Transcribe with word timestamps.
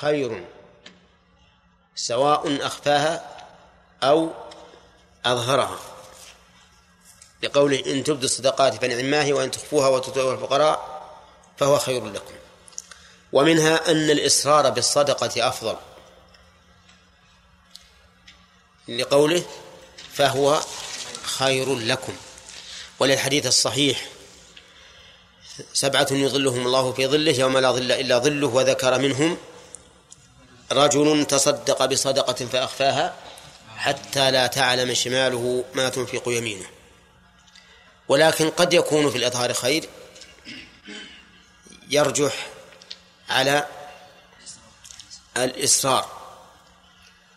خير 0.00 0.44
سواء 1.94 2.66
أخفاها 2.66 3.46
أو 4.02 4.30
أظهرها. 5.26 5.78
لقوله 7.42 7.82
إن 7.86 8.04
تبدوا 8.04 8.24
الصدقات 8.24 8.74
فنعماه 8.84 9.32
وإن 9.32 9.50
تخفوها 9.50 9.88
وتؤتوها 9.88 10.34
الفقراء 10.34 11.08
فهو 11.56 11.78
خير 11.78 12.06
لكم. 12.06 12.34
ومنها 13.32 13.90
أن 13.90 14.10
الإصرار 14.10 14.70
بالصدقة 14.70 15.48
أفضل. 15.48 15.76
لقوله 18.88 19.44
فهو 20.12 20.60
خير 21.22 21.74
لكم. 21.74 22.16
وللحديث 22.98 23.46
الصحيح 23.46 24.08
سبعة 25.72 26.06
يظلهم 26.10 26.66
الله 26.66 26.92
في 26.92 27.06
ظله 27.06 27.32
يوم 27.32 27.58
لا 27.58 27.72
ظل 27.72 27.92
إلا 27.92 28.18
ظله 28.18 28.46
وذكر 28.46 28.98
منهم 28.98 29.38
رجل 30.72 31.24
تصدق 31.24 31.84
بصدقة 31.84 32.46
فأخفاها 32.46 33.14
حتى 33.76 34.30
لا 34.30 34.46
تعلم 34.46 34.94
شماله 34.94 35.64
ما 35.74 35.88
تنفق 35.88 36.22
يمينه. 36.26 36.66
ولكن 38.08 38.50
قد 38.50 38.72
يكون 38.72 39.10
في 39.10 39.18
الإظهار 39.18 39.52
خير 39.52 39.88
يرجح 41.90 42.46
على 43.30 43.66
الإصرار. 45.36 46.18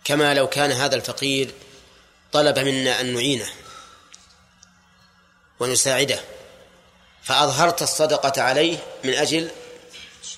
كما 0.04 0.34
لو 0.34 0.48
كان 0.48 0.72
هذا 0.72 0.96
الفقير 0.96 1.54
طلب 2.32 2.60
منا 2.60 3.02
أن 3.02 3.14
نعينه 3.14 3.50
ونساعده 5.60 6.20
فأظهرت 7.24 7.82
الصدقة 7.82 8.42
عليه 8.42 8.78
من 9.04 9.14
أجل 9.14 9.52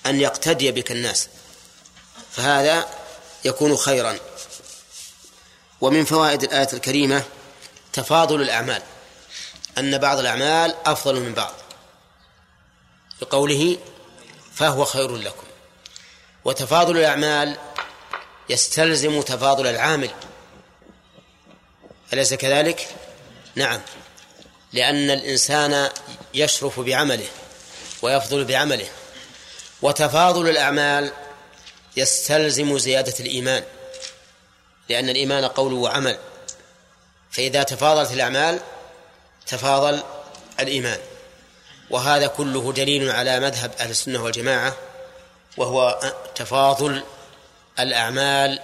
أن 0.06 0.20
يقتدي 0.20 0.72
بك 0.72 0.92
الناس. 0.92 1.28
فهذا 2.36 2.88
يكون 3.44 3.76
خيرا. 3.76 4.18
ومن 5.80 6.04
فوائد 6.04 6.42
الآية 6.42 6.68
الكريمة 6.72 7.24
تفاضل 7.92 8.42
الأعمال 8.42 8.82
أن 9.78 9.98
بعض 9.98 10.18
الأعمال 10.18 10.74
أفضل 10.86 11.20
من 11.20 11.34
بعض. 11.34 11.52
بقوله 13.20 13.78
فهو 14.54 14.84
خير 14.84 15.16
لكم. 15.16 15.46
وتفاضل 16.44 16.98
الأعمال 16.98 17.56
يستلزم 18.48 19.22
تفاضل 19.22 19.66
العامل. 19.66 20.10
أليس 22.12 22.34
كذلك؟ 22.34 22.88
نعم. 23.54 23.80
لأن 24.72 25.10
الإنسان 25.10 25.90
يشرف 26.34 26.80
بعمله 26.80 27.28
ويفضل 28.02 28.44
بعمله. 28.44 28.88
وتفاضل 29.82 30.48
الأعمال 30.48 31.12
يستلزم 31.96 32.78
زيادة 32.78 33.14
الإيمان 33.20 33.64
لأن 34.88 35.08
الإيمان 35.08 35.44
قول 35.44 35.72
وعمل. 35.72 36.18
فإذا 37.30 37.62
تفاضلت 37.62 38.12
الأعمال 38.12 38.60
تفاضل 39.46 40.02
الإيمان. 40.60 40.98
وهذا 41.90 42.26
كله 42.26 42.72
دليل 42.72 43.10
على 43.10 43.40
مذهب 43.40 43.72
أهل 43.80 43.90
السنة 43.90 44.22
والجماعة 44.22 44.76
وهو 45.56 46.12
تفاضل 46.34 47.04
الأعمال 47.78 48.60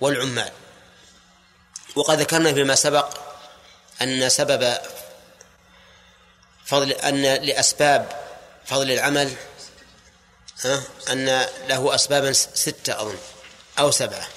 والعمال. 0.00 0.52
وقد 1.96 2.20
ذكرنا 2.20 2.54
فيما 2.54 2.74
سبق 2.74 3.18
أن 4.02 4.28
سبب 4.28 4.76
فضل 6.64 6.92
أن 6.92 7.22
لأسباب 7.22 8.08
فضل 8.64 8.90
العمل 8.90 9.32
ها؟ 10.64 10.82
أن 11.12 11.46
له 11.68 11.94
أسبابا 11.94 12.32
ستة 12.32 13.00
أظن 13.02 13.18
أو 13.78 13.90
سبعة. 13.90 14.28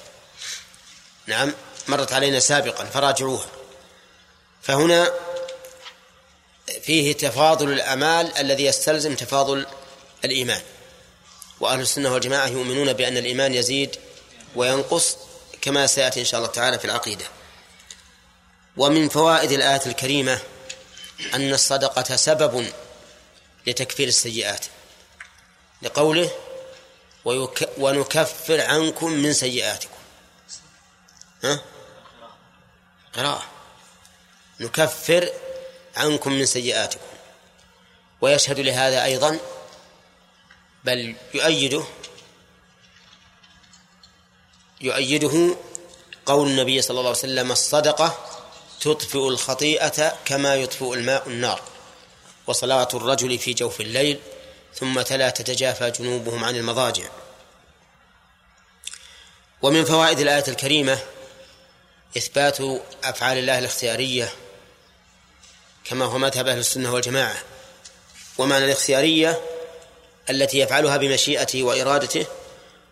نعم 1.28 1.54
مرت 1.88 2.14
علينا 2.14 2.40
سابقا 2.40 2.86
فراجعوها. 2.86 3.46
فهنا 4.62 5.14
فيه 6.84 7.14
تفاضل 7.14 7.72
الأعمال 7.72 8.38
الذي 8.38 8.66
يستلزم 8.66 9.16
تفاضل 9.16 9.66
الإيمان. 10.26 10.62
وأهل 11.60 11.80
السنة 11.80 12.14
والجماعة 12.14 12.48
يؤمنون 12.48 12.94
بأن 12.94 13.18
الإيمان 13.18 13.54
يزيد 13.54 13.96
وينقص 14.56 15.18
كما 15.62 15.88
سيأتي 15.88 16.20
إن 16.20 16.26
شاء 16.26 16.40
الله 16.40 16.52
تعالى 16.52 16.80
في 16.80 16.86
العقيدة. 16.86 17.26
ومن 18.78 19.10
فوائد 19.10 19.52
الآية 19.52 19.82
الكريمة 19.86 20.40
أن 21.34 21.54
الصدقة 21.54 22.16
سبب 22.16 22.68
لتكفير 23.68 24.08
السيئات. 24.08 24.66
لقوله 25.82 26.32
ونكفر 27.78 28.62
عنكم 28.62 29.12
من 29.12 29.34
سيئاتكم. 29.34 29.98
ها؟ 31.44 31.62
قراءة. 33.14 33.44
نكفر 34.60 35.30
عنكم 35.98 36.34
من 36.34 36.46
سيئاتكم. 36.46 37.06
ويشهد 38.22 38.60
لهذا 38.60 39.04
أيضا 39.04 39.40
بل 40.84 41.16
يؤيده 41.34 41.84
يؤيده 44.82 45.56
قول 46.26 46.48
النبي 46.48 46.82
صلى 46.82 47.00
الله 47.00 47.10
عليه 47.10 47.20
وسلم 47.20 47.52
الصدقة 47.52 48.26
تطفئ 48.82 49.28
الخطيئة 49.28 50.18
كما 50.26 50.56
يطفئ 50.56 50.94
الماء 50.94 51.28
النار 51.28 51.62
وصلاة 52.48 52.88
الرجل 52.94 53.40
في 53.40 53.54
جوف 53.54 53.82
الليل 53.82 54.20
ثم 54.76 55.02
تلا 55.02 55.30
تتجافى 55.30 55.92
جنوبهم 55.92 56.44
عن 56.44 56.56
المضاجع. 56.56 57.10
ومن 59.62 59.86
فوائد 59.86 60.20
الآية 60.20 60.44
الكريمة 60.48 61.00
إثبات 62.18 62.58
أفعال 63.04 63.38
الله 63.38 63.60
الاختيارية 63.60 64.34
كما 65.84 66.06
هو 66.06 66.18
مذهب 66.18 66.48
أهل 66.48 66.58
السنة 66.58 66.94
والجماعة 66.94 67.38
ومعنى 68.38 68.66
الاختيارية 68.66 69.42
التي 70.30 70.60
يفعلها 70.60 70.98
بمشيئته 70.98 71.64
وإرادته 71.64 72.26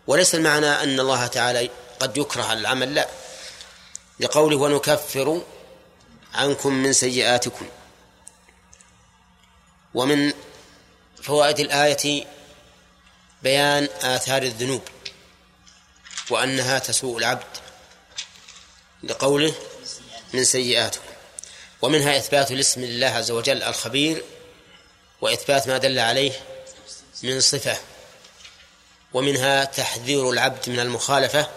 وليس 0.06 0.34
المعنى 0.34 0.66
أن 0.66 1.00
الله 1.00 1.26
تعالى 1.26 1.70
قد 2.00 2.16
يكره 2.16 2.52
العمل 2.52 2.94
لا. 2.94 3.08
لقوله 4.20 4.56
ونكفر 4.56 5.42
عنكم 6.34 6.72
من 6.72 6.92
سيئاتكم. 6.92 7.68
ومن 9.94 10.32
فوائد 11.22 11.60
الآية 11.60 12.26
بيان 13.42 13.88
آثار 14.02 14.42
الذنوب 14.42 14.82
وأنها 16.30 16.78
تسوء 16.78 17.18
العبد 17.18 17.56
لقوله 19.02 19.54
من 20.34 20.44
سيئاتكم 20.44 21.02
ومنها 21.82 22.16
إثبات 22.16 22.52
الاسم 22.52 22.84
لله 22.84 23.06
عز 23.06 23.30
وجل 23.30 23.62
الخبير 23.62 24.24
وإثبات 25.20 25.68
ما 25.68 25.78
دل 25.78 25.98
عليه 25.98 26.32
من 27.22 27.40
صفة. 27.40 27.78
ومنها 29.12 29.64
تحذير 29.64 30.30
العبد 30.30 30.68
من 30.68 30.80
المخالفة 30.80 31.50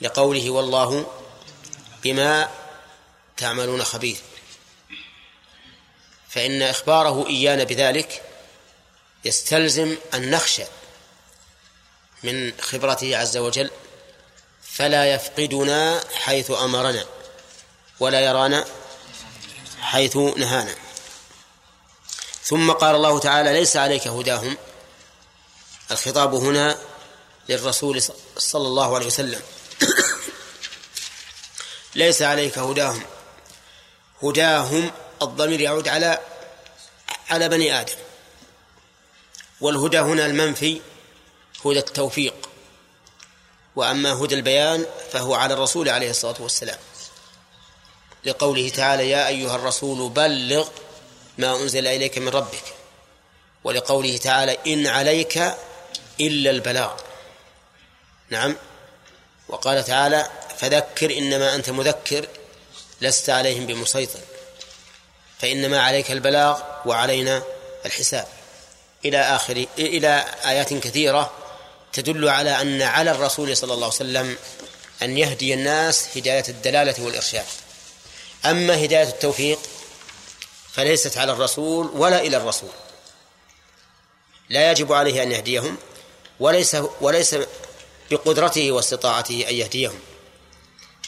لقوله 0.00 0.50
والله 0.50 1.06
بما 2.04 2.50
تعملون 3.36 3.84
خبير. 3.84 4.16
فإن 6.28 6.62
إخباره 6.62 7.26
إيانا 7.28 7.64
بذلك 7.64 8.22
يستلزم 9.26 9.96
أن 10.14 10.30
نخشى 10.30 10.64
من 12.22 12.52
خبرته 12.60 13.16
عز 13.16 13.36
وجل 13.36 13.70
فلا 14.62 15.14
يفقدنا 15.14 16.04
حيث 16.14 16.50
أمرنا 16.50 17.06
ولا 18.00 18.20
يرانا 18.20 18.64
حيث 19.80 20.16
نهانا. 20.16 20.74
ثم 22.42 22.72
قال 22.72 22.94
الله 22.94 23.18
تعالى 23.18 23.52
ليس 23.52 23.76
عليك 23.76 24.06
هداهم. 24.06 24.56
الخطاب 25.90 26.34
هنا 26.34 26.78
للرسول 27.48 28.02
صلى 28.38 28.66
الله 28.66 28.94
عليه 28.94 29.06
وسلم. 29.06 29.40
ليس 31.94 32.22
عليك 32.22 32.58
هداهم. 32.58 33.02
هداهم 34.22 34.90
الضمير 35.22 35.60
يعود 35.60 35.88
على 35.88 36.20
على 37.30 37.48
بني 37.48 37.80
آدم. 37.80 38.05
والهدى 39.60 39.98
هنا 39.98 40.26
المنفي 40.26 40.80
هدى 41.64 41.78
التوفيق. 41.78 42.34
وأما 43.76 44.12
هدى 44.12 44.34
البيان 44.34 44.86
فهو 45.12 45.34
على 45.34 45.54
الرسول 45.54 45.88
عليه 45.88 46.10
الصلاة 46.10 46.36
والسلام. 46.40 46.78
لقوله 48.24 48.68
تعالى 48.68 49.10
يا 49.10 49.28
أيها 49.28 49.56
الرسول 49.56 50.10
بلغ 50.10 50.68
ما 51.38 51.56
أنزل 51.56 51.86
إليك 51.86 52.18
من 52.18 52.28
ربك 52.28 52.64
ولقوله 53.64 54.16
تعالى 54.16 54.58
إن 54.66 54.86
عليك 54.86 55.54
إلا 56.20 56.50
البلاغ 56.50 56.92
نعم. 58.30 58.56
وقال 59.48 59.84
تعالى 59.84 60.30
فذكر 60.58 61.18
إنما 61.18 61.54
أنت 61.54 61.70
مذكر 61.70 62.28
لست 63.00 63.30
عليهم 63.30 63.66
بمسيطر 63.66 64.20
فإنما 65.38 65.82
عليك 65.82 66.10
البلاغ 66.10 66.60
وعلينا 66.86 67.42
الحساب. 67.86 68.26
إلى 69.08 69.18
آخر 69.18 69.66
إلى 69.78 70.24
آيات 70.44 70.74
كثيرة 70.74 71.32
تدل 71.92 72.28
على 72.28 72.60
أن 72.60 72.82
على 72.82 73.10
الرسول 73.10 73.56
صلى 73.56 73.74
الله 73.74 73.86
عليه 73.86 73.94
وسلم 73.96 74.36
أن 75.02 75.18
يهدي 75.18 75.54
الناس 75.54 76.16
هداية 76.16 76.44
الدلالة 76.48 77.04
والإرشاد. 77.04 77.44
أما 78.44 78.84
هداية 78.84 79.08
التوفيق 79.08 79.58
فليست 80.72 81.18
على 81.18 81.32
الرسول 81.32 81.90
ولا 81.94 82.20
إلى 82.20 82.36
الرسول. 82.36 82.70
لا 84.48 84.70
يجب 84.70 84.92
عليه 84.92 85.22
أن 85.22 85.32
يهديهم 85.32 85.76
وليس 86.40 86.76
وليس 87.00 87.36
بقدرته 88.10 88.72
واستطاعته 88.72 89.44
أن 89.48 89.54
يهديهم. 89.54 89.98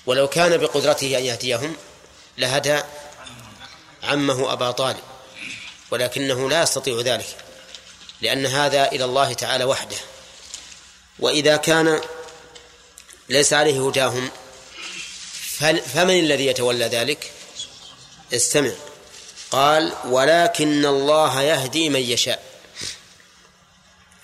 ولو 0.07 0.29
كان 0.29 0.57
بقدرته 0.57 1.19
أن 1.19 1.25
يهديهم 1.25 1.77
لهدى 2.39 2.81
عمه 4.03 4.53
أبا 4.53 4.71
طالب 4.71 5.03
ولكنه 5.91 6.51
لا 6.51 6.63
يستطيع 6.63 7.01
ذلك. 7.01 7.48
لأن 8.21 8.47
هذا 8.47 8.93
إلى 8.93 9.05
الله 9.05 9.33
تعالى 9.33 9.65
وحده. 9.65 9.97
وإذا 11.19 11.57
كان 11.57 12.01
ليس 13.29 13.53
عليه 13.53 13.89
هداهم 13.89 14.31
فمن 15.95 16.19
الذي 16.19 16.47
يتولى 16.47 16.85
ذلك؟ 16.85 17.33
استمع. 18.33 18.73
قال 19.51 19.93
ولكن 20.05 20.87
الله 20.87 21.43
يهدي 21.43 21.89
من 21.89 22.01
يشاء. 22.01 22.43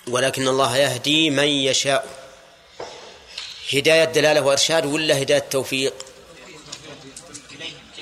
ولكن 0.07 0.47
الله 0.47 0.77
يهدي 0.77 1.29
من 1.29 1.47
يشاء. 1.47 2.07
هداية 3.73 4.03
دلالة 4.03 4.41
وإرشاد 4.41 4.85
ولا 4.85 5.21
هداية 5.21 5.39
توفيق؟ 5.39 5.93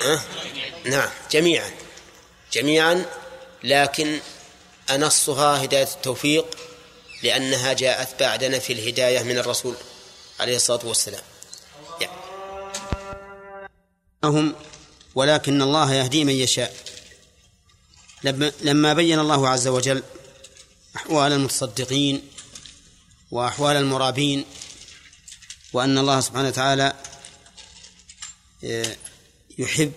أه؟ 0.01 0.21
نعم 0.85 1.09
جميعا. 1.31 1.71
جميعا 2.53 3.05
لكن 3.63 4.19
أنصها 4.89 5.63
هداية 5.63 5.83
التوفيق 5.83 6.45
لأنها 7.23 7.73
جاءت 7.73 8.19
بعد 8.19 8.43
نفي 8.43 8.73
الهداية 8.73 9.23
من 9.23 9.37
الرسول 9.37 9.75
عليه 10.39 10.55
الصلاة 10.55 10.85
والسلام 10.85 11.21
يعني. 12.01 12.17
هم 14.23 14.55
ولكن 15.15 15.61
الله 15.61 15.93
يهدي 15.93 16.25
من 16.25 16.33
يشاء 16.33 16.75
لما 18.61 18.93
بين 18.93 19.19
الله 19.19 19.49
عز 19.49 19.67
وجل 19.67 20.03
أحوال 20.95 21.31
المتصدقين 21.31 22.29
وأحوال 23.31 23.77
المرابين 23.77 24.45
وأن 25.73 25.97
الله 25.97 26.19
سبحانه 26.19 26.47
وتعالى 26.47 26.93
آه، 28.63 28.95
يحب 29.57 29.93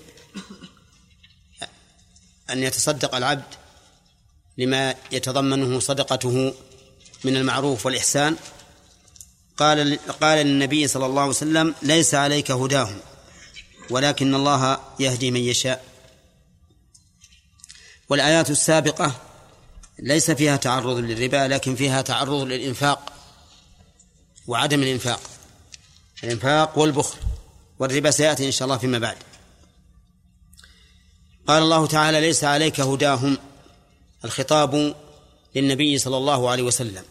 أن 2.51 2.63
يتصدق 2.63 3.15
العبد 3.15 3.55
لما 4.59 4.95
يتضمنه 5.13 5.81
صدقته 5.81 6.55
من 7.25 7.37
المعروف 7.37 7.87
والإحسان. 7.87 8.37
قال 9.57 9.99
قال 10.21 10.47
للنبي 10.47 10.89
صلى 10.89 11.07
الله 11.07 11.21
عليه 11.21 11.31
وسلم 11.31 11.75
ليس 11.83 12.15
عليك 12.15 12.51
هداهم 12.51 13.01
ولكن 13.91 14.35
الله 14.35 14.79
يهدي 15.01 15.31
من 15.31 15.41
يشاء. 15.41 15.85
والآيات 18.09 18.51
السابقة 18.51 19.21
ليس 19.99 20.31
فيها 20.31 20.57
تعرض 20.57 20.97
للربا 20.97 21.49
لكن 21.49 21.77
فيها 21.77 22.03
تعرض 22.03 22.43
للإنفاق 22.43 23.13
وعدم 24.47 24.83
الإنفاق. 24.83 25.21
الإنفاق 26.25 26.79
والبخل 26.79 27.19
والربا 27.79 28.11
سيأتي 28.11 28.47
إن 28.47 28.51
شاء 28.51 28.67
الله 28.67 28.79
فيما 28.79 28.99
بعد. 28.99 29.17
قال 31.47 31.63
الله 31.63 31.87
تعالى 31.87 32.21
ليس 32.21 32.45
عليك 32.45 32.81
هداهم 32.81 33.39
الخطاب 34.27 34.95
للنبي 35.55 35.99
صلى 35.99 36.17
الله 36.17 36.51
عليه 36.51 36.63
وسلم 36.63 37.05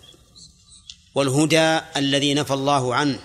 والهدى 1.16 1.80
الذي 1.98 2.34
نفى 2.34 2.54
الله 2.54 2.96
عنه 2.96 3.20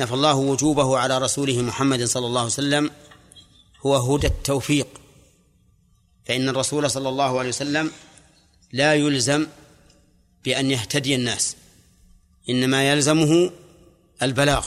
نفى 0.00 0.14
الله 0.14 0.34
وجوبه 0.34 0.98
على 0.98 1.18
رسوله 1.18 1.62
محمد 1.62 2.04
صلى 2.04 2.26
الله 2.26 2.40
عليه 2.40 2.50
وسلم 2.50 2.90
هو 3.86 3.96
هدى 3.96 4.26
التوفيق. 4.26 4.88
فإن 6.26 6.48
الرسول 6.48 6.90
صلى 6.90 7.08
الله 7.08 7.38
عليه 7.38 7.48
وسلم 7.48 7.90
لا 8.72 8.94
يلزم 8.94 9.46
بأن 10.44 10.70
يهتدي 10.70 11.14
الناس 11.14 11.56
إنما 12.48 12.90
يلزمه 12.90 13.50
البلاغ. 14.22 14.66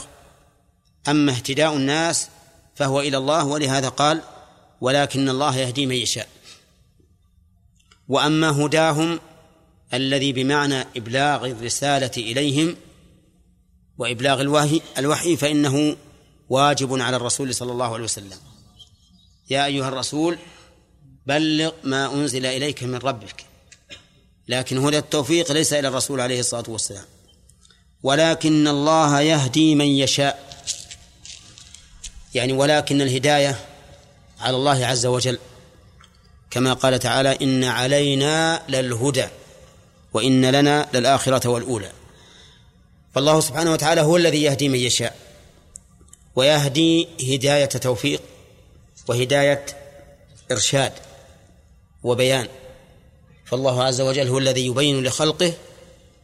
أما 1.08 1.32
اهتداء 1.32 1.74
الناس 1.76 2.28
فهو 2.76 3.02
إلى 3.02 3.18
الله 3.18 3.46
ولهذا 3.46 3.90
قال 3.90 4.22
ولكن 4.82 5.30
الله 5.30 5.58
يهدي 5.58 5.86
من 5.86 5.96
يشاء. 5.96 6.28
وأما 8.12 8.66
هداهم 8.66 9.20
الذي 9.94 10.34
بمعنى 10.34 10.82
إبلاغ 10.98 11.46
الرسالة 11.46 12.12
إليهم 12.18 12.76
وإبلاغ 13.98 14.42
الوحي 14.42 14.82
الوحي 14.98 15.38
فإنه 15.38 15.96
واجب 16.50 17.02
على 17.02 17.18
الرسول 17.18 17.56
صلى 17.56 17.72
الله 17.72 17.94
عليه 17.94 18.04
وسلم. 18.04 18.38
يا 19.50 19.66
أيها 19.66 19.88
الرسول 19.88 20.38
بلغ 21.26 21.72
ما 21.84 22.14
أنزل 22.14 22.46
إليك 22.46 22.84
من 22.84 22.96
ربك. 22.96 23.46
لكن 24.48 24.78
هدى 24.78 24.98
التوفيق 24.98 25.52
ليس 25.52 25.74
إلى 25.74 25.88
الرسول 25.88 26.22
عليه 26.22 26.40
الصلاة 26.40 26.66
والسلام. 26.68 27.06
ولكن 28.04 28.68
الله 28.68 29.22
يهدي 29.22 29.76
من 29.76 29.88
يشاء. 29.88 30.64
يعني 32.34 32.54
ولكن 32.54 33.02
الهداية 33.02 33.60
على 34.40 34.58
الله 34.58 34.86
عز 34.86 35.06
وجل. 35.06 35.40
كما 36.52 36.74
قال 36.74 37.00
تعالى 37.00 37.38
إن 37.42 37.64
علينا 37.64 38.62
للهدى 38.70 39.28
وإن 40.14 40.46
لنا 40.46 40.90
للآخرة 40.94 41.50
والأولى. 41.50 41.92
فالله 43.16 43.40
سبحانه 43.40 43.72
وتعالى 43.74 44.02
هو 44.02 44.18
الذي 44.18 44.44
يهدي 44.44 44.70
من 44.70 44.80
يشاء 44.80 45.18
ويهدي 46.36 47.08
هداية 47.36 47.66
توفيق 47.66 48.22
وهداية 49.08 49.66
إرشاد 50.52 50.94
وبيان. 52.04 52.48
فالله 53.46 53.84
عز 53.84 54.02
وجل 54.02 54.28
هو 54.28 54.38
الذي 54.38 54.66
يبين 54.66 55.04
لخلقه 55.04 55.54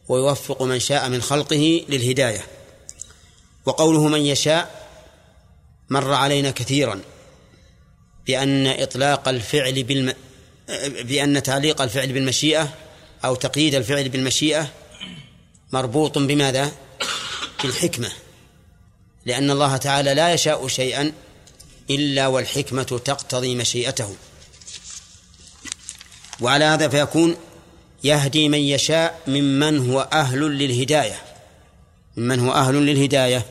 ويوفق 0.08 0.62
من 0.62 0.78
شاء 0.80 1.08
من 1.08 1.22
خلقه 1.22 1.84
للهداية. 1.88 2.46
وقوله 3.66 4.08
من 4.08 4.20
يشاء 4.20 4.88
مر 5.90 6.12
علينا 6.12 6.50
كثيرا. 6.50 7.00
بأن 8.28 8.66
إطلاق 8.66 9.28
الفعل 9.28 9.82
بالم... 9.82 10.14
بأن 11.00 11.42
تعليق 11.42 11.82
الفعل 11.82 12.12
بالمشيئة 12.12 12.74
أو 13.24 13.34
تقييد 13.34 13.74
الفعل 13.74 14.08
بالمشيئة 14.08 14.70
مربوط 15.72 16.18
بماذا؟ 16.18 16.72
بالحكمة. 17.62 18.12
لأن 19.26 19.50
الله 19.50 19.76
تعالى 19.76 20.14
لا 20.14 20.32
يشاء 20.32 20.68
شيئا 20.68 21.12
إلا 21.90 22.26
والحكمة 22.26 22.82
تقتضي 22.82 23.54
مشيئته. 23.54 24.16
وعلى 26.40 26.64
هذا 26.64 26.88
فيكون 26.88 27.36
يهدي 28.04 28.48
من 28.48 28.58
يشاء 28.58 29.20
ممن 29.26 29.90
هو 29.90 30.00
أهل 30.12 30.40
للهداية. 30.40 31.22
ممن 32.16 32.40
هو 32.40 32.52
أهل 32.52 32.74
للهداية. 32.74 33.46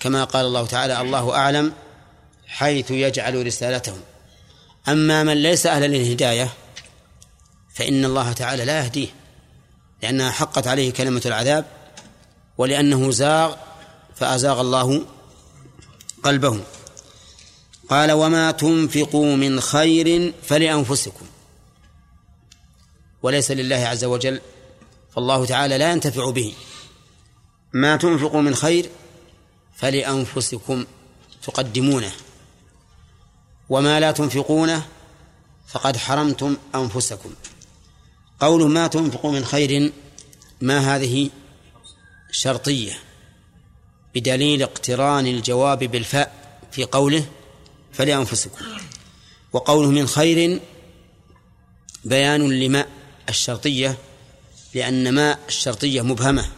كما 0.00 0.24
قال 0.24 0.46
الله 0.46 0.66
تعالى 0.66 1.00
الله 1.00 1.36
أعلم 1.36 1.72
حيث 2.52 2.90
يجعل 2.90 3.46
رسالته 3.46 3.96
أما 4.88 5.22
من 5.22 5.42
ليس 5.42 5.66
أهلا 5.66 5.86
للهداية 5.86 6.52
فإن 7.74 8.04
الله 8.04 8.32
تعالى 8.32 8.64
لا 8.64 8.84
يهديه 8.84 9.08
لأنها 10.02 10.30
حقت 10.30 10.66
عليه 10.66 10.92
كلمة 10.92 11.22
العذاب 11.26 11.64
ولأنه 12.58 13.10
زاغ 13.10 13.56
فأزاغ 14.16 14.60
الله 14.60 15.06
قلبه. 16.22 16.60
قال 17.90 18.12
وما 18.12 18.50
تنفقوا 18.50 19.36
من 19.36 19.60
خير 19.60 20.32
فلأنفسكم. 20.42 21.26
وليس 23.22 23.50
لله 23.50 23.76
عز 23.76 24.04
وجل 24.04 24.40
فالله 25.14 25.46
تعالى 25.46 25.78
لا 25.78 25.92
ينتفع 25.92 26.30
به. 26.30 26.54
ما 27.72 27.96
تنفقوا 27.96 28.40
من 28.40 28.54
خير 28.54 28.90
فلأنفسكم 29.76 30.84
تقدمونه. 31.42 32.12
وما 33.72 34.00
لا 34.00 34.10
تنفقونه 34.10 34.86
فقد 35.68 35.96
حرمتم 35.96 36.56
أنفسكم. 36.74 37.30
قول 38.40 38.70
ما 38.70 38.86
تنفقوا 38.86 39.32
من 39.32 39.44
خير 39.44 39.92
ما 40.60 40.96
هذه؟ 40.96 41.30
شرطية. 42.30 42.92
بدليل 44.14 44.62
اقتران 44.62 45.26
الجواب 45.26 45.78
بالفاء 45.78 46.58
في 46.72 46.84
قوله 46.84 47.26
فلأنفسكم. 47.92 48.64
وقوله 49.52 49.90
من 49.90 50.06
خير 50.06 50.60
بيان 52.04 52.52
لما 52.52 52.86
الشرطية 53.28 53.98
لأن 54.74 55.14
ما 55.14 55.38
الشرطية 55.48 56.02
مبهمة 56.02 56.48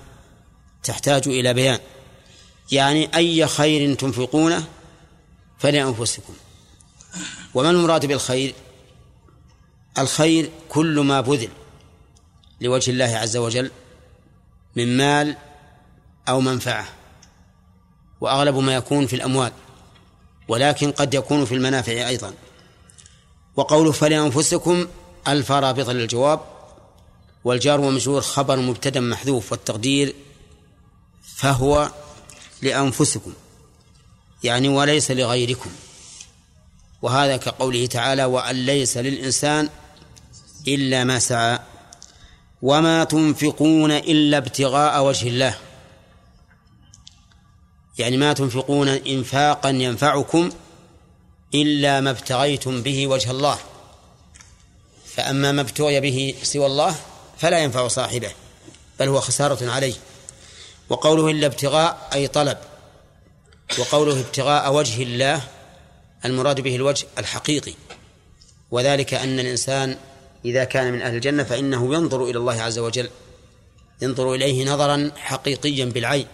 تحتاج 0.82 1.28
إلى 1.28 1.54
بيان. 1.54 1.78
يعني 2.72 3.16
أي 3.16 3.46
خير 3.46 3.94
تنفقونه 3.94 4.64
فلأنفسكم. 5.58 6.34
وما 7.54 7.70
المراد 7.70 8.06
بالخير؟ 8.06 8.54
الخير 9.98 10.50
كل 10.68 11.00
ما 11.00 11.20
بذل 11.20 11.48
لوجه 12.60 12.90
الله 12.90 13.16
عز 13.16 13.36
وجل 13.36 13.70
من 14.76 14.96
مال 14.96 15.36
أو 16.28 16.40
منفعة 16.40 16.88
وأغلب 18.20 18.56
ما 18.56 18.74
يكون 18.74 19.06
في 19.06 19.16
الأموال 19.16 19.52
ولكن 20.48 20.92
قد 20.92 21.14
يكون 21.14 21.44
في 21.44 21.54
المنافع 21.54 21.92
أيضا. 21.92 22.34
وقوله 23.56 23.92
فلأنفسكم 23.92 24.86
ألف 25.28 25.52
رابطة 25.52 25.92
للجواب 25.92 26.40
والجار 27.44 27.80
ومجرور 27.80 28.20
خبر 28.20 28.56
مبتدأ 28.56 29.00
محذوف 29.00 29.52
والتقدير 29.52 30.14
فهو 31.36 31.90
لأنفسكم 32.62 33.32
يعني 34.44 34.68
وليس 34.68 35.10
لغيركم. 35.10 35.70
وهذا 37.04 37.36
كقوله 37.36 37.86
تعالى 37.86 38.24
وأن 38.24 38.66
ليس 38.66 38.96
للإنسان 38.96 39.68
إلا 40.68 41.04
ما 41.04 41.18
سعى 41.18 41.58
وما 42.62 43.04
تنفقون 43.04 43.90
إلا 43.90 44.36
ابتغاء 44.36 45.04
وجه 45.04 45.28
الله. 45.28 45.54
يعني 47.98 48.16
ما 48.16 48.32
تنفقون 48.32 48.88
إنفاقا 48.88 49.68
ينفعكم 49.68 50.50
إلا 51.54 52.00
ما 52.00 52.10
ابتغيتم 52.10 52.82
به 52.82 53.06
وجه 53.06 53.30
الله. 53.30 53.58
فأما 55.06 55.52
ما 55.52 55.60
ابتغي 55.60 56.00
به 56.00 56.34
سوى 56.42 56.66
الله 56.66 56.94
فلا 57.38 57.58
ينفع 57.58 57.88
صاحبه 57.88 58.30
بل 59.00 59.08
هو 59.08 59.20
خسارة 59.20 59.70
عليه. 59.70 59.94
وقوله 60.88 61.30
إلا 61.30 61.46
ابتغاء 61.46 62.08
أي 62.14 62.28
طلب 62.28 62.58
وقوله 63.78 64.20
ابتغاء 64.20 64.74
وجه 64.74 65.02
الله 65.02 65.53
المراد 66.24 66.60
به 66.60 66.76
الوجه 66.76 67.06
الحقيقي. 67.18 67.74
وذلك 68.70 69.14
أن 69.14 69.40
الإنسان 69.40 69.96
إذا 70.44 70.64
كان 70.64 70.92
من 70.92 71.02
أهل 71.02 71.14
الجنة 71.14 71.44
فإنه 71.44 71.94
ينظر 71.94 72.24
إلى 72.24 72.38
الله 72.38 72.62
عز 72.62 72.78
وجل 72.78 73.08
ينظر 74.02 74.34
إليه 74.34 74.64
نظرا 74.64 75.10
حقيقيا 75.16 75.84
بالعين. 75.84 76.26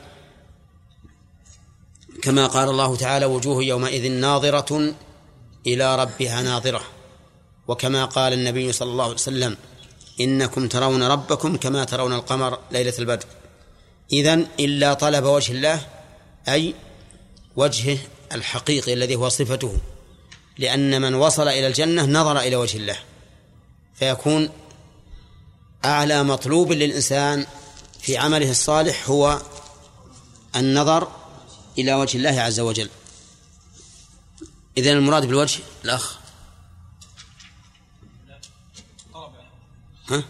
كما 2.23 2.47
قال 2.47 2.69
الله 2.69 2.97
تعالى 2.97 3.27
وجوه 3.27 3.65
يومئذ 3.65 4.13
ناظرة 4.13 4.95
إلى 5.67 5.97
ربها 5.97 6.43
ناظرة 6.43 6.83
وكما 7.69 8.05
قال 8.05 8.33
النبي 8.33 8.73
صلى 8.73 8.91
الله 8.91 9.05
عليه 9.05 9.15
وسلم 9.15 9.57
إنكم 10.21 10.69
ترون 10.69 11.03
ربكم 11.03 11.57
كما 11.57 11.85
ترون 11.85 12.13
القمر 12.13 12.59
ليلة 12.71 12.95
البدر 12.99 13.27
إذن 14.13 14.47
إلا 14.61 14.95
طلب 14.95 15.25
وجه 15.25 15.53
الله 15.53 15.81
أي 16.49 16.75
وجهه 17.57 17.99
الحقيقي 18.33 18.93
الذي 18.93 19.17
هو 19.17 19.29
صفته. 19.29 19.79
لأن 20.59 21.03
من 21.03 21.15
وصل 21.15 21.49
إلى 21.49 21.67
الجنة 21.67 22.07
نظر 22.07 22.39
إلى 22.39 22.57
وجه 22.57 22.77
الله. 22.77 22.99
فيكون 23.95 24.51
أعلى 25.85 26.23
مطلوب 26.23 26.73
للإنسان 26.73 27.47
في 28.01 28.17
عمله 28.17 28.51
الصالح 28.51 29.11
هو 29.11 29.43
النظر 30.57 31.13
إلى 31.79 31.95
وجه 31.95 32.17
الله 32.17 32.41
عز 32.41 32.61
وجل. 32.61 32.91
إذن 34.79 34.97
المراد 34.97 35.27
بالوجه 35.27 35.61
الأخ. 35.85 36.19
ها؟ 40.09 40.25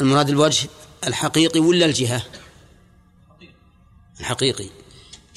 المراد 0.00 0.28
الوجه 0.28 0.68
الحقيقي 1.06 1.60
ولا 1.60 1.86
الجهة؟ 1.86 2.22
الحقيقي. 4.20 4.83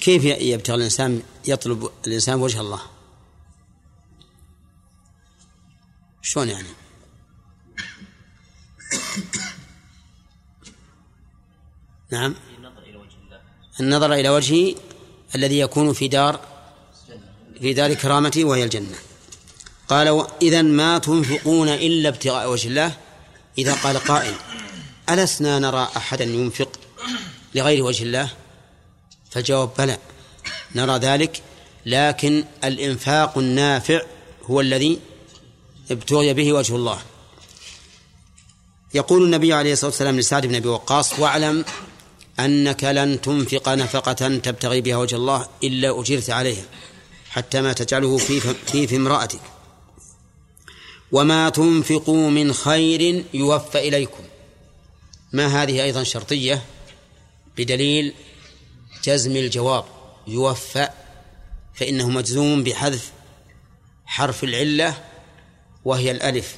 كيف 0.08 0.24
يبتغي 0.24 0.76
الإنسان 0.76 1.22
يطلب 1.48 1.90
الإنسان 2.08 2.36
وجه 2.36 2.62
الله؟ 2.62 2.82
شلون 6.22 6.50
يعني؟ 6.50 6.68
نعم. 12.12 12.36
النظر 13.80 14.14
إلى 14.14 14.30
وجهه 14.30 14.76
الذي 15.36 15.60
يكون 15.60 15.94
في 15.94 16.08
دار 16.08 16.40
في 17.60 17.74
دار 17.74 17.94
كرامته 17.94 18.46
وهي 18.46 18.64
الجنة. 18.64 18.98
قال 19.88 20.28
إذا 20.42 20.62
ما 20.62 20.98
تنفقون 20.98 21.70
إلا 21.70 22.10
ابتغاء 22.10 22.52
وجه 22.52 22.68
الله؟ 22.68 22.98
إذا 23.58 23.74
قال 23.74 23.98
قائل 23.98 24.34
ألسنا 25.10 25.60
نرى 25.60 25.88
أحدا 25.98 26.24
ينفق 26.24 26.80
لغير 27.56 27.84
وجه 27.84 28.04
الله؟ 28.04 28.47
فالجواب 29.38 29.70
بلى. 29.78 29.98
نرى 30.76 30.98
ذلك 30.98 31.42
لكن 31.86 32.44
الإنفاق 32.64 33.38
النافع 33.38 34.02
هو 34.44 34.62
الذي 34.62 35.00
ابتغي 35.92 36.34
به 36.34 36.54
وجه 36.54 36.76
الله. 36.76 37.00
يقول 38.94 39.24
النبي 39.24 39.54
عليه 39.54 39.74
الصلاة 39.74 39.90
والسلام 39.90 40.20
لسعد 40.20 40.46
بن 40.46 40.56
أبي 40.56 40.68
وقاص 40.68 41.20
واعلم 41.20 41.66
أنك 42.40 42.84
لن 42.84 43.22
تنفق 43.22 43.70
نفقة 43.70 44.38
تبتغي 44.38 44.82
بها 44.82 44.98
وجه 44.98 45.16
الله 45.16 45.48
إلا 45.64 46.00
أجرت 46.00 46.30
عليها 46.30 46.64
حتى 47.30 47.62
ما 47.62 47.74
تجعله 47.74 48.18
في 48.18 48.40
في, 48.40 48.88
في 48.88 48.96
امرأتك. 48.96 49.42
وما 51.12 51.50
تنفقوا 51.50 52.30
من 52.30 52.54
خير 52.54 53.26
يوفى 53.34 53.88
إليكم. 53.88 54.24
ما 55.34 55.64
هذه 55.64 55.84
أيضا 55.84 56.04
شرطية 56.04 56.64
بدليل 57.58 58.14
جزم 59.08 59.36
الجواب 59.36 59.86
يوفى 60.28 60.90
فإنه 61.74 62.10
مجزوم 62.10 62.64
بحذف 62.64 63.12
حرف 64.06 64.44
العلة 64.44 65.04
وهي 65.86 66.12
الألف. 66.12 66.56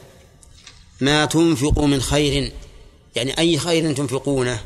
ما 1.02 1.26
تنفقوا 1.26 1.88
من 1.88 2.02
خير 2.02 2.52
يعني 3.16 3.38
أي 3.38 3.58
خير 3.58 3.94
تنفقونه 3.94 4.62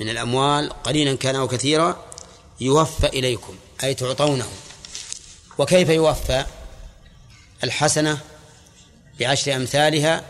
من 0.00 0.08
الأموال 0.08 0.82
قليلا 0.82 1.16
كان 1.16 1.36
أو 1.36 1.48
كثيرا 1.48 2.04
يوفى 2.60 3.06
إليكم 3.06 3.54
أي 3.84 3.94
تعطونه. 3.94 4.48
وكيف 5.58 5.88
يوفى؟ 5.88 6.44
الحسنة 7.64 8.18
بعشر 9.20 9.56
أمثالها 9.56 10.24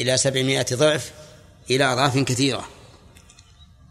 إلى 0.00 0.16
سبعمائة 0.16 0.66
ضعف 0.74 1.12
إلى 1.70 1.84
أضعاف 1.84 2.18
كثيرة. 2.18 2.75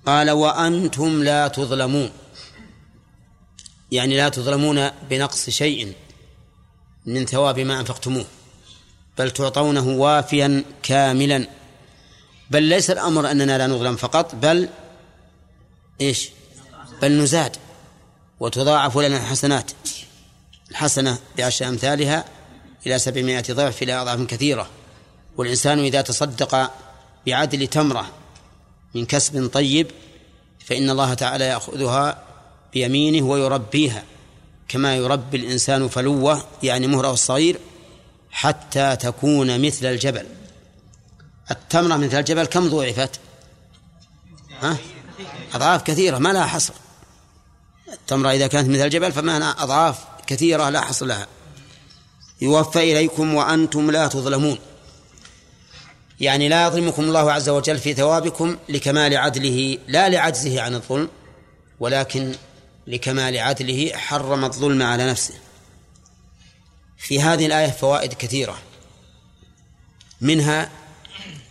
قال 0.05 0.31
وأنتم 0.31 1.24
لا 1.24 1.47
تظلمون. 1.47 2.12
يعني 3.91 4.17
لا 4.17 4.29
تظلمون 4.29 4.89
بنقص 5.09 5.50
شيء 5.50 5.93
من 7.05 7.25
ثواب 7.25 7.59
ما 7.59 7.79
أنفقتموه 7.79 8.25
بل 9.17 9.31
تعطونه 9.31 9.88
وافيا 9.88 10.63
كاملا. 10.83 11.47
بل 12.50 12.63
ليس 12.63 12.91
الأمر 12.91 13.31
أننا 13.31 13.57
لا 13.57 13.67
نظلم 13.67 13.95
فقط 13.95 14.35
بل 14.35 14.69
إيش؟ 16.01 16.29
بل 17.01 17.12
نزاد 17.12 17.57
وتضاعف 18.39 18.97
لنا 18.97 19.17
الحسنات. 19.17 19.71
الحسنة 20.71 21.17
بعشر 21.38 21.67
أمثالها 21.67 22.25
إلى 22.88 23.00
سبعمائة 23.00 23.53
ضعف 23.53 23.83
إلى 23.83 23.93
أضعاف 23.93 24.21
كثيرة. 24.21 24.69
والإنسان 25.38 25.79
إذا 25.79 26.01
تصدق 26.01 26.71
بعدل 27.27 27.67
تمرة 27.67 28.12
من 28.96 29.06
كسب 29.06 29.50
طيب 29.54 29.88
فإن 30.66 30.90
الله 30.90 31.14
تعالى 31.14 31.46
يأخذها 31.46 32.24
بيمينه 32.74 33.25
ويربيها 33.25 34.04
كما 34.68 34.96
يربي 34.96 35.38
الإنسان 35.38 35.88
فلوة 35.88 36.44
يعني 36.64 36.88
مهره 36.88 37.12
الصغير 37.12 37.60
حتى 38.32 38.96
تكون 38.96 39.62
مثل 39.62 39.86
الجبل. 39.86 40.25
التمرة 41.52 41.98
مثل 41.98 42.20
الجبل 42.20 42.46
كم 42.46 42.70
ضعفت؟ 42.70 43.20
ها؟ 44.62 44.78
أضعاف 45.54 45.84
كثيرة 45.84 46.18
ما 46.18 46.34
لها 46.34 46.46
حصر. 46.46 46.74
التمرة 47.94 48.32
إذا 48.32 48.48
كانت 48.48 48.70
مثل 48.70 48.82
الجبل 48.86 49.12
فما 49.12 49.64
أضعاف 49.64 50.00
كثيرة 50.28 50.70
لا 50.70 50.82
حصر 50.82 51.06
لها. 51.06 51.28
يوفى 52.42 52.80
إليكم 52.80 53.34
وأنتم 53.34 53.92
لا 53.92 54.08
تظلمون. 54.08 54.58
يعني 56.19 56.50
لا 56.50 56.67
يظلمكم 56.67 57.03
الله 57.03 57.31
عز 57.31 57.50
وجل 57.50 57.77
في 57.77 57.93
ثوابكم 57.93 58.57
لكمال 58.69 59.17
عدله 59.17 59.77
لا 59.88 60.10
لعجزه 60.10 60.62
عن 60.62 60.75
الظلم 60.75 61.10
ولكن 61.79 62.36
لكمال 62.88 63.38
عدله 63.38 63.91
حرم 63.95 64.45
الظلم 64.45 64.81
على 64.81 65.10
نفسه. 65.10 65.34
في 66.98 67.22
هذه 67.22 67.45
الآية 67.45 67.72
فوائد 67.72 68.13
كثيرة. 68.13 68.57
منها 70.22 70.69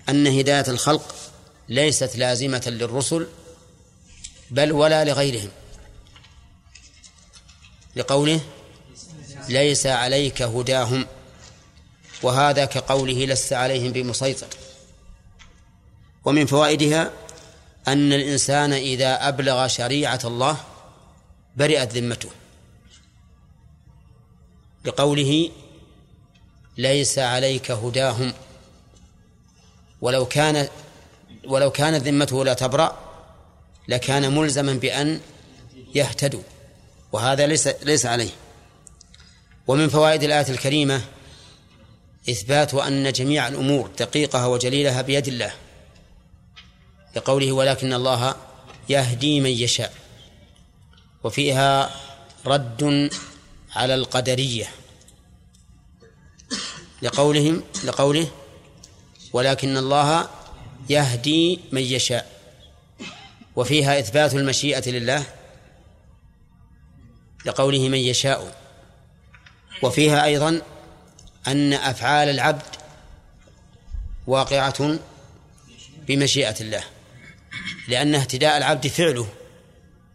أن 0.09 0.27
هداية 0.27 0.65
الخلق 0.69 1.15
ليست 1.69 2.17
لازمة 2.17 2.63
للرسل 2.67 3.27
بل 4.51 4.73
ولا 4.73 5.05
لغيرهم. 5.05 5.49
لقوله 7.97 8.41
ليس 9.49 9.87
عليك 9.87 10.43
هداهم. 10.43 11.07
وهذا 12.23 12.65
كقوله 12.65 13.25
لست 13.25 13.53
عليهم 13.53 13.93
بمسيطر. 13.93 14.47
ومن 16.25 16.47
فوائدها 16.47 17.11
أن 17.89 18.13
الإنسان 18.13 18.73
إذا 18.73 19.29
أبلغ 19.29 19.67
شريعة 19.67 20.21
الله 20.25 20.57
برئت 21.57 21.93
ذمته. 21.93 22.29
لقوله 24.85 25.51
ليس 26.79 27.19
عليك 27.19 27.71
هداهم. 27.71 28.33
ولو 30.01 30.27
كان 30.27 30.69
ولو 31.47 31.71
كانت 31.71 32.05
ذمته 32.05 32.45
لا 32.45 32.55
تبرأ 32.55 32.99
لكان 33.89 34.35
ملزما 34.35 34.73
بأن 34.73 35.21
يهتدوا. 35.95 36.43
وهذا 37.13 37.47
ليس 37.47 37.67
ليس 37.67 38.07
عليه. 38.07 38.31
ومن 39.67 39.89
فوائد 39.89 40.23
الآية 40.23 40.49
الكريمة 40.49 41.01
إثبات 42.31 42.75
أن 42.75 43.13
جميع 43.13 43.49
الأمور 43.49 43.91
دقيقها 43.99 44.47
وجليلها 44.47 45.03
بيد 45.03 45.29
الله 45.29 45.53
لقوله 47.17 47.53
ولكن 47.53 47.93
الله 47.93 48.37
يهدي 48.89 49.41
من 49.41 49.51
يشاء 49.51 49.93
وفيها 51.25 51.91
رد 52.47 53.11
على 53.77 53.95
القدرية 53.95 54.67
لقولهم 57.03 57.63
لقوله 57.85 58.29
ولكن 59.33 59.77
الله 59.77 60.29
يهدي 60.91 61.61
من 61.73 61.83
يشاء 61.83 62.35
وفيها 63.57 63.99
إثبات 63.99 64.35
المشيئة 64.35 64.91
لله 64.91 65.27
لقوله 67.47 67.89
من 67.89 67.99
يشاء 67.99 68.57
وفيها 69.83 70.25
أيضا 70.25 70.63
أن 71.49 71.73
أفعال 71.73 72.29
العبد 72.29 72.63
واقعة 74.27 74.99
بمشيئة 76.07 76.61
الله 76.61 76.85
لأن 77.89 78.15
اهتداء 78.15 78.57
العبد 78.57 78.87
فعله 78.87 79.29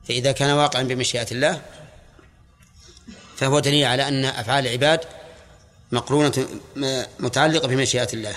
فإذا 0.07 0.31
كان 0.31 0.49
واقعا 0.49 0.83
بمشيئة 0.83 1.27
الله 1.31 1.61
فهو 3.37 3.59
دليل 3.59 3.85
على 3.85 4.07
أن 4.07 4.25
أفعال 4.25 4.67
العباد 4.67 4.99
مقرونة 5.91 6.47
متعلقة 7.19 7.67
بمشيئة 7.67 8.07
الله. 8.13 8.35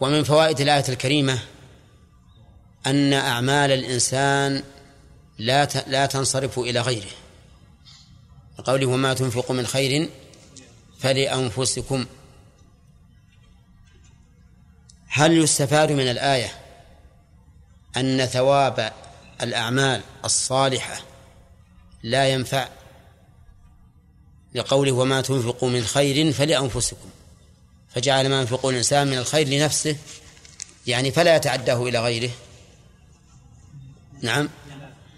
ومن 0.00 0.24
فوائد 0.24 0.60
الآية 0.60 0.84
الكريمة 0.88 1.38
أن 2.86 3.12
أعمال 3.12 3.70
الإنسان 3.70 4.62
لا 5.38 5.68
لا 5.86 6.06
تنصرف 6.06 6.58
إلى 6.58 6.80
غيره. 6.80 7.10
قوله 8.64 8.86
وما 8.86 9.14
تنفقوا 9.14 9.56
من 9.56 9.66
خير 9.66 10.08
فلأنفسكم. 11.00 12.06
هل 15.08 15.32
يستفاد 15.38 15.92
من 15.92 16.10
الآية 16.10 16.52
أن 17.96 18.26
ثواب 18.26 18.92
الأعمال 19.42 20.02
الصالحة 20.24 21.00
لا 22.02 22.28
ينفع؟ 22.28 22.68
لقوله 24.54 24.92
وما 24.92 25.20
تنفقوا 25.20 25.70
من 25.70 25.84
خير 25.84 26.32
فلأنفسكم. 26.32 27.10
فجعل 27.94 28.28
ما 28.28 28.40
ينفقه 28.40 28.70
الإنسان 28.70 29.06
من 29.06 29.18
الخير 29.18 29.48
لنفسه 29.48 29.96
يعني 30.86 31.12
فلا 31.12 31.36
يتعداه 31.36 31.82
إلى 31.82 32.00
غيره. 32.00 32.30
نعم. 34.22 34.48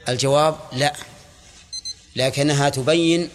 الجواب 0.09 0.59
لا. 0.73 0.93
لكنها 2.17 2.69
تبين 2.69 3.31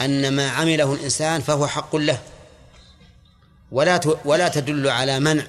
أن 0.00 0.36
ما 0.36 0.50
عمله 0.50 0.92
الإنسان 0.92 1.40
فهو 1.40 1.66
حق 1.66 1.96
له. 1.96 2.22
ولا 3.72 4.00
ولا 4.24 4.48
تدل 4.48 4.88
على 4.88 5.20
منع 5.20 5.46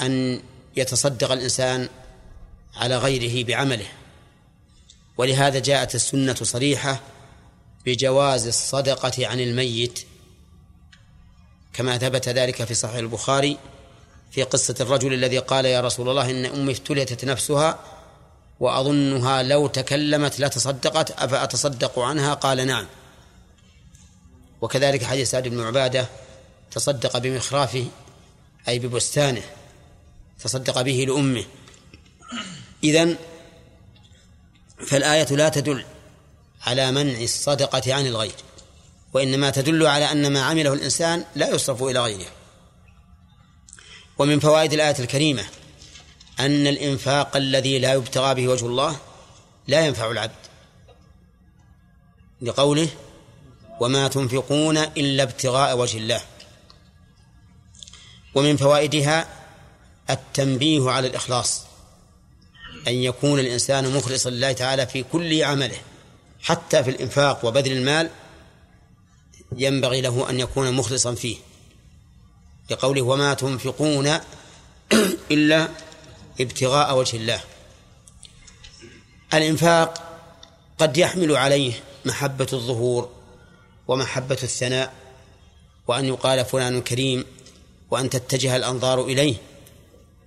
أن 0.00 0.42
يتصدق 0.76 1.32
الإنسان 1.32 1.88
على 2.76 2.98
غيره 2.98 3.44
بعمله. 3.44 3.86
ولهذا 5.18 5.58
جاءت 5.58 5.94
السنة 5.94 6.34
صريحة 6.34 7.00
بجواز 7.86 8.46
الصدقة 8.46 9.26
عن 9.26 9.40
الميت 9.40 10.06
كما 11.72 11.98
ثبت 11.98 12.28
ذلك 12.28 12.64
في 12.64 12.74
صحيح 12.74 12.96
البخاري 12.96 13.58
في 14.30 14.42
قصة 14.42 14.74
الرجل 14.80 15.12
الذي 15.12 15.38
قال 15.38 15.64
يا 15.64 15.80
رسول 15.80 16.08
الله 16.08 16.30
إن 16.30 16.44
أمي 16.44 16.72
افتلتت 16.72 17.24
نفسها 17.24 17.78
وأظنها 18.60 19.42
لو 19.42 19.66
تكلمت 19.66 20.40
لتصدقت 20.40 21.10
أفأتصدق 21.10 21.98
عنها؟ 21.98 22.34
قال 22.34 22.66
نعم. 22.66 22.86
وكذلك 24.60 25.04
حديث 25.04 25.30
سعد 25.30 25.48
بن 25.48 25.60
عبادة 25.60 26.06
تصدق 26.70 27.18
بمخرافه 27.18 27.86
أي 28.68 28.78
ببستانه 28.78 29.42
تصدق 30.40 30.82
به 30.82 31.04
لأمه. 31.08 31.44
إذن 32.84 33.16
فالآية 34.86 35.26
لا 35.26 35.48
تدل 35.48 35.84
على 36.66 36.92
منع 36.92 37.20
الصدقة 37.20 37.94
عن 37.94 38.06
الغير 38.06 38.34
وإنما 39.12 39.50
تدل 39.50 39.86
على 39.86 40.12
أن 40.12 40.32
ما 40.32 40.42
عمله 40.42 40.72
الإنسان 40.72 41.24
لا 41.34 41.50
يصرف 41.50 41.82
إلى 41.82 42.00
غيره. 42.00 42.26
ومن 44.18 44.40
فوائد 44.40 44.72
الآية 44.72 44.96
الكريمة 44.98 45.44
أن 46.40 46.66
الإنفاق 46.66 47.36
الذي 47.36 47.78
لا 47.78 47.92
يبتغى 47.92 48.34
به 48.34 48.48
وجه 48.48 48.66
الله 48.66 48.96
لا 49.68 49.86
ينفع 49.86 50.10
العبد. 50.10 50.44
لقوله 52.42 52.88
وما 53.80 54.08
تنفقون 54.08 54.78
إلا 54.78 55.22
ابتغاء 55.22 55.78
وجه 55.78 55.98
الله. 55.98 56.20
ومن 58.34 58.56
فوائدها 58.56 59.28
التنبيه 60.10 60.90
على 60.90 61.06
الإخلاص 61.06 61.62
أن 62.88 62.94
يكون 62.94 63.40
الإنسان 63.40 63.96
مخلصا 63.96 64.30
لله 64.30 64.52
تعالى 64.52 64.86
في 64.86 65.02
كل 65.02 65.44
عمله 65.44 65.78
حتى 66.42 66.84
في 66.84 66.90
الإنفاق 66.90 67.44
وبذل 67.44 67.72
المال 67.72 68.10
ينبغي 69.56 70.00
له 70.00 70.30
أن 70.30 70.40
يكون 70.40 70.72
مخلصا 70.72 71.14
فيه. 71.14 71.36
لقوله 72.70 73.02
وما 73.02 73.34
تنفقون 73.34 74.06
إلا 75.30 75.68
ابتغاء 76.40 76.98
وجه 76.98 77.16
الله. 77.16 77.40
الإنفاق 79.34 80.18
قد 80.78 80.96
يحمل 80.96 81.36
عليه 81.36 81.72
محبة 82.04 82.46
الظهور 82.52 83.10
ومحبة 83.88 84.38
الثناء 84.42 84.92
وأن 85.88 86.04
يقال 86.04 86.44
فلان 86.44 86.80
كريم 86.82 87.24
وأن 87.90 88.10
تتجه 88.10 88.56
الأنظار 88.56 89.04
إليه 89.04 89.34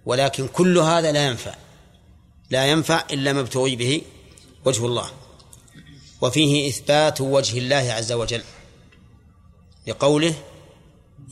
ولكن 0.05 0.47
كل 0.47 0.77
هذا 0.77 1.11
لا 1.11 1.27
ينفع. 1.27 1.55
لا 2.49 2.65
ينفع 2.65 3.03
إلا 3.11 3.33
ما 3.33 3.41
ابتغي 3.41 3.75
به 3.75 4.01
وجه 4.65 4.85
الله. 4.85 5.11
وفيه 6.21 6.69
إثبات 6.69 7.21
وجه 7.21 7.57
الله 7.57 7.93
عز 7.93 8.11
وجل 8.11 8.43
لقوله 9.87 10.33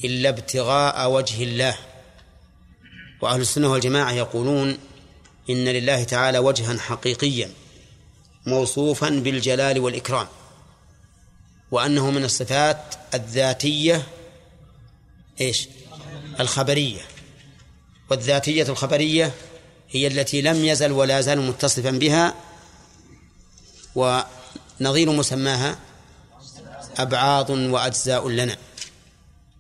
إلا 0.04 0.30
ابتغاء 0.30 1.12
وجه 1.12 1.44
الله 1.44 1.78
وأهل 3.26 3.42
السنة 3.42 3.72
والجماعة 3.72 4.12
يقولون 4.12 4.78
إن 5.50 5.66
لله 5.66 6.04
تعالى 6.04 6.38
وجها 6.40 6.78
حقيقيا 6.78 7.52
موصوفا 8.46 9.10
بالجلال 9.10 9.80
والإكرام 9.80 10.28
وأنه 11.72 12.12
من 12.12 12.24
الصفات 12.24 12.96
الذاتية 13.14 14.08
إيش؟ 15.42 15.68
الخبرية. 16.40 17.02
والذاتية 18.10 18.64
الخبرية 18.64 19.32
هي 19.90 20.08
التي 20.08 20.42
لم 20.42 20.66
يزل 20.66 20.92
ولا 20.92 21.22
زال 21.22 21.42
متصفا 21.42 21.92
بها 21.92 22.36
ونظير 23.96 25.12
مسماها 25.12 25.80
أبعاض 26.98 27.50
وأجزاء 27.50 28.30
لنا. 28.30 28.58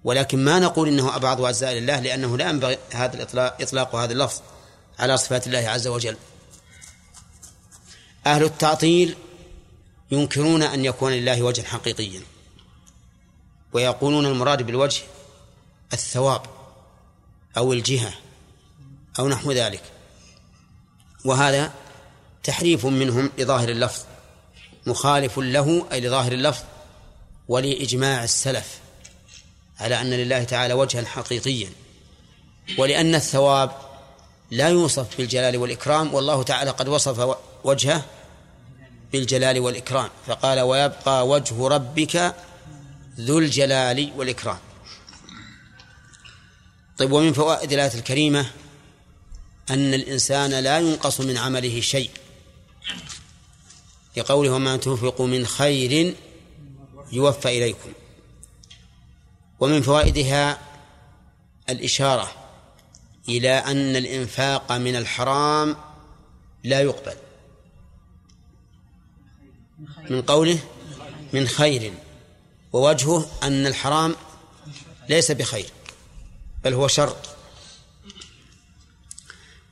ولكن 0.06 0.46
ما 0.46 0.60
نقول 0.60 0.88
إنه 0.88 1.16
أبعض 1.16 1.42
اجزاء 1.42 1.74
لله 1.74 2.00
لأنه 2.00 2.38
لا 2.38 2.50
ينبغي 2.50 2.78
هذا 2.92 3.16
الاطلاق 3.16 3.62
إطلاق 3.62 3.96
هذا 3.96 4.14
اللفظ 4.14 4.42
على 5.00 5.18
صفات 5.18 5.48
الله 5.48 5.70
عز 5.70 5.88
وجل. 5.88 6.18
أهل 8.26 8.44
التعطيل 8.44 9.16
ينكرون 10.12 10.64
أن 10.64 10.86
يكون 10.86 11.12
لله 11.12 11.42
وجه 11.42 11.62
حقيقيا 11.62 12.22
ويقولون 13.74 14.26
المراد 14.26 14.64
بالوجه 14.64 15.02
الثواب 15.94 16.42
أو 17.58 17.74
الجهة 17.74 18.14
أو 19.20 19.28
نحو 19.28 19.52
ذلك 19.52 19.84
وهذا 21.26 21.74
تحريف 22.44 22.86
منهم 22.86 23.32
لظاهر 23.38 23.70
اللفظ 23.70 24.04
مخالف 24.88 25.40
له 25.40 25.88
أي 25.92 26.02
لظاهر 26.02 26.32
اللفظ 26.32 26.64
ولإجماع 27.48 28.24
السلف 28.24 28.85
على 29.80 30.02
أن 30.02 30.10
لله 30.10 30.44
تعالى 30.44 30.74
وجها 30.74 31.06
حقيقيا. 31.06 31.70
ولأن 32.78 33.16
الثواب 33.16 33.72
لا 34.52 34.70
يوصف 34.70 35.18
بالجلال 35.18 35.58
والإكرام 35.58 36.14
والله 36.14 36.44
تعالى 36.44 36.72
قد 36.72 36.88
وصف 36.88 37.38
وجهه 37.64 38.06
بالجلال 39.12 39.60
والإكرام. 39.60 40.10
فقال 40.28 40.60
ويبقى 40.60 41.28
وجه 41.28 41.68
ربك 41.68 42.36
ذو 43.20 43.40
الجلال 43.40 44.12
والإكرام. 44.18 44.58
طيب 46.98 47.12
ومن 47.12 47.34
فوائد 47.34 47.74
الآية 47.74 47.94
الكريمة 47.94 48.52
أن 49.70 49.94
الإنسان 49.94 50.52
لا 50.52 50.80
ينقص 50.80 51.22
من 51.22 51.38
عمله 51.38 51.82
شيء. 51.82 52.10
لقوله 54.18 54.52
وما 54.52 54.78
تنفقوا 54.78 55.28
من 55.28 55.46
خير 55.46 56.16
يوفى 57.12 57.58
إليكم. 57.58 57.94
ومن 59.60 59.82
فوائدها 59.82 60.60
الإشارة 61.70 62.32
إلى 63.30 63.52
أن 63.52 63.96
الإنفاق 63.96 64.72
من 64.72 64.96
الحرام 64.96 65.78
لا 66.64 66.82
يقبل. 66.82 67.16
من 70.10 70.22
قوله 70.22 70.60
من 71.34 71.48
خير 71.48 71.94
ووجهه 72.74 73.30
أن 73.44 73.68
الحرام 73.68 74.16
ليس 75.10 75.32
بخير 75.32 75.70
بل 76.64 76.74
هو 76.74 76.88
شر. 76.88 77.18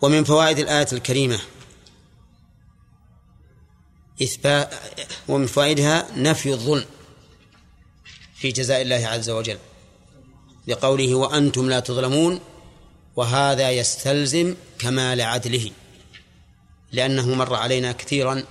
ومن 0.02 0.24
فوائد 0.24 0.60
الآية 0.60 0.88
الكريمة 0.94 1.40
إثبات 4.24 4.74
ومن 5.28 5.48
فوائدها 5.48 6.08
نفي 6.16 6.54
الظلم 6.54 6.86
في 8.36 8.52
جزاء 8.52 8.82
الله 8.82 9.08
عز 9.08 9.30
وجل. 9.30 9.58
لقوله 10.68 11.16
وأنتم 11.16 11.70
لا 11.70 11.80
تظلمون 11.80 12.40
وهذا 13.16 13.72
يستلزم 13.72 14.56
كمال 14.80 15.22
عدله 15.22 15.72
لأنه 16.92 17.36
مر 17.36 17.56
علينا 17.56 17.92
كثيرا 17.92 18.44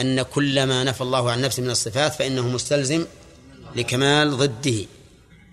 أن 0.00 0.22
كل 0.22 0.64
ما 0.64 0.84
نفى 0.84 1.00
الله 1.00 1.30
عن 1.30 1.40
نفسه 1.40 1.62
من 1.62 1.70
الصفات 1.70 2.14
فإنه 2.14 2.48
مستلزم 2.48 3.06
لكمال 3.76 4.36
ضده. 4.36 4.86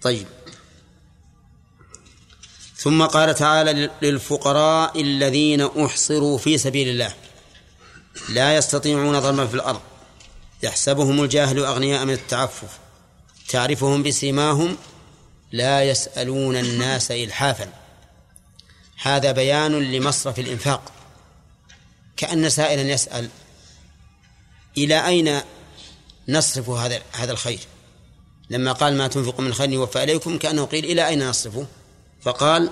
طيب. 0.01 0.27
ثم 2.75 3.05
قال 3.05 3.35
تعالى 3.35 3.89
للفقراء 4.01 5.01
الذين 5.01 5.61
أحصروا 5.61 6.37
في 6.37 6.57
سبيل 6.57 6.89
الله 6.89 7.13
لا 8.29 8.55
يستطيعون 8.55 9.19
ضربا 9.19 9.47
في 9.47 9.53
الأرض 9.53 9.81
يحسبهم 10.63 11.23
الجاهل 11.23 11.59
أغنياء 11.59 12.05
من 12.05 12.13
التعفف 12.13 12.79
تعرفهم 13.49 14.03
بسيماهم 14.03 14.77
لا 15.51 15.83
يسألون 15.83 16.55
الناس 16.55 17.11
الحافا. 17.11 17.73
هذا 19.01 19.31
بيان 19.31 19.71
لمصرف 19.91 20.39
الإنفاق. 20.39 20.91
كأن 22.17 22.49
سائلا 22.49 22.81
يسأل 22.81 23.29
إلى 24.77 25.07
أين 25.07 25.41
نصرف 26.27 26.69
هذا 26.69 27.01
هذا 27.11 27.31
الخير؟ 27.31 27.59
لما 28.49 28.71
قال 28.71 28.97
ما 28.97 29.07
تنفق 29.07 29.39
من 29.39 29.53
خير 29.53 29.69
يوفى 29.69 30.03
إليكم 30.03 30.37
كأنه 30.37 30.65
قيل 30.65 30.85
إلى 30.85 31.07
أين 31.07 31.29
نصرفه 31.29 31.65
فقال 32.21 32.69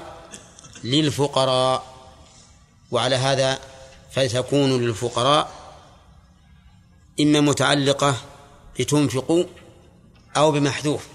للفقراء. 0.83 1.97
وعلى 2.91 3.15
هذا 3.15 3.59
فتكون 4.11 4.81
للفقراء 4.81 5.51
إما 7.19 7.41
متعلقة 7.41 8.15
بتنفقوا 8.79 9.43
أو 10.37 10.51
بمحذوف. 10.51 11.07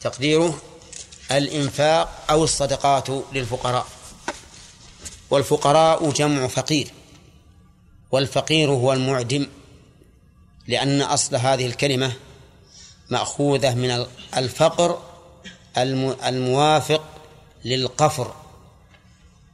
تقديره 0.00 0.58
الإنفاق 1.32 2.24
أو 2.30 2.44
الصدقات 2.44 3.08
للفقراء. 3.32 3.86
والفقراء 5.30 6.10
جمع 6.10 6.46
فقير 6.46 6.90
والفقير 8.10 8.70
هو 8.70 8.92
المعدم 8.92 9.46
لأن 10.66 11.02
أصل 11.02 11.36
هذه 11.36 11.66
الكلمة 11.66 12.12
مأخوذة 13.10 13.74
من 13.74 14.06
الفقر 14.36 15.02
الموافق 16.26 17.04
للقفر 17.64 18.34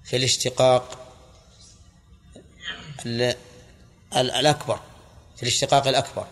في 0.04 0.16
الاشتقاق 0.16 0.98
الأكبر 4.16 4.80
في 5.36 5.42
الاشتقاق 5.42 5.86
الأكبر 5.86 6.26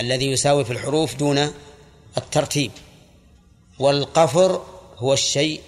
الذي 0.00 0.26
يساوي 0.26 0.64
في 0.64 0.72
الحروف 0.72 1.14
دون 1.14 1.52
الترتيب. 2.18 2.72
والقفر 3.78 4.64
هو 4.96 5.12
الشيء 5.12 5.62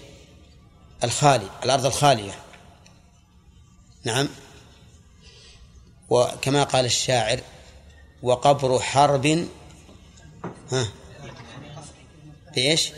الخالي 1.04 1.50
الأرض 1.64 1.86
الخالية. 1.86 2.38
نعم. 4.04 4.28
وكما 6.10 6.62
قال 6.62 6.84
الشاعر 6.84 7.40
وقبر 8.22 8.80
حرب 8.80 9.46
ها 10.72 10.88
بإيش؟ 12.54 12.92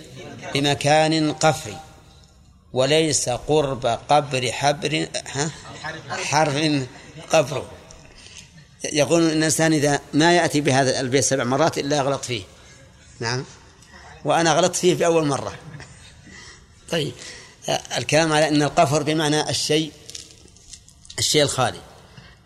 بمكان 0.54 1.32
قفري 1.32 1.78
وليس 2.72 3.28
قرب 3.28 3.86
قبر 3.86 4.52
حبر 4.52 5.08
ها 5.26 5.50
حرف 6.08 6.86
قبر. 7.32 7.66
يقول 8.84 9.22
الإنسان 9.22 9.72
إذا 9.72 10.00
ما 10.14 10.36
يأتي 10.36 10.60
بهذا 10.60 11.00
البيت 11.00 11.24
سبع 11.24 11.44
مرات 11.44 11.78
إلا 11.78 11.96
يغلط 11.96 12.24
فيه. 12.24 12.42
نعم. 13.20 13.44
وأنا 14.24 14.52
غلطت 14.52 14.76
فيه 14.76 14.94
في 14.94 15.06
أول 15.06 15.26
مرة. 15.26 15.54
طيب 16.90 17.12
الكلام 17.96 18.32
على 18.32 18.48
أن 18.48 18.62
القفر 18.62 19.02
بمعنى 19.02 19.50
الشيء 19.50 19.92
الشيء 21.18 21.42
الخالي. 21.42 21.80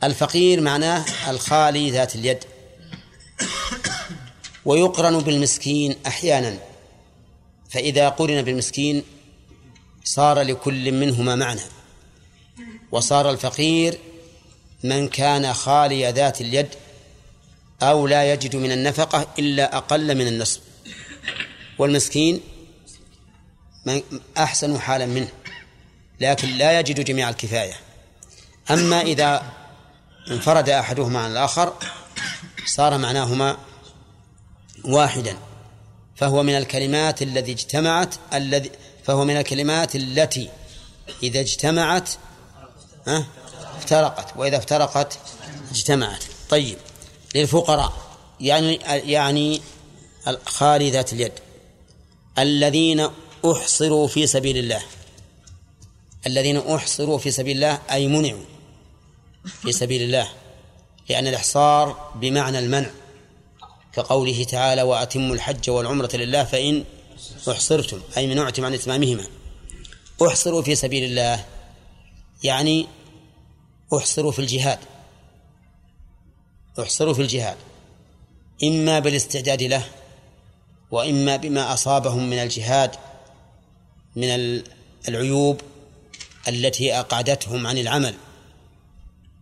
الفقير 0.04 0.60
معناه 0.60 1.04
الخالي 1.30 1.90
ذات 1.90 2.14
اليد. 2.14 2.44
ويقرن 4.64 5.18
بالمسكين 5.18 5.96
أحيانا. 6.06 6.58
فإذا 7.70 8.08
قرن 8.08 8.42
بالمسكين 8.42 9.04
صار 10.04 10.40
لكل 10.40 10.92
منهما 10.92 11.34
معنى. 11.34 11.60
وصار 12.92 13.30
الفقير 13.30 13.98
من 14.84 15.08
كان 15.08 15.54
خالي 15.54 16.12
ذات 16.12 16.40
اليد 16.40 16.68
أو 17.82 18.06
لا 18.06 18.32
يجد 18.32 18.56
من 18.56 18.72
النفقة 18.72 19.26
إلا 19.38 19.76
أقل 19.76 20.14
من 20.14 20.26
النصف 20.26 20.60
والمسكين 21.78 22.40
من 23.86 24.02
أحسن 24.38 24.80
حالا 24.80 25.06
منه 25.06 25.28
لكن 26.20 26.48
لا 26.48 26.80
يجد 26.80 27.04
جميع 27.04 27.28
الكفاية. 27.28 27.74
أما 28.70 29.00
إذا 29.00 29.42
انفرد 30.30 30.68
أحدهما 30.68 31.20
عن 31.20 31.30
الآخر 31.30 31.72
صار 32.66 32.98
معناهما 32.98 33.56
واحدا 34.84 35.36
فهو 36.16 36.42
من 36.42 36.56
الكلمات 36.56 37.22
الذي 37.22 37.52
اجتمعت 37.52 38.14
الذي 38.34 38.70
فهو 39.04 39.24
من 39.24 39.36
الكلمات 39.36 39.96
التي 39.96 40.50
إذا 41.22 41.40
اجتمعت 41.40 42.10
افترقت 43.76 44.36
وإذا 44.36 44.56
افترقت 44.56 45.18
اجتمعت. 45.70 46.24
طيب 46.50 46.78
للفقراء 47.34 47.92
يعني 48.40 48.74
يعني 48.86 49.60
خالي 50.46 50.90
ذات 50.90 51.12
اليد. 51.12 51.32
الذين 52.38 53.08
أحصروا 53.44 54.08
في 54.08 54.26
سبيل 54.26 54.56
الله. 54.56 54.82
الذين 56.26 56.56
أحصروا 56.56 57.18
في 57.18 57.30
سبيل 57.30 57.56
الله 57.56 57.78
أي 57.90 58.08
منعوا 58.08 58.44
في 59.44 59.72
سبيل 59.72 60.02
الله 60.02 60.28
لأن 61.08 61.26
الإحصار 61.26 62.12
بمعنى 62.14 62.58
المنع 62.58 62.90
كقوله 63.92 64.44
تعالى 64.44 64.82
وأتموا 64.82 65.34
الحج 65.34 65.70
والعمرة 65.70 66.16
لله 66.16 66.44
فإن 66.44 66.84
أحصرتم 67.50 68.00
أي 68.16 68.26
منعتم 68.26 68.64
عن 68.64 68.74
إتمامهما. 68.74 69.24
أحصروا 70.26 70.62
في 70.62 70.74
سبيل 70.74 71.04
الله 71.04 71.44
يعني 72.42 72.86
أحصروا 73.96 74.32
في 74.32 74.38
الجهاد. 74.38 74.78
أحصروا 76.80 77.14
في 77.14 77.22
الجهاد 77.22 77.56
إما 78.64 78.98
بالاستعداد 78.98 79.62
له 79.62 79.84
وإما 80.90 81.36
بما 81.36 81.72
أصابهم 81.72 82.30
من 82.30 82.38
الجهاد 82.38 82.90
من 84.16 84.62
العيوب 85.08 85.60
التي 86.48 86.98
أقعدتهم 86.98 87.66
عن 87.66 87.78
العمل. 87.78 88.14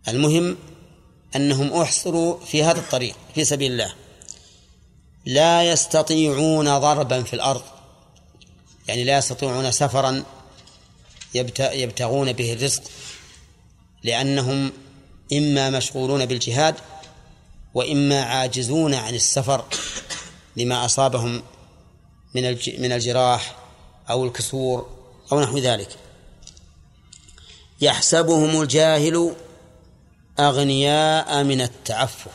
المهم 0.07 0.57
أنهم 1.35 1.73
أحصروا 1.73 2.45
في 2.45 2.63
هذا 2.63 2.79
الطريق 2.79 3.15
في 3.35 3.45
سبيل 3.45 3.71
الله. 3.71 3.93
لا 5.25 5.71
يستطيعون 5.71 6.79
ضربا 6.79 7.23
في 7.23 7.33
الأرض. 7.33 7.61
يعني 8.87 9.03
لا 9.03 9.17
يستطيعون 9.17 9.71
سفرا 9.71 10.23
يبتغون 11.55 12.33
به 12.33 12.53
الرزق 12.53 12.83
لأنهم 14.03 14.71
إما 15.33 15.69
مشغولون 15.69 16.25
بالجهاد 16.25 16.75
وإما 17.73 18.21
عاجزون 18.21 18.93
عن 18.93 19.15
السفر. 19.15 19.65
لما 20.57 20.85
أصابهم 20.85 21.43
من 22.35 22.57
من 22.79 22.91
الجراح 22.91 23.55
أو 24.09 24.25
الكسور 24.25 24.89
أو 25.31 25.41
نحو 25.41 25.57
ذلك. 25.57 25.89
يحسبهم 27.81 28.61
الجاهل 28.61 29.35
أغنياء 30.39 31.43
من 31.43 31.61
التعفف. 31.61 32.31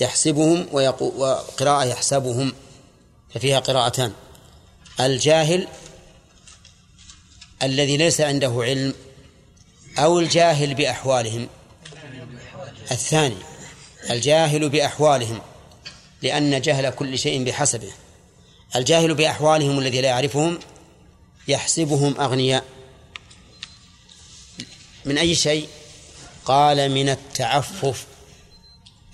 يحسبهم 0.00 0.66
وقراءة 0.72 1.84
يحسبهم 1.84 2.52
ففيها 3.34 3.60
قراءتان. 3.60 4.12
الجاهل 5.00 5.68
الذي 7.62 7.96
ليس 7.96 8.20
عنده 8.20 8.52
علم 8.58 8.94
أو 9.98 10.20
الجاهل 10.20 10.74
بأحوالهم. 10.74 11.48
الثاني 12.90 13.36
الجاهل 14.10 14.68
بأحوالهم. 14.68 15.40
لأن 16.22 16.60
جهل 16.60 16.90
كل 16.90 17.18
شيء 17.18 17.44
بحسبه. 17.44 17.92
الجاهل 18.76 19.14
بأحوالهم 19.14 19.78
الذي 19.78 20.00
لا 20.00 20.08
يعرفهم 20.08 20.58
يحسبهم 21.48 22.20
أغنياء. 22.20 22.64
من 25.04 25.18
أي 25.18 25.34
شيء؟ 25.34 25.68
قال 26.44 26.90
من 26.90 27.08
التعفف 27.08 28.06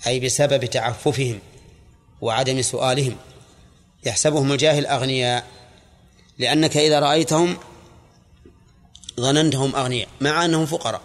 أي 0.07 0.19
بسبب 0.19 0.65
تعففهم 0.65 1.39
وعدم 2.21 2.61
سؤالهم. 2.61 3.17
يحسبهم 4.05 4.51
الجاهل 4.51 4.85
أغنياء. 4.85 5.47
لأنك 6.37 6.77
إذا 6.77 6.99
رأيتهم 6.99 7.57
ظننتهم 9.19 9.75
أغنياء 9.75 10.07
مع 10.21 10.45
أنهم 10.45 10.65
فقراء. 10.65 11.01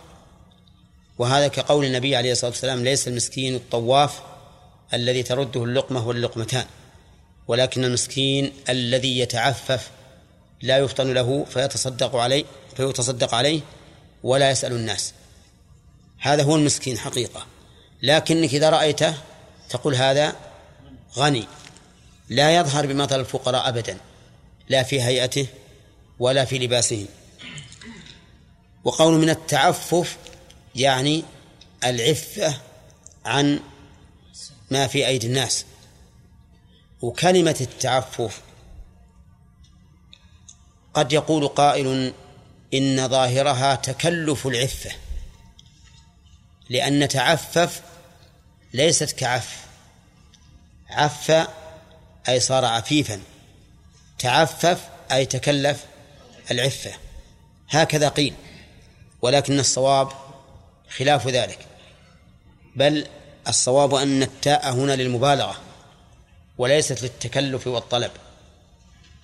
وهذا 1.19 1.49
كقول 1.49 1.85
النبي 1.85 2.17
عليه 2.17 2.33
الصلاة 2.33 2.51
والسلام 2.51 2.85
ليس 2.85 3.09
المسكين 3.09 3.55
الطواف 3.55 4.34
الذي 4.93 5.23
ترده 5.23 5.65
اللقمة 5.65 6.09
واللقمتان 6.09 6.67
ولكن 7.49 7.85
المسكين 7.85 8.53
الذي 8.69 9.19
يتعفف 9.19 9.91
لا 10.63 10.79
يفطن 10.79 11.15
له 11.15 11.45
فيتصدق 11.51 12.17
عليه 12.17 12.45
فيتصدق 12.77 13.35
عليه 13.35 13.61
ولا 14.23 14.51
يسأل 14.51 14.73
الناس. 14.73 15.13
هذا 16.19 16.43
هو 16.43 16.57
المسكين 16.57 16.99
حقيقة. 16.99 17.47
لكنك 18.03 18.55
إذا 18.55 18.71
رأيته 18.71 19.15
تقول 19.69 19.95
هذا 19.95 20.37
غني 21.17 21.47
لا 22.29 22.57
يظهر 22.57 22.87
بمثل 22.87 23.21
الفقراء 23.21 23.69
أبدا 23.69 23.99
لا 24.69 24.83
في 24.83 25.03
هيئته 25.03 25.47
ولا 26.19 26.45
في 26.45 26.59
لباسه. 26.59 27.07
وقول 28.85 29.15
من 29.15 29.31
التعفف 29.31 30.17
يعني 30.75 31.25
العفة 31.85 32.55
عن 33.25 33.61
ما 34.75 34.87
في 34.87 35.07
أيدي 35.07 35.27
الناس. 35.27 35.65
وكلمة 37.03 37.57
التعفف. 37.61 38.41
قد 40.95 41.13
يقول 41.13 41.49
قائل 41.49 42.15
إن 42.75 43.09
ظاهرها 43.09 43.75
تكلف 43.75 44.47
العفة 44.47 44.91
لأن 46.69 47.09
تعفف 47.09 47.83
ليست 48.73 49.13
كعف. 49.13 49.67
عف 50.91 51.49
أي 52.29 52.41
صار 52.41 52.65
عفيفا. 52.65 53.21
تعفف 54.19 54.89
أي 55.13 55.27
تكلف 55.27 55.85
العفة. 56.51 56.93
هكذا 57.69 58.09
قيل 58.09 58.35
ولكن 59.23 59.59
الصواب 59.59 60.09
خلاف 60.97 61.29
ذلك. 61.29 61.67
بل 62.77 63.07
الصواب 63.49 63.95
أن 63.95 64.23
التاء 64.23 64.73
هنا 64.73 64.97
للمبالغة 64.97 65.57
وليست 66.59 67.03
للتكلف 67.03 67.67
والطلب 67.67 68.11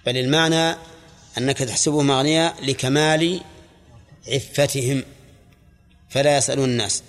بل 0.07 0.17
المعنى 0.17 0.77
أنك 1.39 1.59
تحسبهم 1.59 2.11
أغنياء 2.11 2.65
لكمال 2.65 3.41
عفتهم 4.29 5.05
فلا 6.09 6.37
يسألون 6.37 6.69
الناس. 6.69 7.03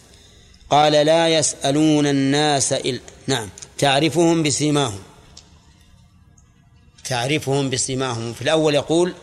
قال 0.69 0.93
لا 0.93 1.28
يسألون 1.28 2.08
الناس 2.08 2.74
إل... 2.74 3.02
نعم. 3.28 3.50
تعرفهم 3.78 4.43
بسيماهم. 4.43 5.00
تعرفهم 7.04 7.69
بسيماهم. 7.69 8.34
في 8.34 8.41
الأول 8.41 8.76
يقول 8.76 9.13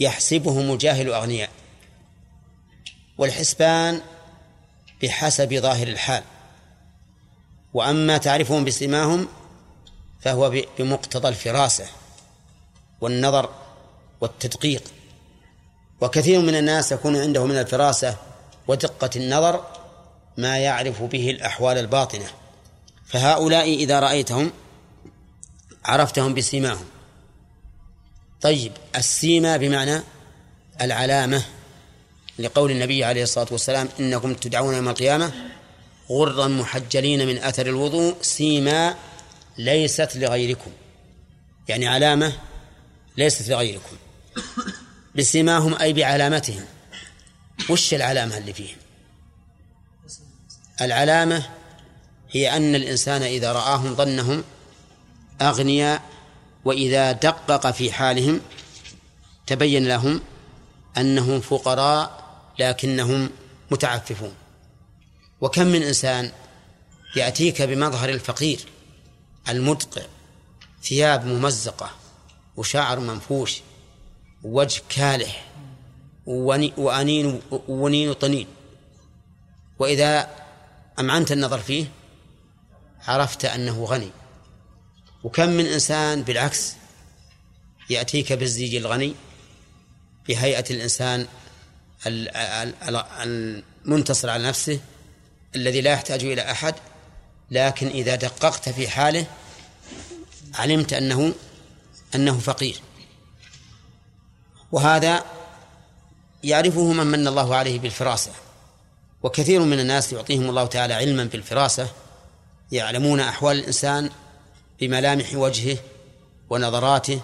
يحسبهم 0.00 0.72
الجاهل 0.72 1.08
أغنياء. 1.08 1.50
والحسبان 3.18 4.00
بحسب 5.02 5.54
ظاهر 5.54 5.88
الحال. 5.88 6.22
وأما 7.74 8.18
تعرفهم 8.18 8.64
بسيماهم 8.64 9.28
فهو 10.20 10.62
بمقتضى 10.78 11.28
الفراسة 11.28 11.86
والنظر 13.00 13.50
والتدقيق. 14.20 14.82
وكثير 16.00 16.40
من 16.40 16.54
الناس 16.54 16.92
يكون 16.92 17.16
عنده 17.16 17.46
من 17.46 17.58
الفراسة 17.58 18.16
ودقة 18.68 19.10
النظر 19.16 19.64
ما 20.36 20.58
يعرف 20.58 21.02
به 21.02 21.30
الأحوال 21.30 21.78
الباطنة. 21.78 22.26
فهؤلاء 23.06 23.74
إذا 23.74 24.00
رأيتهم 24.00 24.52
عرفتهم 25.84 26.34
بسيماهم 26.34 26.84
طيب 28.40 28.72
السيما 28.96 29.56
بمعنى 29.56 30.02
العلامة 30.80 31.44
لقول 32.38 32.70
النبي 32.70 33.04
عليه 33.04 33.22
الصلاة 33.22 33.46
والسلام 33.50 33.88
إنكم 34.00 34.34
تدعون 34.34 34.74
يوم 34.74 34.88
القيامة 34.88 35.32
غرا 36.10 36.48
محجلين 36.48 37.26
من 37.26 37.38
أثر 37.38 37.66
الوضوء 37.66 38.16
سيما 38.22 38.94
ليست 39.58 40.16
لغيركم. 40.16 40.70
يعني 41.68 41.86
علامة 41.86 42.32
ليست 43.16 43.48
لغيركم. 43.48 43.96
بسيماهم 45.14 45.74
أي 45.74 45.92
بعلامتهم. 45.92 46.64
وش 47.70 47.94
العلامة 47.94 48.38
اللي 48.38 48.52
فيهم؟ 48.52 48.76
العلامة 50.80 51.46
هي 52.30 52.56
أن 52.56 52.74
الإنسان 52.74 53.22
إذا 53.22 53.52
رآهم 53.52 53.94
ظنهم 53.94 54.44
أغنياء 55.42 56.02
وإذا 56.64 57.12
دقق 57.12 57.70
في 57.70 57.92
حالهم 57.92 58.40
تبين 59.46 59.88
لهم 59.88 60.20
أنهم 60.98 61.40
فقراء 61.40 62.24
لكنهم 62.58 63.30
متعففون. 63.70 64.34
وكم 65.44 65.66
من 65.66 65.82
إنسان 65.82 66.32
يأتيك 67.16 67.62
بمظهر 67.62 68.08
الفقير 68.08 68.60
المدقع 69.48 70.02
ثياب 70.82 71.26
ممزقة 71.26 71.90
وشعر 72.56 73.00
منفوش 73.00 73.60
وجه 74.42 74.82
كالح 74.88 75.44
وأنين 76.26 77.42
ونين 77.68 78.12
طنين 78.12 78.46
وإذا 79.78 80.28
أمعنت 80.98 81.32
النظر 81.32 81.58
فيه 81.58 81.86
عرفت 83.06 83.44
أنه 83.44 83.84
غني. 83.84 84.10
وكم 85.24 85.48
من 85.48 85.66
إنسان 85.66 86.22
بالعكس 86.22 86.74
يأتيك 87.90 88.32
بالزيج 88.32 88.74
الغني 88.74 89.14
بهيئة 90.28 90.64
الإنسان 90.70 91.26
المنتصر 93.86 94.30
على 94.30 94.48
نفسه 94.48 94.80
الذي 95.56 95.80
لا 95.80 95.92
يحتاج 95.92 96.24
إلى 96.24 96.50
أحد 96.50 96.74
لكن 97.50 97.86
إذا 97.86 98.14
دققت 98.14 98.68
في 98.68 98.88
حاله 98.88 99.26
علمت 100.54 100.92
أنه 100.92 101.34
أنه 102.14 102.38
فقير. 102.38 102.80
وهذا 104.72 105.24
يعرفه 106.44 106.92
من 106.92 107.06
من 107.06 107.28
الله 107.28 107.56
عليه 107.56 107.78
بالفراسة. 107.78 108.30
وكثير 109.22 109.60
من 109.60 109.80
الناس 109.80 110.12
يعطيهم 110.12 110.48
الله 110.48 110.66
تعالى 110.66 110.94
علما 110.94 111.24
بالفراسة 111.24 111.88
يعلمون 112.72 113.20
أحوال 113.20 113.58
الإنسان 113.58 114.10
بملامح 114.80 115.34
وجهه 115.34 115.78
ونظراته 116.50 117.20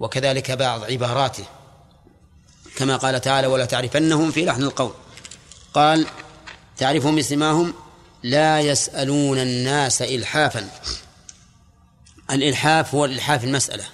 وكذلك 0.00 0.50
بعض 0.50 0.84
عباراته. 0.84 1.44
كما 2.76 2.96
قال 2.96 3.20
تعالى 3.20 3.46
ولا 3.46 3.64
تعرفنهم 3.64 4.30
في 4.30 4.44
لحن 4.44 4.62
القول 4.62 4.92
قال 5.74 6.06
تعرفهم 6.76 7.16
بسماهم 7.16 7.74
لا 8.22 8.60
يسألون 8.60 9.38
الناس 9.38 10.02
إلحافا. 10.02 10.70
الإلحاف 12.30 12.94
هو 12.94 13.04
الإلحاف 13.04 13.40
في 13.40 13.46
المسألة. 13.46 13.84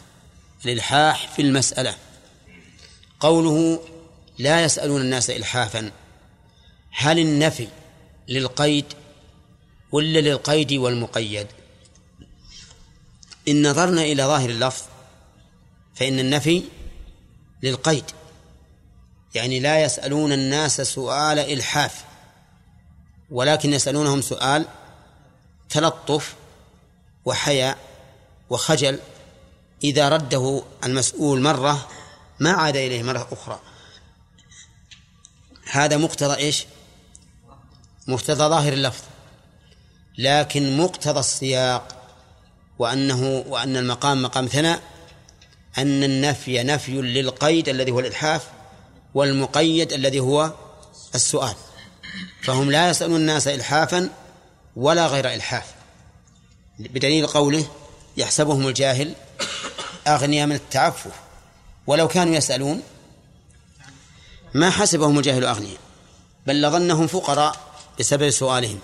الإلحاح 0.65 1.29
في 1.29 1.43
المسألة. 1.43 1.95
قوله 3.21 3.83
لا 4.39 4.65
يسألون 4.65 5.01
الناس 5.01 5.31
إلحافا. 5.31 5.91
هل 6.91 7.19
النفي 7.19 7.69
للقيد 8.29 8.85
ولا 9.93 10.19
للقيد 10.19 10.73
والمقيد؟ 10.73 11.47
إن 13.49 13.71
نظرنا 13.71 14.03
إلى 14.03 14.23
ظاهر 14.23 14.51
اللفظ 14.51 14.83
فإن 15.95 16.19
النفي 16.19 16.63
للقيد. 17.63 18.05
يعني 19.35 19.61
لا 19.61 19.83
يسألون 19.83 20.33
الناس 20.33 20.81
سؤال 20.81 21.39
إلحاف. 21.39 22.05
ولكن 23.33 23.73
يسألونهم 23.73 24.21
سؤال 24.21 24.67
تلطف 25.71 26.35
وحياء 27.25 27.79
وخجل 28.51 28.99
إذا 29.85 30.09
رده 30.09 30.63
المسؤول 30.85 31.41
مرة 31.41 31.89
ما 32.41 32.51
عاد 32.51 32.77
إليه 32.77 33.03
مرة 33.03 33.29
أخرى. 33.33 33.61
هذا 35.71 35.97
مقتضى 35.97 36.37
إيش؟ 36.37 36.67
مقتضى 38.09 38.49
ظاهر 38.49 38.73
اللفظ. 38.73 39.03
لكن 40.19 40.77
مقتضى 40.77 41.21
السياق 41.21 41.89
وأنه 42.79 43.45
وأن 43.49 43.77
المقام 43.77 44.23
مقام 44.23 44.47
ثناء 44.47 44.83
أن 45.79 46.05
النفي 46.05 46.63
نفي 46.63 46.93
للقيد 46.93 47.69
الذي 47.69 47.91
هو 47.91 48.01
الإلحاف 48.01 48.49
والمقيد 49.15 49.93
الذي 49.93 50.21
هو 50.21 50.53
السؤال. 51.15 51.55
فهم 52.43 52.71
لا 52.71 52.91
يسألون 52.91 53.17
الناس 53.17 53.49
إلحافا 53.49 54.11
ولا 54.77 55.07
غير 55.07 55.35
إلحاف. 55.35 55.75
بدليل 56.79 57.27
قوله 57.27 57.67
يحسبهم 58.17 58.69
الجاهل 58.69 59.15
أغنياء 60.07 60.47
من 60.47 60.55
التعفف. 60.55 61.13
ولو 61.87 62.09
كانوا 62.09 62.35
يسألون 62.35 62.83
ما 64.55 64.71
حسبهم 64.71 65.19
الجاهل 65.19 65.45
أغنياء 65.45 65.81
بل 66.47 66.63
لظنهم 66.63 67.07
فقراء 67.07 67.75
بسبب 67.99 68.31
سؤالهم. 68.31 68.79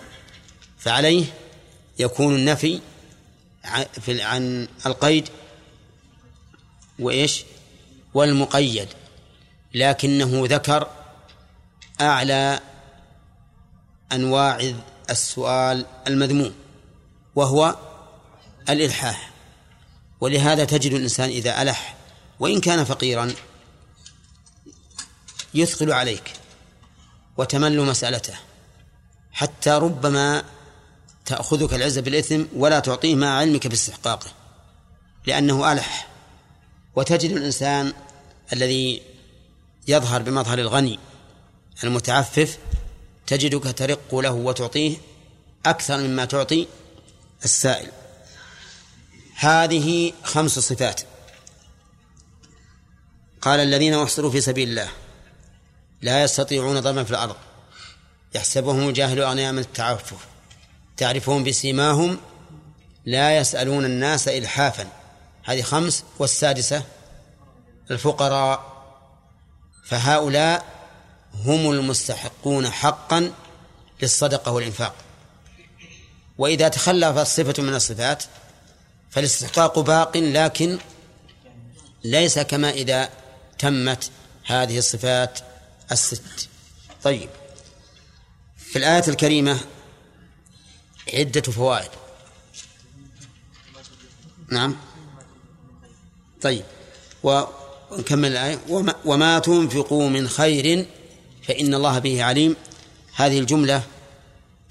فعليه 0.79 1.25
يكون 1.99 2.35
النفي 2.35 2.81
عن 4.09 4.69
القيد 4.87 5.29
وإيش؟ 6.99 7.45
والمقيد. 8.15 8.89
لكنه 9.75 10.47
ذكر 10.47 10.89
أعلى 12.01 12.61
أنواع 14.13 14.73
السؤال 15.11 15.87
المذموم 16.07 16.55
وهو 17.35 17.77
الإلحاح. 18.69 19.31
ولهذا 20.21 20.65
تجد 20.65 20.93
الإنسان 20.93 21.29
إذا 21.29 21.63
ألح 21.63 21.97
وإن 22.41 22.61
كان 22.61 22.85
فقيرا 22.85 23.33
يثقل 25.55 25.93
عليك 25.93 26.33
وتمل 27.37 27.81
مسألته 27.81 28.35
حتى 29.33 29.71
ربما 29.71 30.43
تأخذك 31.27 31.75
العزة 31.75 32.01
بالإثم 32.01 32.43
ولا 32.57 32.81
تعطيه 32.81 33.15
مع 33.15 33.39
علمك 33.39 33.67
باستحقاقه 33.67 34.31
لأنه 35.27 35.73
ألح. 35.73 36.09
وتجد 36.97 37.31
الإنسان 37.31 37.93
الذي 38.53 39.03
يظهر 39.89 40.23
بمظهر 40.23 40.59
الغني 40.59 40.99
المتعفف 41.85 42.59
تجدك 43.29 43.79
ترق 43.79 44.15
له 44.15 44.33
وتعطيه 44.33 44.97
أكثر 45.67 45.97
مما 45.97 46.25
تعطي 46.25 46.67
السائل. 47.45 47.91
هذه 49.35 50.13
خمس 50.25 50.59
صفات. 50.59 51.01
قال 53.41 53.61
الذين 53.61 53.95
أحصروا 53.95 54.31
في 54.31 54.41
سبيل 54.41 54.69
الله 54.69 54.89
لا 56.03 56.23
يستطيعون 56.23 56.81
ضربا 56.81 57.05
في 57.05 57.11
الأرض. 57.11 57.37
يحسبهم 58.35 58.89
الجاهل 58.89 59.21
أغنياء 59.21 59.53
من 59.53 59.59
التعفف. 59.59 60.27
تعرفهم 60.97 61.45
بسيماهم 61.45 62.19
لا 63.05 63.37
يسألون 63.37 63.85
الناس 63.85 64.29
إلحافا. 64.29 64.89
هذه 65.45 65.63
خمس 65.63 66.05
والسادسة 66.19 66.83
الفقراء. 67.91 68.79
فهؤلاء 69.85 70.78
هم 71.35 71.71
المستحقون 71.71 72.71
حقا 72.71 73.33
للصدقة 74.03 74.53
والإنفاق. 74.53 74.95
وإذا 76.39 76.69
تخلفت 76.69 77.27
صفة 77.27 77.63
من 77.63 77.75
الصفات 77.75 78.25
فالاستحقاق 79.11 79.79
باق 79.79 80.17
لكن 80.17 80.79
ليس 82.05 82.39
كما 82.39 82.71
إذا 82.71 83.11
تمت 83.59 84.11
هذه 84.47 84.79
الصفات 84.79 85.39
الست. 85.93 86.49
طيب 87.03 87.31
في 88.57 88.79
الآية 88.79 89.05
الكريمة 89.09 89.61
عدة 91.15 91.41
فوائد. 91.41 91.91
نعم. 94.51 94.77
طيب 96.43 96.65
ونكمل 97.23 98.33
الآية. 98.33 98.59
وما, 98.69 98.95
وما 99.05 99.39
تنفقوا 99.39 100.09
من 100.09 100.29
خير 100.29 100.87
فإن 101.49 101.75
الله 101.75 101.99
به 101.99 102.25
عليم. 102.25 102.57
هذه 103.15 103.39
الجملة 103.39 103.83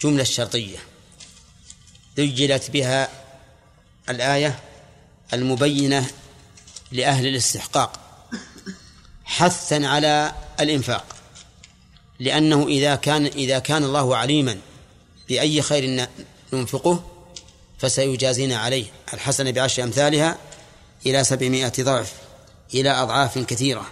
جملة 0.02 0.24
شرطية. 0.24 0.78
ذجلت 2.18 2.72
بها 2.72 3.10
الآية 4.10 4.60
المبينة 5.34 6.08
لأهل 6.92 7.28
الاستحقاق. 7.28 8.00
حثا 9.26 9.88
على 9.88 10.32
الإنفاق. 10.60 11.06
لأنه 12.20 12.68
إذا 12.68 12.96
كان 12.96 13.26
إذا 13.26 13.60
كان 13.60 13.84
الله 13.84 14.18
عليما 14.18 14.58
بأي 15.30 15.62
خير 15.62 16.08
ننفقه 16.54 17.12
فسيجازينا 17.78 18.58
عليه. 18.58 18.86
الحسنة 19.14 19.52
بعشر 19.52 19.84
أمثالها 19.84 20.38
إلى 21.06 21.24
سبعمائة 21.24 21.74
ضعف 21.80 22.14
إلى 22.74 22.90
أضعاف 22.90 23.38
كثيرة. 23.38 23.86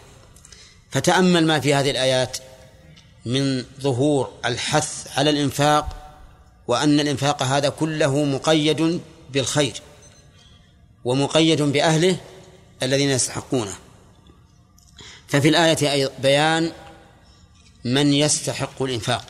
فتأمل 0.91 1.47
ما 1.47 1.59
في 1.59 1.73
هذه 1.73 1.91
الآيات 1.91 2.37
من 3.25 3.65
ظهور 3.81 4.31
الحث 4.45 5.17
على 5.17 5.29
الإنفاق 5.29 6.01
وأن 6.67 6.99
الإنفاق 6.99 7.43
هذا 7.43 7.69
كله 7.69 8.23
مقيد 8.23 9.01
بالخير 9.33 9.81
ومقيد 11.05 11.61
بأهله 11.61 12.17
الذين 12.83 13.09
يستحقونه. 13.09 13.75
ففي 15.27 15.49
الآية 15.49 16.11
بيان 16.19 16.71
من 17.85 18.13
يستحق 18.13 18.81
الإنفاق 18.81 19.25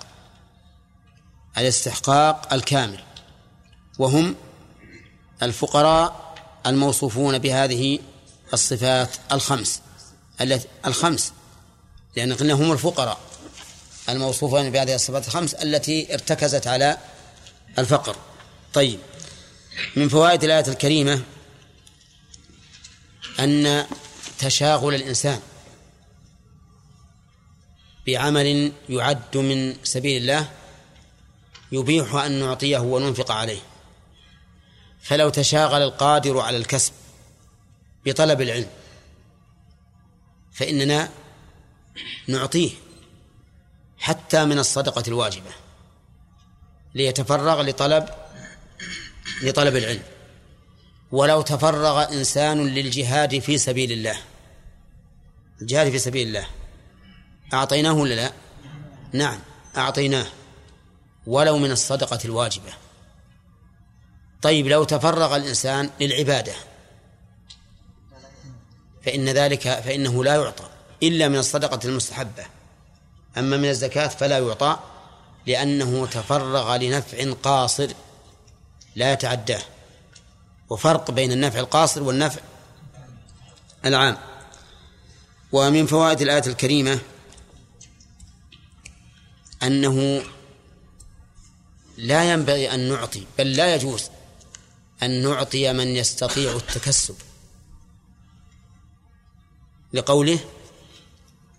الاستحقاق 1.58 2.53
الكامل 2.53 2.99
وهم 3.99 4.36
الفقراء 5.43 6.36
الموصوفون 6.65 7.38
بهذه 7.38 7.99
الصفات 8.53 9.10
الخمس 9.31 9.81
الخمس 10.86 11.34
لأن 12.15 12.34
قلنا 12.34 12.53
هم 12.53 12.71
الفقراء. 12.71 13.19
الموصوفون 14.10 14.70
بهذه 14.70 14.96
الصفات 14.96 15.28
الخمس 15.28 15.54
التي 15.54 16.13
ارتكزت 16.13 16.68
على 16.68 16.98
الفقر. 17.80 18.15
طيب 18.74 19.00
من 19.96 20.10
فوائد 20.10 20.44
الآية 20.44 20.68
الكريمة 20.68 21.22
أن 23.39 23.86
تشاغل 24.39 24.96
الإنسان 24.96 25.39
بعمل 28.08 28.72
يعد 28.89 29.38
من 29.38 29.76
سبيل 29.84 30.22
الله 30.22 30.52
يبيح 31.72 32.15
أن 32.15 32.39
نعطيه 32.39 32.78
وننفق 32.78 33.32
عليه. 33.32 33.60
فلو 35.02 35.30
تشاغل 35.30 35.82
القادر 35.82 36.39
على 36.39 36.58
الكسب 36.58 36.94
بطلب 38.06 38.41
العلم 38.41 38.70
فإننا 40.54 41.10
نعطيه 42.28 42.72
حتى 43.97 44.45
من 44.45 44.60
الصدقة 44.60 45.03
الواجبة 45.08 45.51
ليتفرغ 46.95 47.62
لطلب 47.62 48.10
لطلب 49.43 49.75
العلم. 49.75 50.03
ولو 51.12 51.41
تفرغ 51.41 52.13
إنسان 52.13 52.67
للجهاد 52.67 53.39
في 53.39 53.58
سبيل 53.58 53.91
الله. 53.91 54.17
الجهاد 55.62 55.89
في 55.91 55.99
سبيل 55.99 56.27
الله. 56.27 56.47
أعطيناه 57.53 57.93
ولا 57.93 58.13
لا؟ 58.13 58.31
نعم 59.13 59.39
أعطيناه. 59.77 60.27
ولو 61.27 61.58
من 61.58 61.71
الصدقة 61.71 62.19
الواجبة. 62.25 62.73
طيب 64.41 64.67
لو 64.67 64.84
تفرغ 64.84 65.36
الإنسان 65.36 65.89
للعبادة 65.99 66.53
فإن 69.05 69.29
ذلك 69.29 69.62
فإنه 69.62 70.23
لا 70.23 70.36
يعطى 70.36 70.69
إلا 71.03 71.27
من 71.27 71.38
الصدقة 71.38 71.79
المستحبة. 71.86 72.45
أما 73.38 73.58
من 73.58 73.69
الزكاة 73.69 74.08
فلا 74.08 74.39
يعطى 74.39 74.80
لأنه 75.48 76.06
تفرغ 76.06 76.76
لنفع 76.76 77.34
قاصر 77.43 77.91
لا 78.95 79.13
يتعداه. 79.13 79.62
وفرق 80.69 81.12
بين 81.12 81.32
النفع 81.32 81.60
القاصر 81.60 82.04
والنفع 82.04 82.41
العام. 83.86 84.17
ومن 85.52 85.86
فوائد 85.86 86.21
الآية 86.21 86.48
الكريمة 86.48 87.00
أنه 89.63 90.24
لا 91.98 92.34
ينبغي 92.34 92.74
أن 92.74 92.89
نعطي 92.89 93.26
بل 93.38 93.54
لا 93.54 93.76
يجوز 93.76 94.10
أن 95.04 95.24
نعطي 95.24 95.74
من 95.74 95.88
يستطيع 95.88 96.52
التكسب. 96.52 97.16
لقوله 99.93 100.39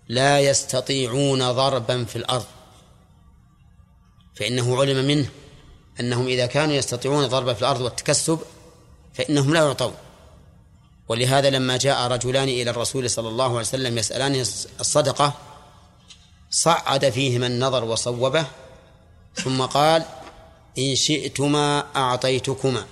لا 0.09 0.39
يستطيعون 0.39 1.51
ضربا 1.51 2.05
في 2.05 2.15
الأرض. 2.15 2.45
فإنه 4.35 4.79
علم 4.79 5.07
منه 5.07 5.29
أنهم 5.99 6.27
إذا 6.27 6.45
كانوا 6.45 6.73
يستطيعون 6.73 7.27
ضربا 7.27 7.53
في 7.53 7.61
الأرض 7.61 7.81
والتكسب 7.81 8.39
فإنهم 9.13 9.53
لا 9.53 9.59
يعطون. 9.59 9.93
ولهذا 11.07 11.49
لما 11.49 11.77
جاء 11.77 12.07
رجلان 12.11 12.49
إلى 12.49 12.69
الرسول 12.69 13.09
صلى 13.09 13.29
الله 13.29 13.45
عليه 13.45 13.59
وسلم 13.59 13.97
يسألان 13.97 14.35
الصدقة 14.79 15.33
صعد 16.49 17.09
فيهما 17.09 17.47
النظر 17.47 17.83
وصوبه 17.83 18.45
ثم 19.35 19.61
قال 19.61 20.05
إن 20.77 20.95
شئتما 20.95 21.83
أعطيتكما 21.95 22.85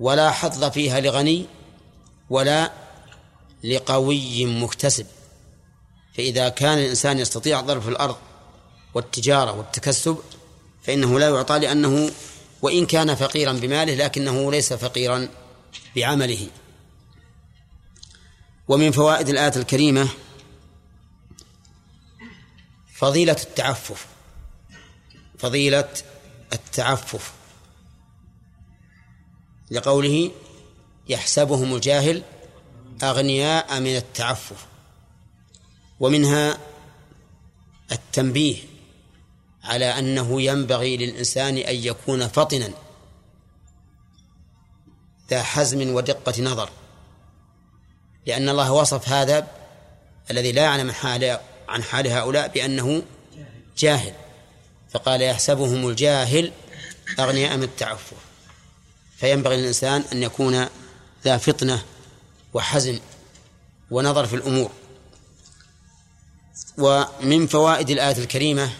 ولا 0.00 0.30
حظ 0.30 0.64
فيها 0.64 1.00
لغني 1.00 1.46
ولا 2.30 2.72
لقوي 3.64 4.46
مكتسب. 4.46 5.06
فإذا 6.16 6.48
كان 6.48 6.78
الإنسان 6.78 7.18
يستطيع 7.18 7.60
ضرب 7.60 7.82
في 7.82 7.88
الأرض 7.88 8.16
والتجارة 8.94 9.52
والتكسب 9.52 10.18
فإنه 10.82 11.18
لا 11.18 11.28
يعطى 11.28 11.58
لأنه 11.58 12.10
وإن 12.62 12.86
كان 12.86 13.14
فقيرا 13.14 13.52
بماله 13.52 13.94
لكنه 13.94 14.50
ليس 14.50 14.72
فقيرا 14.72 15.28
بعمله. 15.96 16.46
ومن 18.68 18.90
فوائد 18.90 19.28
الآية 19.28 19.56
الكريمة 19.56 20.08
فضيلة 22.94 23.36
التعفف. 23.42 24.06
فضيلة 25.38 25.88
التعفف. 26.52 27.32
لقوله 29.70 30.30
يحسبهم 31.08 31.74
الجاهل 31.74 32.22
أغنياء 33.02 33.80
من 33.80 33.96
التعفف. 33.96 34.71
ومنها 36.02 36.58
التنبيه 37.92 38.56
على 39.64 39.98
أنه 39.98 40.42
ينبغي 40.42 40.96
للإنسان 40.96 41.56
أن 41.56 41.74
يكون 41.74 42.28
فطنا 42.28 42.70
ذا 45.30 45.42
حزم 45.42 45.94
ودقة 45.94 46.42
نظر 46.42 46.70
لأن 48.26 48.48
الله 48.48 48.72
وصف 48.72 49.08
هذا 49.08 49.46
الذي 50.30 50.52
لا 50.52 50.62
يعلم 50.62 50.92
حال 50.92 51.38
عن 51.68 51.82
حال 51.82 52.06
هؤلاء 52.08 52.48
بأنه 52.48 53.02
جاهل 53.78 54.12
فقال 54.90 55.22
يحسبهم 55.22 55.88
الجاهل 55.88 56.52
أغنياء 57.20 57.56
من 57.56 57.62
التعفف. 57.62 58.16
فينبغي 59.16 59.56
للإنسان 59.56 60.04
أن 60.12 60.22
يكون 60.22 60.66
ذا 61.24 61.36
فطنة 61.36 61.82
وحزم 62.54 63.00
ونظر 63.90 64.26
في 64.26 64.36
الأمور. 64.36 64.70
ومن 66.78 67.46
فوائد 67.46 67.90
الآية 67.90 68.18
الكريمة 68.18 68.72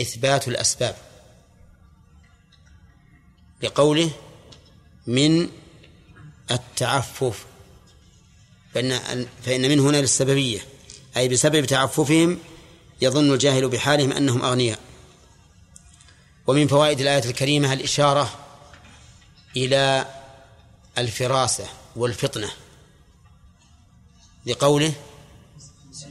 إثبات 0.00 0.48
الأسباب. 0.48 0.96
لقوله 3.62 4.10
من 5.06 5.48
التعفف 6.50 7.46
فإن 8.74 9.26
فإن 9.44 9.68
من 9.68 9.80
هنا 9.80 9.96
للسببية 9.96 10.60
أي 11.16 11.28
بسبب 11.28 11.64
تعففهم 11.64 12.38
يظن 13.00 13.32
الجاهل 13.32 13.68
بحالهم 13.68 14.12
أنهم 14.12 14.42
أغنياء. 14.42 14.78
ومن 16.46 16.66
فوائد 16.66 17.00
الآية 17.00 17.24
الكريمة 17.24 17.72
الإشارة 17.72 18.38
إلى 19.56 20.06
الفراسة 20.98 21.68
والفطنة 21.96 22.50
لقوله 24.46 24.92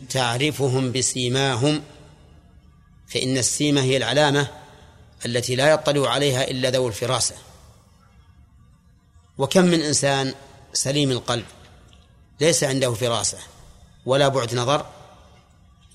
تعرفهم 0.10 0.91
بسيماهم 0.91 1.84
فإن 3.08 3.38
السيمة 3.38 3.82
هي 3.82 3.97
العلامة 3.97 4.47
التي 5.26 5.55
لا 5.55 5.72
يطلع 5.72 6.10
عليها 6.10 6.43
إلا 6.43 6.70
ذو 6.70 6.88
الفراسة. 6.88 7.36
وكم 9.38 9.66
من 9.66 9.82
إنسان 9.82 10.34
سليم 10.74 11.12
القلب 11.12 11.45
ليس 12.39 12.64
عنده 12.64 12.93
فراسة 12.93 13.38
ولا 14.05 14.28
بعد 14.28 14.55
نظر 14.55 14.86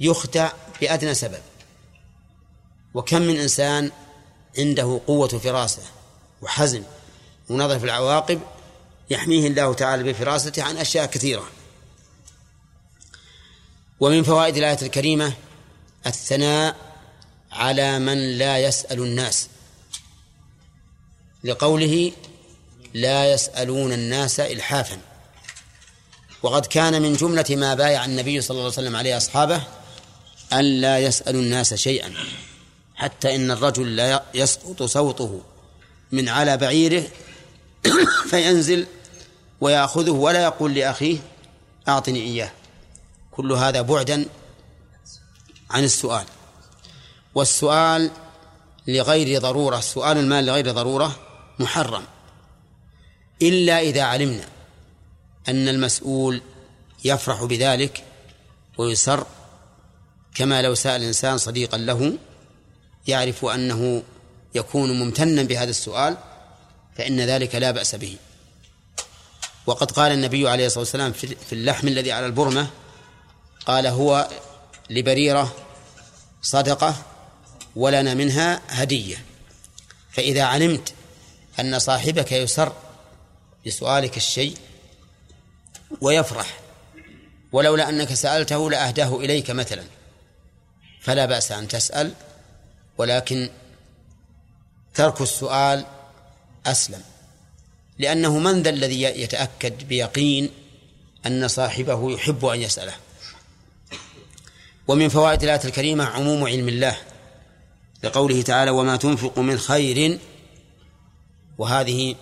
يخدع 0.00 0.52
بأدنى 0.80 1.14
سبب. 1.14 1.40
وكم 2.94 3.22
من 3.22 3.36
إنسان 3.36 3.90
عنده 4.58 5.00
قوة 5.06 5.28
فراسة 5.28 5.82
وحزم 6.42 6.82
ونظر 7.50 7.78
في 7.78 7.84
العواقب 7.84 8.40
يحميه 9.10 9.46
الله 9.46 9.74
تعالى 9.74 10.12
بفراسته 10.12 10.62
عن 10.62 10.76
أشياء 10.76 11.06
كثيرة. 11.06 11.44
ومن 14.02 14.22
فوائد 14.22 14.56
الآية 14.56 14.78
الكريمة 14.82 15.32
الثناء 16.06 16.76
على 17.52 17.98
من 17.98 18.38
لا 18.38 18.58
يسأل 18.58 18.98
الناس. 19.00 19.48
لقوله 21.44 22.12
لا 22.94 23.32
يسألون 23.32 23.92
الناس 23.92 24.40
إلحافا. 24.40 24.98
وقد 26.42 26.66
كان 26.66 27.02
من 27.02 27.12
جملة 27.12 27.44
ما 27.50 27.74
بايع 27.74 28.04
النبي 28.04 28.40
صلى 28.40 28.50
الله 28.50 28.62
عليه 28.62 28.72
وسلم 28.72 28.96
عليه 28.96 29.16
أصحابه 29.16 29.62
أن 30.52 30.64
لا 30.64 30.98
يسألوا 30.98 31.42
الناس 31.42 31.74
شيئا 31.74 32.14
حتى 32.94 33.34
إن 33.34 33.50
الرجل 33.50 33.96
لا 33.96 34.22
يسقط 34.34 34.82
صوته 34.82 35.40
من 36.12 36.28
على 36.28 36.56
بعيره 36.56 37.04
فينزل 38.30 38.86
ويأخذه 39.60 40.10
ولا 40.10 40.42
يقول 40.42 40.74
لأخيه 40.74 41.18
أعطني 41.88 42.22
إياه. 42.22 42.61
كل 43.32 43.52
هذا 43.52 43.82
بعدا 43.82 44.26
عن 45.70 45.84
السؤال. 45.84 46.24
والسؤال 47.34 48.10
لغير 48.88 49.40
ضرورة 49.40 49.80
سؤال 49.80 50.18
المال 50.18 50.46
لغير 50.46 50.70
ضرورة 50.70 51.16
محرم. 51.58 52.02
إلا 53.42 53.80
إذا 53.80 54.02
علمنا 54.02 54.44
أن 55.48 55.68
المسؤول 55.68 56.42
يفرح 57.04 57.44
بذلك 57.44 58.04
ويسر 58.78 59.26
كما 60.34 60.62
لو 60.62 60.74
سأل 60.74 61.02
إنسان 61.02 61.38
صديقا 61.38 61.78
له 61.78 62.18
يعرف 63.06 63.44
أنه 63.44 64.02
يكون 64.54 64.98
ممتنا 64.98 65.42
بهذا 65.42 65.70
السؤال 65.70 66.16
فإن 66.96 67.20
ذلك 67.20 67.54
لا 67.54 67.70
بأس 67.70 67.94
به. 67.94 68.16
وقد 69.66 69.90
قال 69.90 70.12
النبي 70.12 70.48
عليه 70.48 70.66
الصلاة 70.66 70.80
والسلام 70.80 71.12
في 71.12 71.52
اللحم 71.52 71.88
الذي 71.88 72.12
على 72.12 72.26
البرمة 72.26 72.70
قال 73.66 73.86
هو 73.86 74.28
لبريرة 74.90 75.54
صدقة 76.42 76.94
ولنا 77.76 78.14
منها 78.14 78.60
هدية. 78.68 79.24
فإذا 80.12 80.42
علمت 80.42 80.94
أن 81.60 81.78
صاحبك 81.78 82.32
يسر 82.32 82.72
بسؤالك 83.66 84.16
الشيء 84.16 84.56
ويفرح 86.00 86.58
ولولا 87.52 87.88
أنك 87.88 88.14
سألته 88.14 88.70
لأهداه 88.70 89.16
إليك 89.16 89.50
مثلا 89.50 89.84
فلا 91.00 91.26
بأس 91.26 91.52
أن 91.52 91.68
تسأل 91.68 92.12
ولكن 92.98 93.50
ترك 94.94 95.20
السؤال 95.20 95.84
أسلم. 96.66 97.02
لأنه 97.98 98.38
من 98.38 98.62
ذا 98.62 98.70
الذي 98.70 99.02
يتأكد 99.02 99.88
بيقين 99.88 100.50
أن 101.26 101.48
صاحبه 101.48 102.12
يحب 102.12 102.44
أن 102.44 102.62
يسأله؟ 102.62 102.94
ومن 104.88 105.08
فوائد 105.08 105.42
الآية 105.42 105.60
الكريمة 105.64 106.04
عموم 106.04 106.44
علم 106.44 106.68
الله 106.68 106.96
لقوله 108.02 108.42
تعالى 108.42 108.70
وما 108.70 108.96
تنفق 108.96 109.38
من 109.38 109.58
خير 109.58 110.18
وهذه 111.58 112.14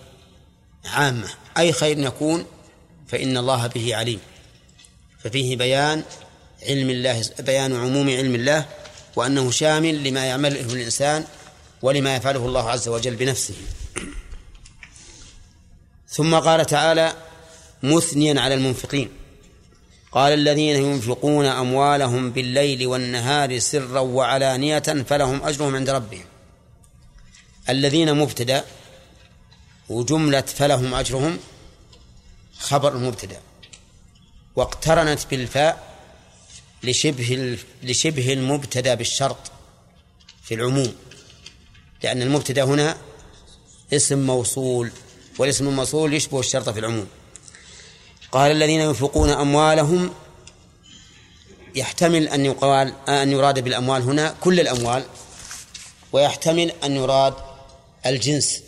عامة. 0.85 1.27
أي 1.57 1.73
خير 1.73 1.99
يكون 1.99 2.45
فإن 3.07 3.37
الله 3.37 3.67
به 3.67 3.95
عليم. 3.95 4.19
ففيه 5.23 5.57
بيان 5.57 6.03
علم 6.63 6.89
الله 6.89 7.25
بيان 7.39 7.75
عموم 7.75 8.09
علم 8.09 8.35
الله 8.35 8.65
وأنه 9.15 9.51
شامل 9.51 10.03
لما 10.03 10.25
يعمله 10.25 10.73
الإنسان 10.73 11.25
ولما 11.81 12.15
يفعله 12.15 12.45
الله 12.45 12.69
عز 12.69 12.87
وجل 12.87 13.15
بنفسه. 13.15 13.55
ثم 16.07 16.35
قال 16.35 16.65
تعالى 16.65 17.13
مثنيا 17.83 18.41
على 18.41 18.53
المنفقين 18.53 19.20
قال 20.11 20.33
الذين 20.33 20.75
ينفقون 20.75 21.45
أموالهم 21.45 22.31
بالليل 22.31 22.87
والنهار 22.87 23.59
سرا 23.59 23.99
وعلانية 23.99 24.79
فلهم 24.79 25.43
أجرهم 25.43 25.75
عند 25.75 25.89
ربهم. 25.89 26.25
الذين 27.69 28.17
مبتدأ 28.17 28.65
وجملة 29.89 30.41
فلهم 30.41 30.93
أجرهم 30.93 31.39
خبر 32.59 32.95
المبتدأ 32.95 33.39
واقترنت 34.55 35.19
بالفاء 35.31 35.91
لشبه 36.83 37.57
لشبه 37.83 38.33
المبتدأ 38.33 38.93
بالشرط 38.93 39.51
في 40.43 40.53
العموم. 40.53 40.95
لأن 42.03 42.21
المبتدأ 42.21 42.63
هنا 42.63 42.97
اسم 43.93 44.19
موصول 44.19 44.91
والاسم 45.37 45.67
الموصول 45.67 46.13
يشبه 46.13 46.39
الشرط 46.39 46.69
في 46.69 46.79
العموم. 46.79 47.07
قال 48.31 48.51
الذين 48.51 48.81
ينفقون 48.81 49.29
أموالهم 49.29 50.13
يحتمل 51.75 52.27
أن 52.27 52.45
يقال 52.45 52.93
أن 53.09 53.31
يراد 53.31 53.59
بالأموال 53.59 54.01
هنا 54.01 54.35
كل 54.41 54.59
الأموال 54.59 55.03
ويحتمل 56.11 56.71
أن 56.83 56.95
يراد 56.95 57.33
الجنس 58.05 58.63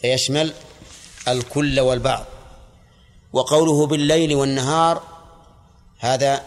فيشمل 0.00 0.52
الكل 1.28 1.80
والبعض. 1.80 2.24
وقوله 3.32 3.86
بالليل 3.86 4.34
والنهار 4.34 5.02
هذا 5.98 6.44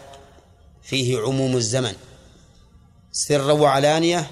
فيه 0.83 1.19
عموم 1.19 1.57
الزمن. 1.57 1.95
سرا 3.11 3.51
وعلانية 3.51 4.31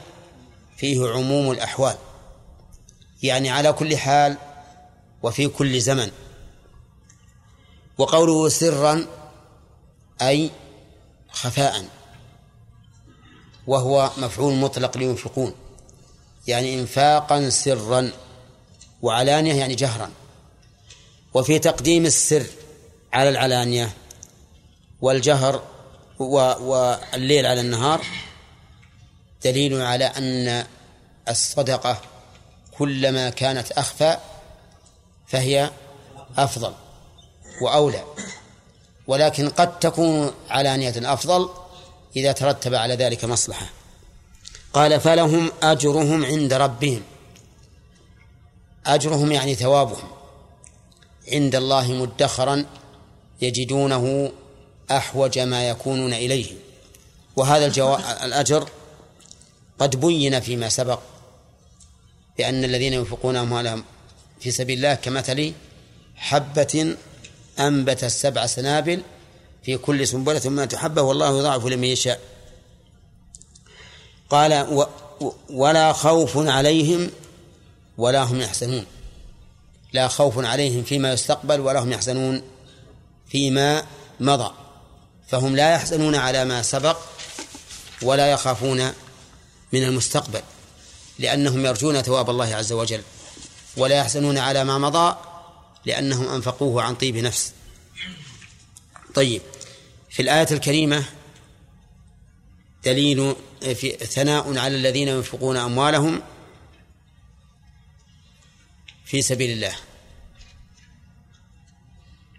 فيه 0.78 1.10
عموم 1.10 1.52
الأحوال. 1.52 1.96
يعني 3.24 3.50
على 3.50 3.74
كل 3.74 3.98
حال 3.98 4.38
وفي 5.24 5.48
كل 5.48 5.82
زمن. 5.82 6.12
وقوله 8.02 8.50
سرا 8.50 9.06
أي 10.22 10.52
خفاء 11.32 11.86
وهو 13.68 14.12
مفعول 14.18 14.54
مطلق 14.54 14.98
لينفقون 14.98 15.54
يعني 16.48 16.80
إنفاقا 16.80 17.50
سرا 17.50 18.12
وعلانية 19.02 19.54
يعني 19.54 19.76
جهرا. 19.76 20.12
وفي 21.34 21.60
تقديم 21.60 22.06
السر 22.06 22.46
على 23.14 23.30
العلانية 23.30 23.92
والجهر 25.02 25.64
والليل 26.20 27.46
على 27.46 27.62
النهار 27.62 28.06
دليل 29.44 29.82
على 29.82 30.06
أن 30.06 30.66
الصدقة 31.30 32.02
كلما 32.78 33.30
كانت 33.30 33.72
أخفى 33.72 34.18
فهي 35.28 35.72
أفضل. 36.38 36.74
وأولى. 37.62 38.04
ولكن 39.08 39.50
قد 39.50 39.80
تكون 39.80 40.32
علانية 40.50 41.14
أفضل 41.14 41.50
إذا 42.16 42.32
ترتب 42.32 42.76
على 42.76 42.96
ذلك 42.96 43.26
مصلحة. 43.26 43.66
قال 44.74 45.00
فلهم 45.00 45.52
أجرهم 45.64 46.26
عند 46.26 46.54
ربهم. 46.54 47.02
أجرهم 48.86 49.32
يعني 49.32 49.56
ثوابهم. 49.56 50.10
عند 51.32 51.56
الله 51.56 51.92
مدخرا 51.92 52.66
يجدونه 53.42 54.32
أحوج 54.92 55.40
ما 55.40 55.70
يكونون 55.70 56.14
إليه. 56.14 56.52
وهذا. 57.36 57.66
الأجر 58.24 58.70
قد 59.80 60.00
بين 60.00 60.40
فيما 60.40 60.70
سبق 60.70 61.00
بأن 62.38 62.64
الذين 62.64 62.94
ينفقون 62.94 63.36
أموالهم 63.36 63.84
في 64.40 64.52
سبيل 64.52 64.78
الله 64.78 64.94
كمثل 64.94 65.54
حبة 66.16 66.96
أنبت 67.60 68.04
السبع 68.04 68.46
سنابل 68.46 69.02
في 69.64 69.78
كل 69.78 70.08
سنبلة 70.08 70.50
ما 70.50 70.66
تحبه 70.66 71.02
والله 71.02 71.40
يضاعف 71.40 71.66
لمن 71.66 71.84
يشاء. 71.84 72.20
قال 74.30 74.54
و 74.54 74.86
ولا 75.50 75.94
خوف 75.94 76.38
عليهم 76.38 77.12
ولا 77.98 78.24
هم 78.24 78.42
يحزنون. 78.42 78.86
لا 79.94 80.08
خوف 80.08 80.46
عليهم 80.46 80.84
فيما 80.84 81.14
يستقبل 81.14 81.60
ولا 81.60 81.80
هم 81.80 81.92
يحزنون. 81.92 82.42
فيما 83.28 83.84
مضى. 84.20 84.52
فهم 85.28 85.56
لا 85.56 85.74
يحزنون 85.74 86.16
على 86.16 86.46
ما 86.46 86.62
سبق 86.62 86.98
ولا 88.02 88.32
يخافون 88.32 88.94
من 89.74 89.84
المستقبل 89.84 90.42
لأنهم 91.20 91.66
يرجون 91.66 92.02
ثواب 92.02 92.30
الله 92.30 92.56
عز 92.56 92.72
وجل 92.72 93.02
ولا 93.78 93.96
يحزنون 93.96 94.38
على 94.38 94.64
ما 94.64 94.78
مضى 94.78 95.16
لأنهم 95.86 96.28
أنفقوه 96.28 96.84
عن 96.84 96.96
طيب 96.96 97.18
نفس. 97.18 97.54
طيب 99.14 99.42
في 100.10 100.22
الآية 100.22 100.48
الكريمة 100.52 101.06
دليل 102.86 103.36
في 103.62 103.92
ثناء 103.92 104.58
على 104.58 104.76
الذين 104.76 105.08
ينفقون 105.08 105.58
أموالهم 105.58 106.22
في 109.06 109.22
سبيل 109.22 109.52
الله. 109.52 109.76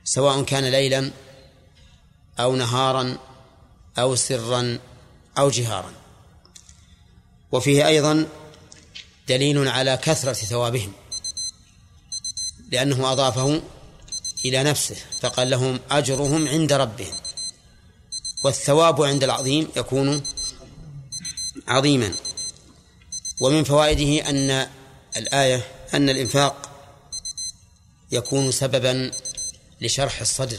سواء 0.05 0.43
كان 0.43 0.65
ليلا 0.65 1.11
أو 2.41 2.57
نهارا 2.57 3.19
أو 3.99 4.15
سرا 4.17 4.79
أو 5.39 5.51
جهارا. 5.51 5.93
وفيه 7.53 7.87
أيضا 7.87 8.29
دليل 9.29 9.69
على 9.69 9.97
كثرة 9.97 10.33
ثوابهم. 10.33 10.93
لأنه 12.73 13.13
أضافه 13.13 13.63
إلى 14.45 14.63
نفسه 14.63 14.97
فقال 15.21 15.51
لهم 15.51 15.81
أجرهم 15.91 16.49
عند 16.49 16.73
ربهم 16.73 17.15
والثواب 18.45 19.03
عند 19.03 19.25
العظيم 19.25 19.69
يكون 19.77 20.23
عظيما. 21.69 22.15
ومن 23.41 23.65
فوائده 23.65 24.31
أن 24.31 24.69
الآية 25.17 25.65
أن 25.95 26.11
الإنفاق 26.11 26.71
يكون 28.13 28.53
سببا 28.53 29.11
لشرح 29.81 30.21
الصدر 30.21 30.59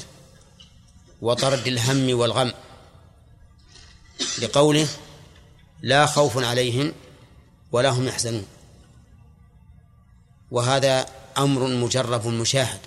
وطرد 1.21 1.67
الهم 1.67 2.19
والغم 2.19 2.53
لقوله 4.39 4.87
لا 5.81 6.05
خوف 6.05 6.37
عليهم 6.37 6.93
ولا 7.71 7.89
هم 7.89 8.07
يحزنون. 8.07 8.45
وهذا 10.51 11.22
أمر 11.37 11.67
مجرب 11.67 12.27
مشاهد. 12.27 12.79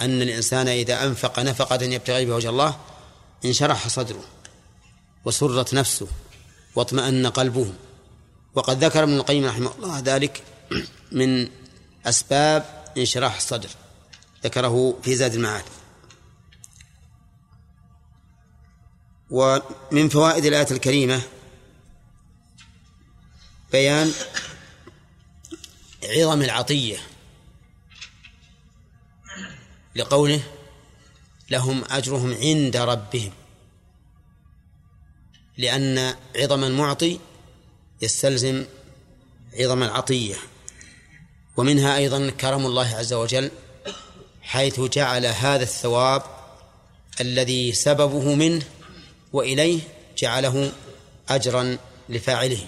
أن 0.00 0.22
الإنسان 0.22 0.68
إذا 0.68 1.04
أنفق 1.06 1.38
نفقة 1.40 1.82
يبتغي 1.82 2.24
بها 2.24 2.36
وجه 2.36 2.48
الله 2.48 2.80
انشرح 3.44 3.88
صدره 3.88 4.24
وسرت 5.24 5.74
نفسه 5.74 6.06
واطمأن 6.74 7.26
قلبه. 7.26 7.72
وقد 8.54 8.84
ذكر 8.84 9.02
ابن 9.02 9.14
القيم 9.14 9.44
رحمه 9.44 9.74
الله 9.74 9.98
ذلك 9.98 10.42
من 11.12 11.48
أسباب 12.06 12.92
انشراح 12.96 13.36
الصدر 13.36 13.68
ذكره 14.44 14.98
في 15.02 15.16
زاد 15.16 15.34
المعاد. 15.34 15.64
ومن 19.30 20.08
فوائد 20.08 20.44
الآية 20.44 20.66
الكريمة 20.70 21.22
بيان 23.72 24.12
عظم 26.04 26.42
العطية. 26.42 26.98
لقوله 29.96 30.40
لهم 31.50 31.84
أجرهم 31.90 32.34
عند 32.34 32.76
ربهم 32.76 33.32
لأن 35.58 36.14
عظم 36.36 36.64
المعطي 36.64 37.18
يستلزم 38.02 38.64
عظم 39.60 39.82
العطية 39.82 40.34
ومنها 41.56 41.96
أيضا 41.96 42.30
كرم 42.30 42.66
الله 42.66 42.96
عز 42.96 43.12
وجل 43.12 43.50
حيث 44.42 44.80
جعل 44.80 45.26
هذا 45.26 45.62
الثواب 45.62 46.22
الذي 47.20 47.72
سببه 47.72 48.34
منه 48.34 48.62
وإليه 49.32 49.80
جعله 50.18 50.72
أجرا 51.28 51.78
لفاعله. 52.08 52.66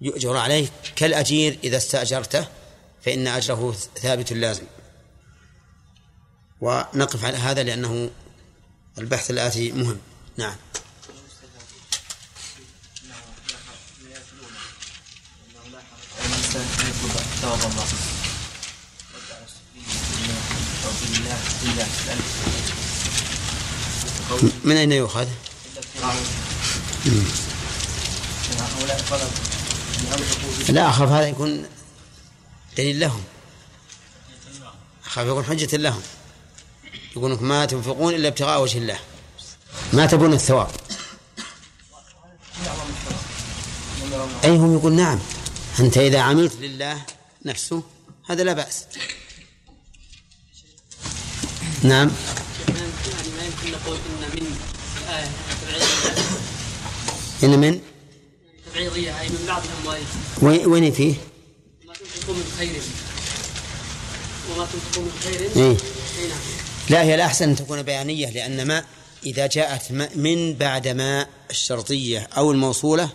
يؤجر 0.00 0.36
عليه 0.36 0.68
كالأجير 0.96 1.58
إذا 1.64 1.76
استأجرته 1.76 2.46
فإن 3.02 3.26
أجره 3.26 3.76
ثابت 3.96 4.32
لازم. 4.32 4.64
ونقف 6.60 7.24
على 7.24 7.36
هذا 7.36 7.62
لأنه 7.62 8.10
البحث 8.98 9.30
الآتي 9.30 9.72
مهم. 9.72 9.98
نعم. 10.36 10.56
من 24.64 24.76
أين 24.76 24.92
يؤخذ؟ 24.92 25.28
لا 30.68 30.88
أخاف 30.88 31.08
هذا 31.08 31.28
يكون 31.28 31.66
دليل 32.76 33.00
لهم. 33.00 33.22
أخاف 35.06 35.26
يكون 35.26 35.44
حجة 35.44 35.76
لهم. 35.76 36.02
يقول 37.16 37.38
ما 37.40 37.66
تنفقون 37.66 38.14
إلا 38.14 38.28
ابتغاء 38.28 38.62
وجه 38.62 38.78
الله. 38.78 38.98
ما 39.92 40.06
تبون 40.06 40.32
الثواب. 40.32 40.70
أي 44.44 44.56
هم 44.56 44.74
يقول 44.74 44.92
نعم. 44.92 45.18
أنت 45.80 45.98
إذا 45.98 46.20
عملت 46.20 46.56
لله 46.60 47.02
نفسه 47.44 47.82
هذا 48.28 48.42
لا 48.42 48.52
بأس. 48.52 48.84
نعم. 51.82 52.06
ما 52.06 53.44
يمكن 53.44 53.70
نقول 53.72 53.96
إن 53.96 54.30
من؟ 54.34 54.56
الآية 55.08 55.28
إن 57.42 57.60
من 57.60 57.80
تبعيضية 58.72 59.20
أي 59.20 59.28
من 59.28 59.44
بعض 59.46 59.62
الأموال 59.64 60.02
وين 60.66 60.92
فيه؟ 60.92 61.14
ما 61.86 61.94
تنفقون 61.94 62.36
من 62.36 62.52
خير. 62.58 62.82
وما 64.50 64.66
تنفقون 64.72 65.04
من 65.04 65.20
خير. 65.24 65.40
إيه؟ 65.40 65.76
نعم. 66.28 66.69
لا 66.90 67.02
هي 67.02 67.14
الأحسن 67.14 67.48
أن 67.48 67.56
تكون 67.56 67.82
بيانية 67.82 68.30
لأن 68.30 68.66
ما 68.66 68.84
إذا 69.26 69.46
جاءت 69.46 69.92
من 70.16 70.54
بعد 70.54 70.88
ما 70.88 71.26
الشرطية 71.50 72.28
أو 72.36 72.52
الموصولة 72.52 73.10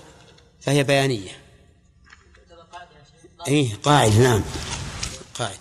فهي 0.62 0.84
بيانية. 0.84 1.32
إيه 3.48 3.76
قاعدة 3.84 4.18
نعم. 4.18 4.44
قاعدة 5.34 5.58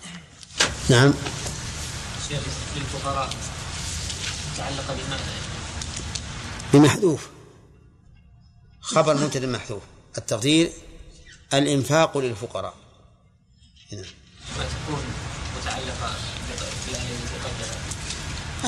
نعم. 0.89 1.13
للفقراء 2.75 3.29
تعلق 4.57 4.97
بمحذوف. 6.73 7.29
خبر 8.81 9.17
مبتدا 9.17 9.47
محذوف. 9.47 9.83
التقدير 10.17 10.71
الإنفاق 11.53 12.17
للفقراء. 12.17 12.73
نعم. 13.91 14.05
ما 14.57 14.65
تكون 14.65 15.03
متعلقة 15.59 16.15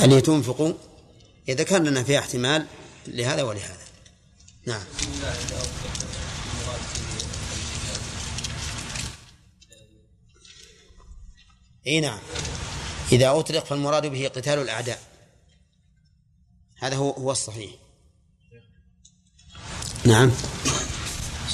أن 0.03 0.23
تنفقوا 0.23 0.73
إذا 1.49 1.63
كان 1.63 1.83
لنا 1.83 2.03
فيها 2.03 2.19
احتمال 2.19 2.65
لهذا 3.07 3.43
ولهذا. 3.43 3.77
نعم. 4.65 4.83
إي 11.87 11.99
نعم. 11.99 12.19
إذا 13.11 13.39
أطلق 13.39 13.65
فالمراد 13.65 14.05
به 14.05 14.27
قتال 14.27 14.59
الأعداء. 14.59 15.01
هذا 16.75 16.95
هو 16.95 17.11
هو 17.11 17.31
الصحيح. 17.31 17.71
نعم. 20.05 20.31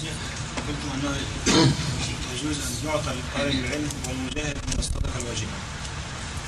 شيخ 0.01 0.17
قلتم 0.67 0.89
أنه 0.93 1.17
يجوز 2.33 2.57
أن 2.57 2.87
يعطى 2.87 3.11
لطالب 3.11 3.65
العلم 3.65 3.89
والمجاهد 4.07 4.57
من 4.57 4.79
الصدقه 4.79 5.19
الواجبة. 5.19 5.72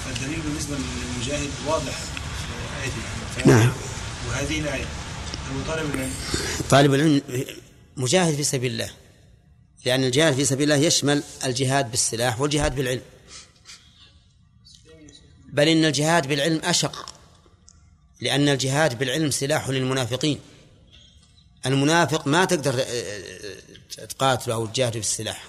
فالدليل 0.05 0.39
بالنسبة 0.39 0.77
للمجاهد 0.77 1.49
واضح 1.67 1.93
في 3.35 3.41
آية 3.41 3.45
نعم. 3.45 3.73
وهذه 4.29 4.59
الآية 4.59 4.85
هو 5.53 5.61
طالب 5.67 5.95
العلم 5.95 6.13
طالب 6.69 6.93
العلم 6.93 7.21
مجاهد 7.97 8.35
في 8.35 8.43
سبيل 8.43 8.71
الله. 8.71 8.89
لأن 9.85 10.03
الجهاد 10.03 10.33
في 10.33 10.45
سبيل 10.45 10.71
الله 10.71 10.85
يشمل 10.85 11.23
الجهاد 11.45 11.91
بالسلاح 11.91 12.41
والجهاد 12.41 12.75
بالعلم. 12.75 13.01
بل 15.49 15.67
إن 15.67 15.85
الجهاد 15.85 16.27
بالعلم 16.27 16.61
أشق 16.63 17.13
لأن 18.21 18.49
الجهاد 18.49 18.99
بالعلم 18.99 19.31
سلاح 19.31 19.69
للمنافقين. 19.69 20.39
المنافق 21.65 22.27
ما 22.27 22.45
تقدر 22.45 22.85
تقاتله 24.09 24.53
أو 24.55 24.65
تجاهده 24.65 24.99
بالسلاح. 24.99 25.43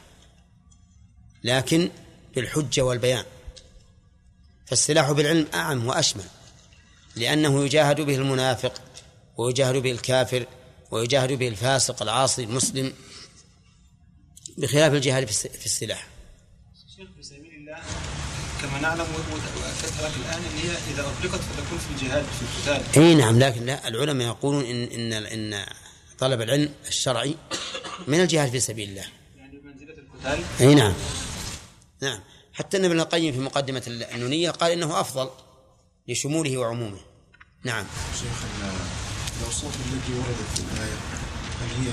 لكن 1.45 1.91
بالحجة 2.35 2.83
والبيان. 2.83 3.25
فالسلاح 4.67 5.12
بالعلم 5.12 5.47
أعم 5.55 5.87
وأشمل 5.87 6.25
لأنه 7.17 7.64
يجاهد 7.64 8.01
به 8.01 8.14
المنافق 8.14 8.83
ويجاهد 9.37 9.77
به 9.77 9.93
الكافر 9.93 10.47
ويجاهد 10.91 11.33
به 11.33 11.49
الفاسق 11.49 12.03
العاصي 12.03 12.45
المسلم 12.45 12.93
بخلاف 14.59 14.93
الجهاد 14.93 15.27
في 15.31 15.67
السلاح. 15.67 16.07
شيخ 16.97 17.09
في 17.17 17.23
سبيل 17.23 17.55
الله 17.55 17.79
كما 18.62 18.81
نعلم 18.81 19.03
لك 19.03 20.12
الآن 20.17 20.43
إن 20.43 20.59
هي 20.59 20.71
إذا 20.95 21.03
أطلقت 21.03 21.41
فتكون 21.41 21.79
في 21.79 21.91
الجهاد 21.91 22.25
في 22.25 22.71
القتال. 22.71 23.03
إي 23.03 23.14
نعم 23.14 23.39
لكن 23.39 23.67
لا 23.67 23.89
العلماء 23.89 24.27
يقولون 24.27 24.64
إن 24.64 25.12
إن 25.12 25.12
إن 25.53 25.67
طلب 26.19 26.41
العلم 26.41 26.73
الشرعي 26.89 27.35
من 28.07 28.21
الجهاد 28.21 28.51
في 28.51 28.61
سبيل 28.61 28.89
الله. 28.89 29.05
يعني 29.37 29.59
بمنزلة 29.59 29.95
القتال. 29.99 30.45
إي 30.61 30.75
نعم. 30.75 30.95
نعم. 32.03 32.21
حتى 32.57 32.77
إن 32.77 32.85
ابن 32.85 33.01
القيم 33.01 33.33
في 33.33 33.39
مقدمة 33.39 33.83
النونية 33.87 34.51
قال 34.51 34.73
إنه 34.73 35.01
أفضل 35.01 35.31
لشموله 36.09 36.59
وعمومه. 36.59 36.99
نعم. 37.65 37.87
شيخ 38.21 38.45
الاوصاف 39.41 39.77
التي 39.77 40.13
وردت 40.13 40.51
في 40.55 40.61
الآية 40.61 40.95
هل 41.61 41.87
هي 41.87 41.93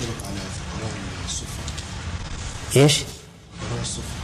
تنطبق 0.00 0.26
على 0.26 0.36
فقراء 0.36 0.92
الصفة؟ 1.24 1.62
إيش؟ 2.76 2.98
فقراء 3.60 3.82
الصفة. 3.82 4.14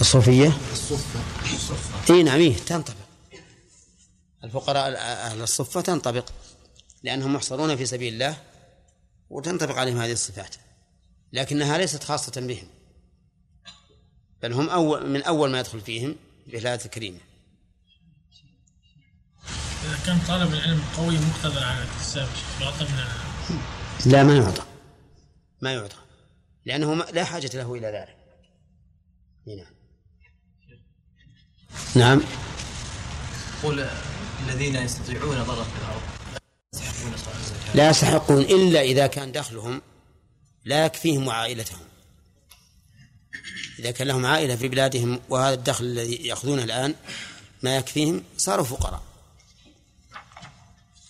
الصوفية؟ 0.00 0.52
الصفة. 0.72 1.20
الصفة. 1.54 2.14
إي 2.14 2.22
نعم 2.22 2.40
إيه 2.40 2.56
تنطبق. 2.56 2.94
الفقراء 4.44 4.96
أهل 4.98 5.42
الصفة 5.42 5.80
تنطبق 5.80 6.28
لأنهم 7.02 7.34
محصرون 7.34 7.76
في 7.76 7.86
سبيل 7.86 8.12
الله 8.12 8.36
وتنطبق 9.30 9.76
عليهم 9.76 9.98
هذه 9.98 10.12
الصفات 10.12 10.54
لكنها 11.32 11.78
ليست 11.78 12.04
خاصة 12.04 12.40
بهم. 12.40 12.79
بل 14.42 14.52
هم 14.52 14.68
أول 14.68 15.06
من 15.06 15.22
أول 15.22 15.50
ما 15.50 15.60
يدخل 15.60 15.80
فيهم 15.80 16.16
بالآية 16.46 16.80
الكريمة. 16.84 17.18
إذا 19.84 19.98
كان 20.06 20.18
طالب 20.28 20.52
العلم 20.52 20.82
قوي 20.96 21.18
مقتدر 21.18 21.64
على 21.64 21.84
الاكتساب 21.84 22.28
يعطى 22.60 22.84
من 22.84 24.12
لا 24.12 24.22
ما 24.22 24.36
يعطى. 24.36 24.62
ما 25.60 25.72
يعطى. 25.72 25.96
لأنه 26.64 26.94
لا 26.94 27.24
حاجة 27.24 27.50
له 27.54 27.74
إلى 27.74 27.86
ذلك. 27.86 28.16
نعم. 29.46 29.66
نعم. 31.94 32.20
قل 33.62 33.88
الذين 34.48 34.76
يستطيعون 34.76 35.42
ضرب 35.42 35.64
في 35.64 35.78
الأرض 35.82 36.02
لا 37.74 37.90
يستحقون 37.90 38.40
إلا 38.40 38.80
إذا 38.80 39.06
كان 39.06 39.32
دخلهم 39.32 39.82
لا 40.64 40.84
يكفيهم 40.84 41.26
وعائلتهم 41.26 41.89
إذا 43.80 43.90
كان 43.90 44.08
لهم 44.08 44.26
عائلة 44.26 44.56
في 44.56 44.68
بلادهم 44.68 45.20
وهذا 45.28 45.54
الدخل 45.54 45.84
الذي 45.84 46.14
يأخذونه 46.14 46.64
الآن 46.64 46.94
ما 47.62 47.76
يكفيهم 47.76 48.24
صاروا 48.36 48.64
فقراء. 48.64 49.02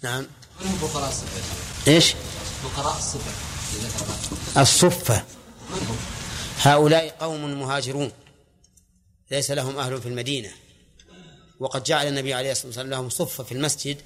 نعم. 0.03 0.27
من 0.61 0.73
فقراء 0.73 1.09
الصفة؟ 1.09 1.93
إيش؟ 1.93 2.15
فقراء 2.63 2.99
الصفة 2.99 3.33
الصفة. 4.61 5.25
هؤلاء 6.59 7.17
قوم 7.21 7.61
مهاجرون. 7.61 8.13
ليس 9.31 9.51
لهم 9.51 9.79
أهل 9.79 10.03
في 10.03 10.09
المدينة. 10.09 10.51
وقد 11.61 11.83
جعل 11.83 12.07
النبي 12.07 12.35
عليه 12.35 12.53
الصلاة 12.53 12.67
والسلام 12.67 12.91
لهم 12.91 13.09
صفة 13.09 13.45
في 13.45 13.53
المسجد 13.53 13.97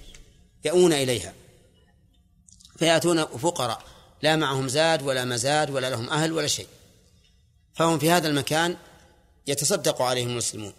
يأون 0.65 0.93
إليها. 0.93 1.33
فيأتون 2.79 3.25
فقراء. 3.25 3.83
لا 4.23 4.37
معهم 4.37 4.69
زاد 4.69 5.03
ولا 5.03 5.25
مزاد 5.25 5.71
ولا 5.71 5.91
لهم 5.91 6.11
أهل 6.11 6.33
ولا 6.33 6.47
شيء. 6.47 6.69
فهم 7.75 7.99
في 7.99 8.11
هذا 8.11 8.29
المكان 8.29 8.77
يتصدق 9.47 10.03
عليهم 10.03 10.29
المسلمون. 10.29 10.73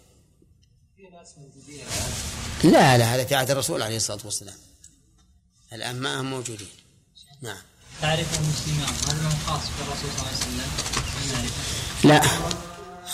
لا 2.64 2.98
لا 2.98 3.14
هذا 3.14 3.24
في 3.24 3.34
عهد 3.34 3.50
الرسول 3.50 3.82
عليه 3.82 3.96
الصلاة 3.96 4.20
والسلام. 4.24 4.54
الآن 5.72 6.00
ما 6.00 6.20
هم 6.20 6.30
موجودين. 6.30 6.68
نعم. 7.42 7.58
تعرف 8.02 8.40
المسلمان 8.40 8.94
هذا 9.08 9.22
ما 9.22 9.30
خاص 9.46 9.60
بالرسول 9.78 10.10
صلى 10.16 10.26
الله 10.26 10.28
عليه 11.36 11.48
وسلم. 11.48 11.50
لا. 12.04 12.22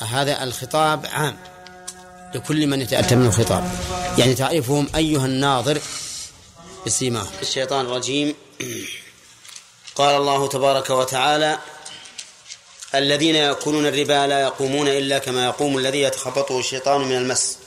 هذا 0.07 0.43
الخطاب 0.43 1.07
عام 1.07 1.37
لكل 2.35 2.67
من 2.67 2.81
يتأتى 2.81 3.17
من 3.17 3.27
الخطاب. 3.27 3.71
يعني 4.19 4.35
تعرفهم 4.35 4.89
أيها 4.95 5.27
الناظر 5.27 5.81
بسيماهم. 6.87 7.33
الشيطان 7.43 7.87
الرجيم. 7.87 8.35
قال 9.95 10.17
الله 10.17 10.49
تبارك 10.49 10.91
وتعالى 10.91 11.59
الذين 12.95 13.37
يأكلون 13.37 13.87
الربا 13.87 14.27
لا 14.27 14.41
يقومون 14.41 14.89
إلا 14.89 15.19
كما 15.19 15.45
يقوم 15.45 15.79
الذي 15.79 16.01
يتخبطه 16.03 16.59
الشيطان 16.59 17.01
من 17.01 17.17
المس. 17.17 17.59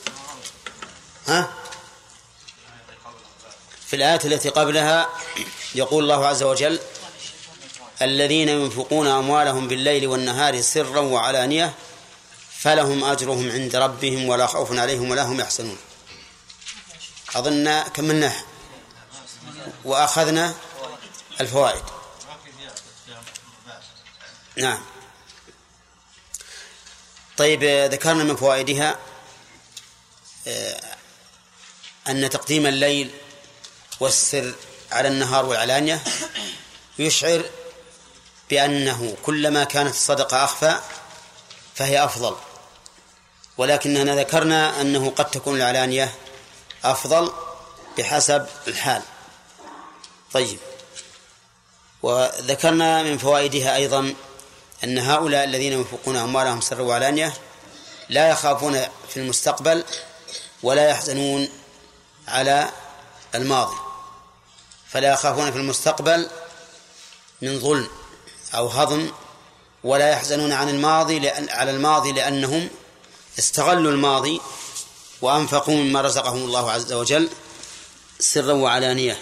ها؟ 1.28 1.54
في 3.88 3.96
الآية 3.96 4.20
التي 4.26 4.50
قبلها 4.50 5.10
يقول 5.76 6.04
الله 6.04 6.28
عز 6.28 6.44
وجل 6.44 6.80
الذين 8.02 8.50
ينفقون 8.50 9.08
أموالهم 9.08 9.68
بالليل 9.68 10.08
والنهار 10.08 10.62
سرا 10.62 11.00
وعلانية 11.00 11.74
فلهم 12.58 13.04
أجرهم 13.04 13.52
عند 13.52 13.76
ربهم 13.76 14.30
ولا 14.30 14.48
خوف 14.48 14.80
عليهم 14.80 15.10
ولا 15.10 15.24
هم 15.24 15.40
يحزنون. 15.40 15.78
أظن 17.36 17.82
كملنا 17.82 18.34
وأخذنا 19.86 20.54
الفوائد. 21.42 21.84
نعم. 24.58 24.95
طيب 27.38 27.64
ذكرنا 27.64 28.24
من 28.24 28.36
فوائدها 28.36 29.00
أن 32.08 32.30
تقديم 32.30 32.66
الليل 32.66 33.12
والسر 34.00 34.54
على 34.92 35.08
النهار 35.08 35.46
والعلانية 35.46 36.04
يشعر 37.00 37.44
بأنه 38.50 39.18
كلما 39.24 39.64
كانت 39.64 39.90
الصدقة 39.90 40.44
أخفى 40.44 40.80
فهي 41.76 42.04
أفضل. 42.06 42.36
ولكننا 43.58 44.16
ذكرنا 44.16 44.82
أنه 44.82 45.10
قد 45.10 45.32
تكون 45.32 45.58
العلانية 45.58 46.16
أفضل 46.84 47.34
بحسب 47.98 48.48
الحال. 48.68 49.02
طيب 50.34 50.58
وذكرنا 52.04 53.04
من 53.04 53.18
فوائدها 53.18 53.76
أيضا 53.76 54.14
أن 54.86 54.98
هؤلاء 54.98 55.44
الذين 55.44 55.74
ينفقون 55.74 56.16
أموالهم 56.16 56.62
سرا 56.62 56.82
وعلانية 56.82 57.34
لا 58.10 58.30
يخافون 58.30 58.82
في 59.10 59.18
المستقبل 59.18 59.84
ولا 60.64 60.90
يحزنون 60.90 61.50
على 62.28 62.70
الماضي 63.36 63.76
فلا 64.90 65.14
يخافون 65.14 65.52
في 65.52 65.58
المستقبل 65.58 66.30
من 67.42 67.60
ظلم 67.60 67.88
أو 68.56 68.68
هضم 68.68 69.12
ولا 69.84 70.10
يحزنون 70.10 70.52
عن 70.52 70.70
الماضي 70.70 71.20
لأن 71.20 71.50
على 71.50 71.72
الماضي 71.72 72.12
لأنهم 72.12 72.70
استغلوا 73.40 73.92
الماضي 73.92 74.42
وأنفقوا 75.22 75.76
مما 75.76 76.02
رزقهم 76.02 76.38
الله 76.38 76.72
عز 76.72 76.94
وجل 76.94 77.30
سرا 78.20 78.54
وعلانية. 78.54 79.20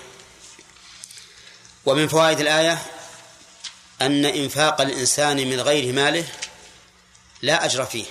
ومن 1.86 2.08
فوائد 2.08 2.40
الآية 2.40 2.82
أن 4.02 4.26
إنفاق 4.26 4.82
الإنسان 4.82 5.38
من 5.38 5.62
غير 5.62 5.94
ماله 5.94 6.26
لا 7.42 7.66
أجر 7.66 7.86
فيه 7.86 8.06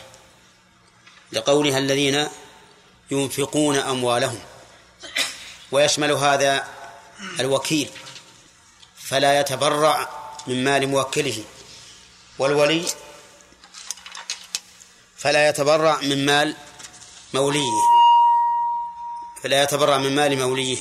لقولها 1.33 1.78
الذين 1.78 2.28
ينفقون 3.11 3.76
أموالهم 3.76 4.39
ويشمل 5.72 6.12
هذا 6.12 6.68
الوكيل 7.41 7.91
فلا 8.97 9.41
يتبرع 9.41 10.09
من 10.47 10.64
مال 10.64 10.89
موكله 10.89 11.45
والولي 12.39 12.87
فلا 15.16 15.49
يتبرع 15.49 16.01
من 16.01 16.26
مال 16.26 16.57
موليه 17.35 17.83
فلا 19.43 19.62
يتبرع 19.62 19.99
من 19.99 20.14
مال 20.14 20.39
موليه 20.39 20.78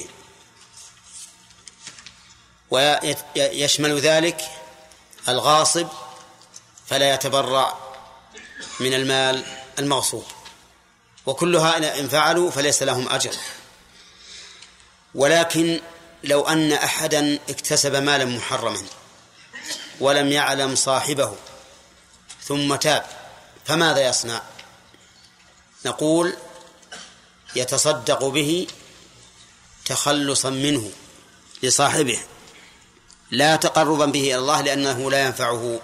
ويشمل 2.71 3.99
ذلك 3.99 4.41
الغاصب 5.29 5.87
فلا 6.87 7.13
يتبرع 7.13 7.77
من 8.79 8.93
المال 8.93 9.43
المغصوب. 9.79 10.25
وكل 11.25 11.55
هؤلاء 11.55 11.99
إن 11.99 12.07
فعلوا 12.09 12.51
فليس 12.51 12.83
لهم 12.83 13.09
أجر. 13.09 13.35
ولكن 15.15 15.81
لو 16.23 16.41
أن 16.47 16.73
أحدا 16.73 17.39
اكتسب 17.49 17.95
مالا 17.95 18.25
محرما 18.25 18.81
ولم 19.99 20.31
يعلم 20.31 20.75
صاحبه 20.75 21.35
ثم 22.43 22.75
تاب 22.75 23.05
فماذا 23.65 24.07
يصنع؟ 24.09 24.41
نقول 25.85 26.33
يتصدق 27.55 28.25
به 28.25 28.67
تخلصا 29.85 30.49
منه 30.49 30.91
لصاحبه. 31.63 32.19
لا 33.31 33.55
تقربا 33.55 34.05
به 34.05 34.19
إلى 34.19 34.37
الله 34.37 34.61
لأنه 34.61 35.11
لا 35.11 35.25
ينفعه 35.25 35.79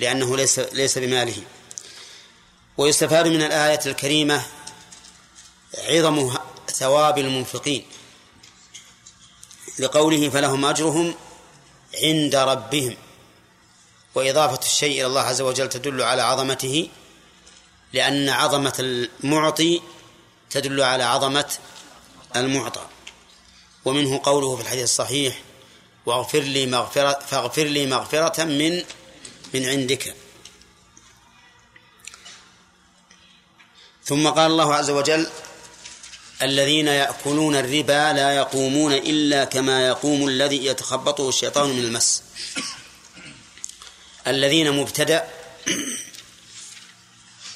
لأنه 0.00 0.36
ليس 0.36 0.58
ليس 0.58 0.98
بماله. 0.98 1.42
ويستفاد 2.78 3.28
من 3.28 3.42
الآية 3.42 3.80
الكريمة 3.86 4.42
عظم 5.78 6.34
ثواب 6.68 7.18
المنفقين 7.18 7.86
لقوله 9.78 10.30
فلهم 10.30 10.64
أجرهم 10.64 11.14
عند 12.04 12.34
ربهم. 12.34 12.96
وإضافة 14.14 14.66
الشيء 14.66 15.00
إلى 15.00 15.06
الله 15.06 15.20
عز 15.20 15.40
وجل 15.40 15.68
تدل 15.68 16.02
على 16.02 16.22
عظمته 16.22 16.88
لأن 17.92 18.28
عظمة 18.28 18.74
المعطي 18.78 19.82
تدل 20.50 20.82
على 20.82 21.04
عظمة 21.04 21.52
المعطى. 22.36 22.86
ومنه 23.84 24.20
قوله 24.24 24.56
في 24.56 24.62
الحديث 24.62 24.84
الصحيح 24.84 25.42
واغفر 26.06 26.40
لي 26.40 26.66
مغفرة 26.66 27.18
فاغفر 27.30 27.64
لي 27.64 27.86
مغفرة 27.86 28.44
من 28.44 28.84
من 29.54 29.68
عندك. 29.68 30.14
ثم 34.04 34.28
قال 34.28 34.50
الله 34.50 34.74
عز 34.74 34.90
وجل 34.90 35.26
الذين 36.42 36.88
يأكلون 36.88 37.56
الربا 37.56 38.12
لا 38.12 38.36
يقومون 38.36 38.92
إلا 38.92 39.44
كما 39.44 39.86
يقوم 39.86 40.28
الذي 40.28 40.66
يتخبطه 40.66 41.28
الشيطان 41.28 41.70
من 41.70 41.78
المس. 41.78 42.22
الذين 44.26 44.72
مبتدأ 44.72 45.28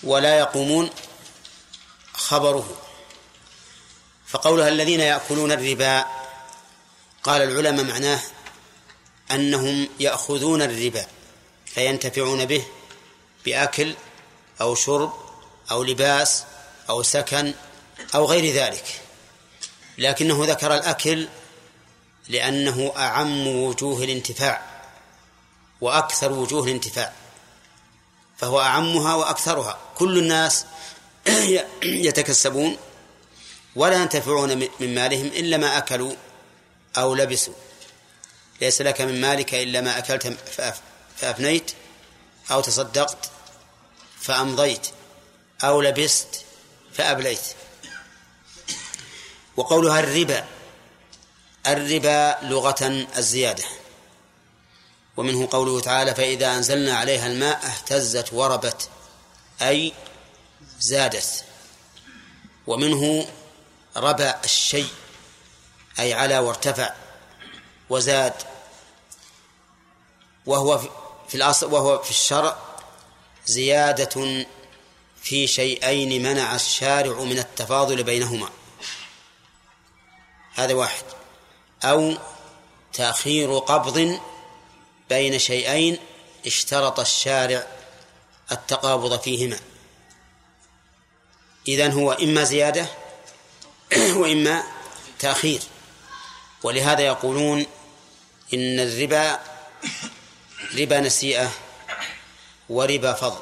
ولا 0.02 0.38
يقومون 0.38 0.90
خبره. 2.12 2.80
فقولها 4.26 4.68
الذين 4.68 5.00
يأكلون 5.00 5.52
الربا 5.52 6.04
قال 7.22 7.42
العلماء 7.42 7.84
معناه 7.84 8.20
أنهم 9.30 9.88
يأخذون 10.00 10.62
الربا 10.62 11.06
فينتفعون 11.66 12.44
به 12.44 12.64
بأكل 13.44 13.94
أو 14.60 14.74
شرب 14.74 15.12
أو 15.70 15.82
لباس 15.82 16.44
أو 16.90 17.02
سكن 17.02 17.54
أو 18.14 18.24
غير 18.24 18.54
ذلك. 18.54 19.00
لكنه 19.98 20.44
ذكر 20.44 20.74
الأكل 20.74 21.28
لأنه 22.28 22.92
أعم 22.96 23.46
وجوه 23.46 24.04
الانتفاع 24.04 24.62
وأكثر 25.80 26.32
وجوه 26.32 26.64
الانتفاع 26.64 27.12
فهو 28.38 28.60
أعمها 28.60 29.14
وأكثرها. 29.14 29.78
كل 29.94 30.18
الناس 30.18 30.66
يتكسبون 31.82 32.76
ولا 33.76 34.02
ينتفعون 34.02 34.56
من 34.80 34.94
مالهم 34.94 35.26
إلا 35.26 35.56
ما 35.56 35.78
أكلوا 35.78 36.12
أو 36.96 37.14
لبسوا. 37.14 37.54
ليس 38.64 38.80
لك 38.80 39.00
من 39.00 39.20
مالك 39.20 39.54
إلا 39.54 39.80
ما 39.80 39.98
أكلت 39.98 40.36
فأفنيت 41.16 41.72
أو 42.50 42.60
تصدقت 42.60 43.30
فأمضيت 44.20 44.86
أو 45.64 45.80
لبست 45.80 46.44
فأبليت. 46.92 47.40
وقولها 49.56 50.00
الربا 50.00 50.44
الربا 51.66 52.38
لغة 52.42 53.06
الزيادة. 53.16 53.64
ومنه 55.16 55.48
قوله 55.50 55.80
تعالى 55.80 56.14
فإذا 56.14 56.56
أنزلنا 56.56 56.96
عليها 56.96 57.26
الماء 57.26 57.66
اهتزت 57.66 58.32
وربت 58.32 58.88
أي 59.62 59.92
زادت. 60.80 61.44
ومنه 62.66 63.26
ربى 63.96 64.32
الشيء 64.44 64.88
أي 65.98 66.12
على 66.12 66.38
وارتفع 66.38 66.94
وزاد 67.90 68.53
وهو 70.46 70.78
في 71.28 71.34
الأصل 71.34 71.72
وهو 71.72 71.98
في 71.98 72.10
الشرع 72.10 72.56
زيادة 73.46 74.44
في 75.22 75.46
شيئين 75.46 76.22
منع 76.22 76.54
الشارع 76.54 77.20
من 77.20 77.38
التفاضل 77.38 78.02
بينهما. 78.02 78.48
هذا 80.54 80.74
واحد. 80.74 81.04
أو 81.84 82.14
تأخير 82.92 83.58
قبض 83.58 84.20
بين 85.08 85.38
شيئين 85.38 85.98
اشترط 86.46 87.00
الشارع 87.00 87.66
التقابض 88.52 89.20
فيهما. 89.20 89.58
إذن 91.68 91.92
هو 91.92 92.12
إما 92.12 92.44
زيادة 92.44 92.86
وإما 94.20 94.62
تأخير. 95.18 95.60
ولهذا 96.62 97.02
يقولون 97.02 97.66
إن 98.54 98.80
الربا 98.80 99.53
ربا 100.74 101.00
نسيئة 101.00 101.50
وربا 102.68 103.12
فضل. 103.12 103.40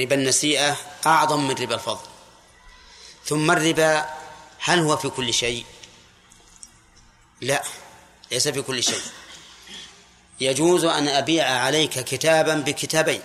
ربا 0.00 0.14
النسيئة 0.14 0.76
أعظم 1.06 1.48
من 1.48 1.54
ربا 1.54 1.74
الفضل. 1.74 2.06
ثم 3.24 3.50
الربا 3.50 4.10
هل 4.58 4.78
هو 4.78 4.96
في 4.96 5.08
كل 5.08 5.34
شيء؟ 5.34 5.64
لا 7.40 7.62
ليس 8.32 8.48
في 8.48 8.62
كل 8.62 8.82
شيء. 8.82 9.02
يجوز 10.40 10.84
أن 10.84 11.08
أبيع 11.08 11.50
عليك 11.50 11.90
كتابا 11.90 12.54
بكتابين 12.54 13.22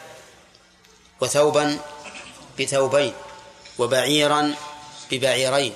وثوبا 1.21 1.79
بثوبين 2.59 3.13
وبعيرا 3.77 4.55
ببعيرين 5.11 5.73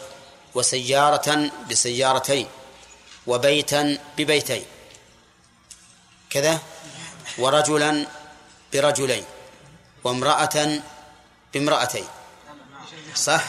وسيارة 0.55 1.51
بسيارتين 1.69 2.47
وبيتا 3.27 3.97
ببيتين. 4.17 4.65
كذا 6.33 6.61
ورجلا 7.37 8.07
برجلين 8.73 9.25
وامرأة 10.03 10.81
بامرأتين. 11.53 12.07
صح؟ 13.15 13.45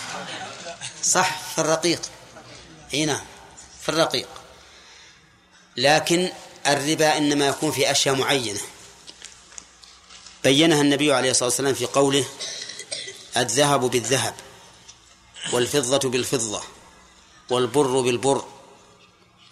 صح 1.02 1.40
في 1.54 1.60
الرقيق. 1.60 2.00
هنا 2.94 3.12
نعم، 3.12 3.24
في 3.82 3.88
الرقيق. 3.88 4.28
لكن 5.76 6.32
الربا 6.66 7.16
إنما 7.16 7.46
يكون 7.46 7.72
في 7.72 7.90
أشياء 7.90 8.14
معينة. 8.14 8.60
بينها 10.44 10.80
النبي 10.80 11.12
عليه 11.12 11.30
الصلاة 11.30 11.48
والسلام 11.48 11.74
في 11.74 11.86
قوله 11.86 12.24
الذهب 13.36 13.80
بالذهب 13.80 14.34
والفضة 15.52 16.10
بالفضة 16.10 16.62
والبر 17.50 18.00
بالبر 18.00 18.44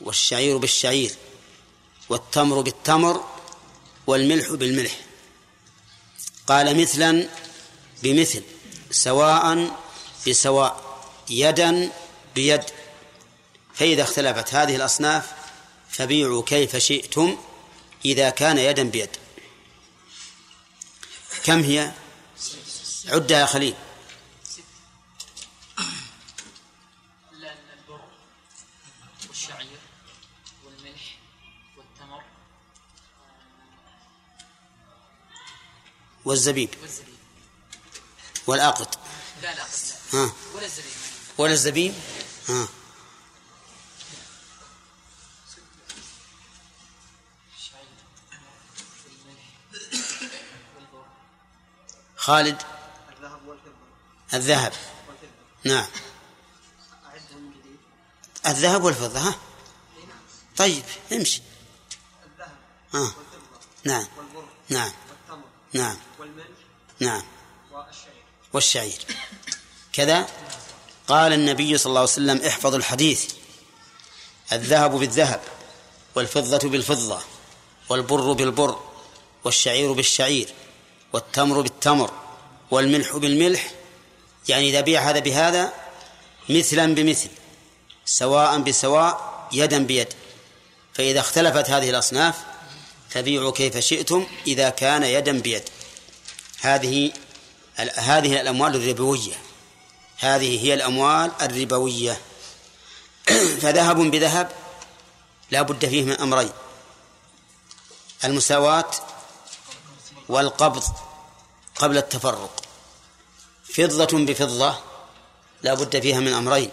والشعير 0.01 0.57
بالشعير. 0.57 1.15
والتمر 2.13 2.61
بالتمر 2.61 3.25
والملح 4.07 4.51
بالملح. 4.51 4.97
قال 6.47 6.81
مثلا 6.81 7.29
بمثل 8.03 8.43
سواء 8.91 9.77
بسواء 10.29 11.03
يدا 11.31 11.91
بيد. 12.35 12.65
فإذا 13.75 14.03
اختلفت 14.03 14.55
هذه 14.55 14.77
الأصناف 14.77 15.33
فبيعوا 15.91 16.43
كيف 16.43 16.77
شئتم 16.77 17.37
إذا 18.05 18.31
كان 18.31 18.59
يدا 18.59 18.83
بيد. 18.83 19.11
كم 21.45 21.61
هي؟ 21.63 21.93
عدها 23.09 23.41
يا 23.41 23.47
خليل. 23.47 23.75
والزبيب. 36.25 36.75
والآقط 38.47 38.99
لا 39.43 39.55
لا. 39.55 39.65
ها. 40.13 40.33
ولا 40.55 40.65
الزبيب. 40.67 40.93
ولا 41.39 41.53
الزبيب. 41.53 41.95
ها. 42.49 42.69
خالد. 52.17 52.63
الذهب. 54.35 54.73
نعم. 55.65 55.87
الذهب 58.47 58.85
والفضة 58.85 59.21
ها. 59.21 59.35
طيب 60.57 60.85
امشي. 61.13 61.43
ها. 62.95 63.15
نعم. 63.85 64.07
نعم. 64.69 64.93
نعم. 65.73 65.97
نعم. 67.01 67.23
والشعير. 68.53 68.99
كذا 69.93 70.27
قال 71.09 71.33
النبي 71.33 71.79
صلى 71.79 71.91
الله 71.91 72.01
عليه 72.01 72.11
وسلم 72.11 72.41
احفظوا 72.47 72.79
الحديث. 72.79 73.33
الذهب 74.53 74.91
بالذهب 74.91 75.41
والفضة 76.15 76.69
بالفضة 76.69 77.21
والبر 77.89 78.33
بالبر 78.33 78.81
والشعير 79.45 79.93
بالشعير 79.93 80.49
والتمر 81.13 81.61
بالتمر 81.61 82.11
والملح 82.71 83.17
بالملح. 83.17 83.71
يعني 84.49 84.71
إذا 84.71 84.81
بيع 84.81 85.11
هذا 85.11 85.19
بهذا 85.19 85.73
مثلا 86.49 86.95
بمثل 86.95 87.29
سواء 88.05 88.59
بسواء 88.59 89.49
يدا 89.53 89.87
بيد. 89.87 90.09
فإذا 90.95 91.21
اختلفت 91.21 91.71
هذه 91.71 91.91
الأصناف 91.91 92.52
فبيعوا 93.13 93.53
كيف 93.53 93.79
شئتم 93.79 94.27
إذا 94.47 94.71
كان 94.71 95.03
يدا 95.03 95.33
بيد. 95.41 95.63
هذه 96.61 97.13
هذه 97.95 98.41
الأموال 98.41 98.77
الربوية. 98.77 99.35
هذه 100.19 100.65
هي 100.65 100.75
الأموال 100.75 101.31
الربوية. 101.43 102.21
فذهب 103.63 103.97
بذهب 103.97 104.53
لا 105.51 105.63
بد 105.63 105.87
فيه 105.87 106.05
من 106.05 106.13
أمرين. 106.13 106.51
المساواة 108.25 108.91
والقبض 110.29 110.85
قبل 111.77 111.97
التفرق. 111.97 112.63
فضة 113.65 114.19
بفضة 114.19 114.75
لا 115.63 115.75
بد 115.75 116.01
فيها 116.01 116.21
من 116.21 116.33
أمرين. 116.33 116.71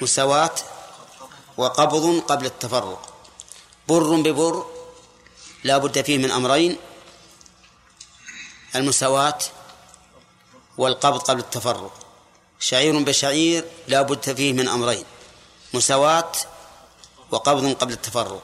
مساواة 0.00 0.54
وقبض 1.56 2.20
قبل 2.20 2.46
التفرق. 2.46 3.14
بر 3.88 4.16
ببر 4.16 4.77
لا 5.64 5.78
بد 5.78 6.04
فيه 6.04 6.18
من 6.18 6.30
أمرين 6.30 6.76
المساواة 8.74 9.38
والقبض 10.78 11.18
قبل 11.18 11.40
التفرق. 11.40 12.06
شعير 12.60 12.98
بشعير 12.98 13.64
لا 13.88 14.02
بد 14.02 14.34
فيه 14.34 14.52
من 14.52 14.68
أمرين 14.68 15.04
مساواة 15.74 16.32
وقبض 17.30 17.72
قبل 17.72 17.92
التفرق. 17.92 18.42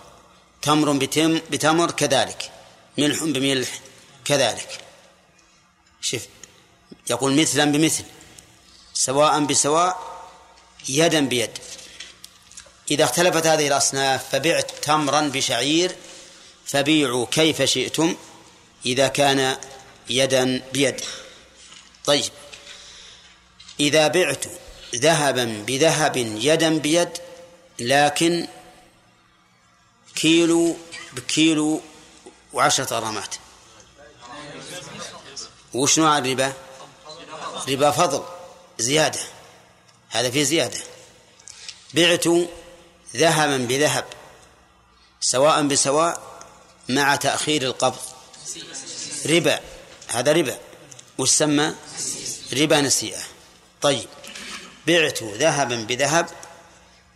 تمر 0.62 0.93
بتم 0.93 1.41
بتمر 1.51 1.91
كذلك 1.91 2.51
ملح 2.99 3.25
بملح 3.25 3.81
كذلك. 4.25 4.81
شف 6.01 6.29
يقول 7.11 7.41
مثلا 7.41 7.65
بمثل 7.65 8.05
سواء 8.95 9.41
بسواء 9.41 9.99
يدا 10.89 11.21
بيد. 11.21 11.59
إذا 12.91 13.05
اختلفت 13.05 13.47
هذه 13.47 13.69
الأصناف 13.69 14.29
فبعت 14.33 14.71
تمرا 14.83 15.21
بشعير 15.21 15.97
فبيعوا 16.67 17.27
كيف 17.31 17.62
شئتم 17.62 18.17
إذا 18.87 19.09
كان 19.09 19.57
يدا 20.11 20.62
بيد. 20.73 21.01
طيب 22.05 22.33
إذا 23.81 24.09
بعت 24.09 24.45
ذهبا 24.95 25.65
بذهب 25.67 26.17
يدا 26.17 26.79
بيد 26.79 27.09
لكن 27.79 28.49
كيلو 30.15 30.77
بكيلو 31.12 31.81
وعشرة 32.53 32.85
غرامات 32.85 33.35
وش 35.75 35.99
نوع 35.99 36.19
الربا؟ 36.19 36.53
ربا 37.69 37.91
فضل 37.91 38.25
زيادة. 38.79 39.21
هذا 40.11 40.31
في 40.31 40.45
زيادة. 40.45 40.79
بعت 41.95 42.25
ذهبا 43.17 43.57
بذهب 43.57 44.05
سواء 45.21 45.62
بسواء 45.62 46.34
مع 46.89 47.16
تأخير 47.16 47.62
القبض. 47.62 47.99
ربا 49.26 49.61
هذا 50.09 50.32
ربا. 50.32 50.59
وسمى 51.18 51.74
ربا 52.53 52.80
نسيئة. 52.80 53.22
طيب 53.82 54.09
بعت 54.87 55.22
ذهبا 55.22 55.76
بذهب 55.76 56.30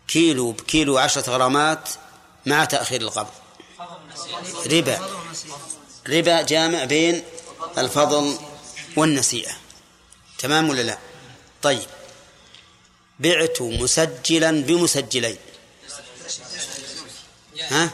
كيلو 0.09 0.53
بكيلو 0.53 0.99
عشرة 0.99 1.31
غرامات 1.31 1.89
مع 2.47 2.65
تأخير 2.65 3.01
القبض. 3.01 3.31
ربا. 4.67 5.11
ربا 6.09 6.43
جامع 6.43 6.85
بين 6.85 7.23
الفضل 7.79 8.39
والنسيئة. 8.97 9.53
تمام 10.39 10.71
ولا 10.71 10.83
لا؟ 10.83 10.99
طيب 11.63 11.87
بعت 13.19 13.63
مسجلا 13.63 14.51
بمسجلين. 14.51 15.37
ها؟ 17.71 17.91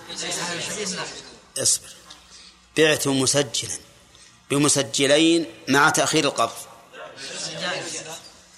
اصبر. 1.58 1.88
بعت 2.76 3.06
مسجلا. 3.06 3.78
بمسجلين 4.50 5.46
مع 5.68 5.90
تأخير 5.90 6.24
القبض 6.24 6.52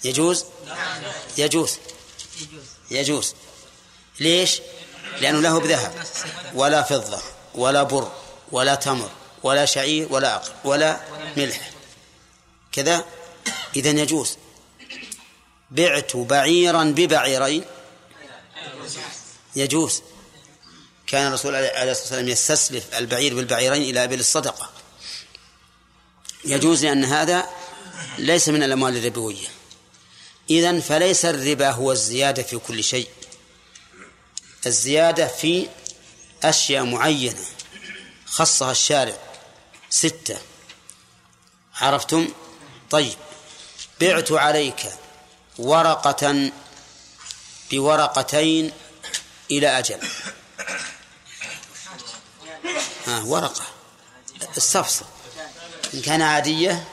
يجوز؟ 0.03 0.45
يجوز. 1.37 1.77
يجوز. 2.91 3.35
ليش؟ 4.19 4.61
لأنه 5.21 5.41
له 5.41 5.59
بذهب. 5.59 6.05
ولا 6.53 6.83
فضة 6.83 7.21
ولا 7.55 7.83
بر 7.83 8.11
ولا 8.51 8.75
تمر 8.75 9.09
ولا 9.43 9.65
شعير 9.65 10.07
ولا 10.13 10.33
عقل 10.33 10.51
ولا 10.63 10.99
ملح. 11.37 11.71
كذا؟ 12.71 13.05
إذا 13.75 13.89
يجوز. 13.89 14.37
بعت 15.71 16.15
بعيرا 16.15 16.83
ببعيرين. 16.83 17.65
يجوز. 19.55 20.01
كان 21.07 21.27
الرسول 21.27 21.55
عليه 21.55 21.69
الصلاة 21.69 21.87
والسلام 21.89 22.27
يستسلف 22.27 22.95
البعير 22.95 23.35
بالبعيرين 23.35 23.81
إلى 23.81 24.03
أبل 24.03 24.19
الصدقة 24.19 24.69
يجوز 26.45 26.85
لأن 26.85 27.05
هذا 27.05 27.49
ليس 28.17 28.49
من 28.49 28.63
الأموال 28.63 28.97
الربوية. 28.97 29.47
إذن 30.49 30.81
فليس 30.81 31.25
الربا 31.25 31.71
هو 31.71 31.91
الزيادة 31.91 32.43
في 32.43 32.57
كل 32.57 32.83
شيء. 32.83 33.09
الزيادة 34.65 35.27
في 35.27 35.67
أشياء 36.43 36.83
معينة 36.83 37.45
خصها 38.25 38.71
الشارع. 38.71 39.17
ستة. 39.89 40.37
عرفتم؟ 41.75 42.27
طيب. 42.89 43.15
بعت 44.01 44.31
عليك 44.31 44.91
ورقة 45.57 46.51
بورقتين 47.71 48.71
إلى 49.51 49.79
أجل. 49.79 49.99
ها 53.07 53.21
ورقة. 53.25 53.63
الصفصة 54.57 55.05
إن 55.93 56.01
كان 56.01 56.21
عادية 56.21 56.87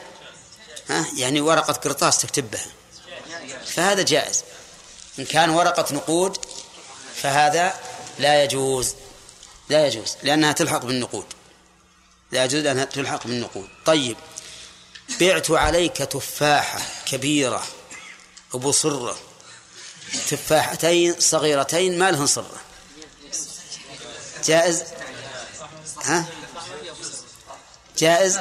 ها 0.90 1.06
يعني 1.16 1.40
ورقة 1.40 1.72
قرطاس 1.72 2.18
تكتب 2.18 2.50
بها 2.50 2.66
فهذا 3.66 4.02
جائز. 4.02 4.44
إن 5.18 5.24
كان 5.24 5.50
ورقة 5.50 5.94
نقود 5.94 6.38
فهذا 7.14 7.80
لا 8.18 8.44
يجوز. 8.44 8.94
لا 9.68 9.86
يجوز 9.86 10.16
لأنها 10.22 10.52
تلحق 10.52 10.84
بالنقود. 10.84 11.26
لا 12.32 12.44
يجوز 12.44 12.62
لأنها 12.62 12.84
تلحق 12.84 13.26
بالنقود. 13.26 13.68
طيب. 13.86 14.16
بعت 15.20 15.50
عليك 15.50 15.96
تفاحة 15.96 16.80
كبيرة 17.06 17.64
أبو 18.54 18.72
صرة 18.72 19.18
تفاحتين 20.30 21.20
صغيرتين 21.20 21.98
ما 21.98 22.10
لهن 22.10 22.26
صرة 22.26 22.60
جائز؟ 24.44 24.84
ها؟ 26.04 26.26
جائز؟ 27.98 28.36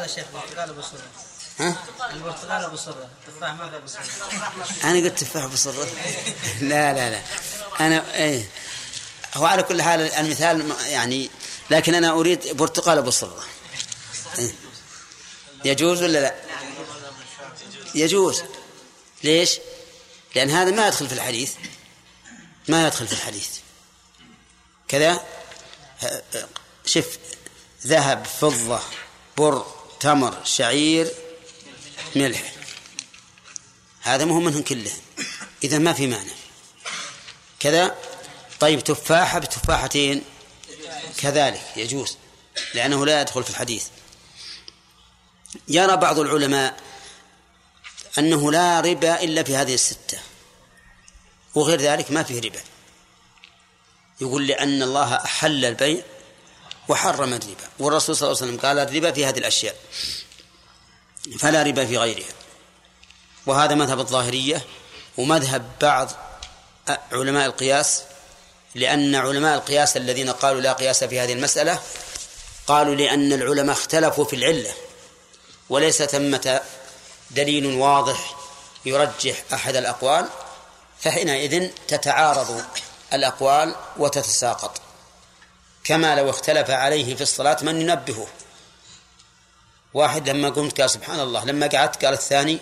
ها؟ 1.60 1.76
البرتقال 2.12 2.64
ابو 2.66 2.76
صره 2.76 3.10
التفاح 3.28 3.54
ما 3.54 3.78
ابو 3.78 3.88
صره 3.88 4.04
أنا 4.84 5.00
قلت 5.00 5.20
تفاح 5.20 5.46
بصرة 5.46 5.88
لا 6.62 6.94
لا 6.94 7.10
لا. 7.10 7.22
أنا 7.80 8.16
إيه. 8.16 8.50
هو 9.34 9.46
على 9.46 9.64
كل 9.64 9.82
حال 9.82 10.02
المثال 10.02 10.76
يعني 10.86 11.30
لكن 11.70 11.96
أنا 11.96 12.12
أريد 12.12 12.58
برتقال 12.58 13.02
بصرة 13.02 13.44
إيه. 14.40 14.56
يجوز 15.66 16.04
ولا 16.04 16.20
لا؟ 16.20 16.36
يجوز. 17.96 18.44
ليش؟ 19.24 19.60
لأن 20.36 20.50
هذا 20.50 20.72
ما 20.72 20.88
يدخل 20.88 21.08
في 21.08 21.14
الحديث. 21.14 21.54
ما 22.68 22.88
يدخل 22.88 23.08
في 23.08 23.14
الحديث. 23.14 23.50
كذا؟ 24.88 25.26
شف 26.86 27.18
ذهب 27.88 28.26
فضة 28.26 28.80
بر 29.38 29.66
تمر 30.00 30.44
شعير 30.44 31.12
ملح. 32.16 32.54
هذا 34.02 34.26
مهم 34.26 34.44
منهم 34.46 34.62
كله. 34.62 34.92
إذا 35.64 35.78
ما 35.78 35.94
في 35.94 36.08
معنى. 36.08 36.32
كذا. 37.60 37.98
طيب 38.60 38.84
تفاحة 38.84 39.40
بتفاحتين. 39.40 40.24
كذلك 41.18 41.62
يجوز 41.76 42.18
لأنه 42.74 43.06
لا 43.06 43.22
يدخل 43.22 43.44
في 43.44 43.50
الحديث. 43.50 43.88
يرى 45.68 45.98
بعض 45.98 46.20
العلماء 46.20 46.78
أنه 48.18 48.52
لا 48.52 48.80
ربا 48.80 49.24
إلا 49.24 49.44
في 49.44 49.56
هذه 49.56 49.74
الستة 49.74 50.20
وغير 51.56 51.82
ذلك 51.82 52.12
ما 52.12 52.24
فيه 52.24 52.42
ربا. 52.42 52.60
يقول 54.22 54.48
لأن 54.48 54.84
الله 54.84 55.16
أحل 55.16 55.66
البيع 55.66 56.04
وحرم 56.90 57.34
الربا. 57.34 57.68
والرسول 57.80 58.16
صلى 58.16 58.28
الله 58.28 58.42
عليه 58.42 58.52
وسلم 58.52 58.60
قال 58.68 58.80
الربا 58.80 59.12
في 59.12 59.26
هذه 59.26 59.38
الأشياء. 59.38 59.76
فلا 61.40 61.64
ربا 61.64 61.86
في 61.86 61.98
غيرها. 61.98 62.34
وهذا 63.46 63.76
مذهب 63.76 64.00
الظاهرية 64.00 64.66
ومذهب 65.18 65.72
بعض 65.82 66.12
علماء 67.12 67.46
القياس 67.46 68.04
لأن 68.76 69.16
علماء 69.16 69.56
القياس 69.56 69.98
الذين 69.98 70.30
قالوا 70.30 70.62
لا 70.62 70.74
قياس 70.74 71.04
في 71.04 71.20
هذه 71.20 71.34
المسألة 71.34 71.80
قالوا 72.68 72.96
لأن 72.96 73.34
العلماء 73.34 73.76
اختلفوا 73.76 74.26
في 74.26 74.36
العلة 74.36 74.74
وليس 75.70 76.04
ثمة 76.04 76.62
دليل 77.32 77.66
واضح 77.66 78.36
يرجح 78.86 79.44
أحد 79.54 79.76
الأقوال 79.76 80.28
فحينئذ 81.00 81.70
تتعارض 81.88 82.64
الأقوال 83.14 83.76
وتتساقط. 83.98 84.82
كما 85.84 86.16
لو 86.16 86.30
اختلف 86.30 86.70
عليه 86.70 87.16
في 87.16 87.24
الصلاة 87.24 87.58
من 87.62 87.82
ينبهه. 87.82 88.28
واحد 89.94 90.30
لما 90.30 90.50
قمت 90.50 90.82
قال 90.82 90.90
سبحان 90.90 91.20
الله 91.20 91.46
لما 91.46 91.68
قعدت 91.68 92.06
قال 92.06 92.14
الثاني 92.14 92.60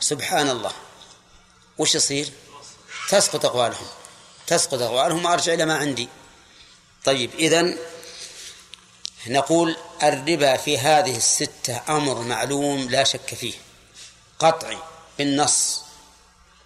سبحان 0.00 0.48
الله. 0.48 0.72
وش 1.78 1.94
يصير؟ 1.94 2.32
تسقط 3.08 3.44
أقوالهم 3.44 3.86
تسقط 4.46 4.82
أقوالهم 4.82 5.24
وأرجع 5.24 5.54
إلى 5.54 5.64
ما 5.64 5.76
عندي. 5.76 6.08
طيب 7.04 7.30
إذن 7.34 7.78
نقول 9.26 9.76
الربا 10.02 10.56
في 10.56 10.78
هذه 10.78 11.16
الستة 11.16 11.82
أمر 11.88 12.22
معلوم 12.22 12.90
لا 12.90 13.04
شك 13.04 13.34
فيه. 13.34 13.54
قطعي 14.38 14.78
بالنص 15.18 15.82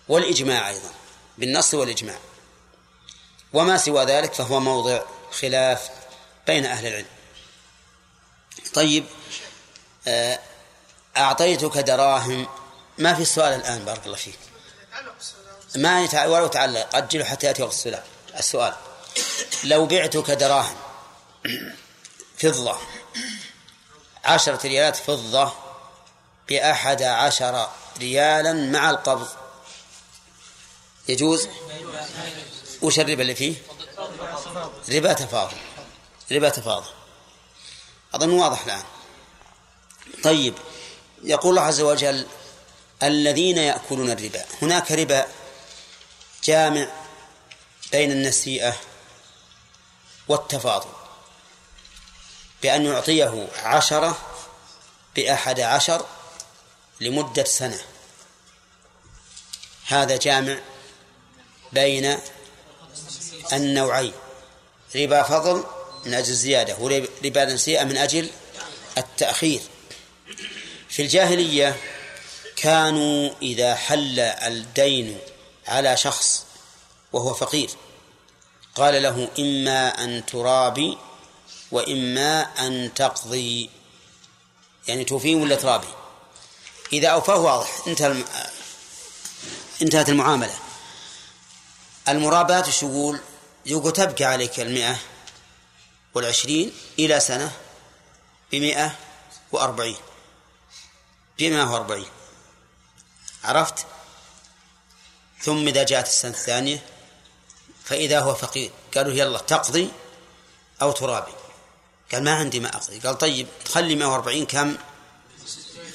والإجماع 0.09 0.69
أيضا 0.69 0.91
بالنص 1.39 1.75
والإجماع. 1.75 2.19
وما 3.53 3.77
سوى 3.77 4.05
ذلك 4.05 4.35
فهو 4.35 4.61
موضع. 4.61 5.03
خلاف 5.41 5.91
بين 6.47 6.67
أهل 6.67 6.87
العلم. 6.87 7.07
طيب 8.75 9.05
آه، 10.09 10.39
أعطيتك 11.17 11.79
دراهم. 11.79 12.49
ما 12.99 13.15
في 13.15 13.25
سؤال 13.25 13.53
الآن 13.55 13.85
بارك 13.85 14.07
الله 14.07 14.17
فيك. 14.17 14.39
ما 15.77 16.05
يتع... 16.05 16.27
ولو 16.27 16.47
تعلق 16.47 16.97
أجله 16.97 17.25
حتى 17.25 17.47
يأتي 17.47 17.63
وقت 17.63 17.73
السؤال. 17.73 18.03
السؤال 18.39 18.75
لو 19.65 19.87
بعتك 19.87 20.31
دراهم 20.31 20.77
فضة 22.39 22.79
عشرة 24.25 24.67
ريالات 24.67 24.97
فضة 24.97 25.53
بأحد 26.49 27.03
عشر 27.03 27.69
ريالا 27.99 28.53
مع 28.53 28.91
القبض 28.91 29.29
يجوز؟ 31.09 31.49
وش 32.83 33.01
الربا 33.01 33.23
اللي 33.23 33.35
فيه. 33.35 33.55
ربا 33.99 35.13
تفاضل. 35.13 35.57
ربا 36.33 36.49
تفاضل. 36.49 36.91
أظن 38.15 38.31
واضح 38.31 38.65
الآن. 38.65 38.85
طيب 40.23 40.55
يقول 41.23 41.51
الله 41.51 41.63
عز 41.63 41.81
وجل 41.81 42.27
الذين 43.03 43.59
يأكلون 43.59 44.11
الربا. 44.11 44.45
هناك 44.63 44.93
ربا 44.93 45.27
جامع 46.45 46.87
بين 47.93 48.11
النسيئة 48.11 48.77
والتفاضل. 50.29 50.91
بأن 52.63 52.87
يعطيه 52.87 53.49
عشرة 53.63 54.19
بأحد 55.17 55.61
عشر 55.61 56.07
لمدة 57.01 57.45
سنة. 57.45 57.81
هذا 59.87 60.17
جامع 60.17 60.59
بين 61.73 62.19
النوعين. 63.53 64.13
ربا 64.97 65.23
فضل 65.23 65.65
من 66.05 66.15
أجل 66.15 66.31
الزيادة 66.31 66.77
وربا 66.79 67.45
نسيئة 67.45 67.85
من 67.85 67.97
أجل 67.97 68.31
التأخير. 68.99 69.61
في 70.89 71.03
الجاهلية 71.03 71.77
كانوا 72.57 73.31
إذا 73.43 73.75
حل 73.75 74.21
الدين 74.21 75.19
على 75.69 75.97
شخص 75.97 76.45
وهو 77.13 77.35
فقير 77.35 77.71
قال 78.75 79.03
له 79.03 79.29
إما 79.39 80.05
أن 80.05 80.27
ترابي 80.27 80.99
وإما 81.73 82.43
أن 82.43 82.95
تقضي. 82.95 83.71
يعني 84.89 85.05
توفي 85.05 85.35
ولا 85.35 85.57
ترابي؟ 85.57 85.89
إذا 86.93 87.09
أوفاه 87.09 87.39
واضح 87.39 87.69
انتهى 87.87 88.25
انتهت 89.83 90.09
المعاملة. 90.09 90.55
المرابات 92.09 92.71
شو 92.71 92.87
يقول؟ 92.87 93.21
يقول 93.67 93.93
تبقى 93.93 94.25
عليك 94.25 94.61
المئة 94.61 94.99
والعشرين 96.15 96.73
إلى 96.99 97.21
سنة 97.21 97.53
بمئة 98.53 98.97
وأربعين. 99.53 99.97
بمئة 101.39 101.73
وأربعين. 101.73 102.09
عرفت؟ 103.45 103.87
ثم 105.41 105.69
إذا 105.69 105.83
جاءت 105.83 106.07
السنة 106.07 106.31
الثانية 106.31 106.87
فإذا 107.85 108.21
هو 108.21 108.35
فقير. 108.35 108.71
قالوا 108.95 109.13
يلا 109.13 109.39
تقضي 109.39 109.91
أو 110.83 110.93
ترابي. 110.93 111.33
قال 112.13 112.25
ما 112.25 112.35
عندي 112.35 112.61
ما 112.61 112.77
أقضي. 112.77 112.99
قال 112.99 113.19
طيب 113.19 113.47
خلي 113.69 113.95
140 113.97 114.47
كم؟ 114.47 114.77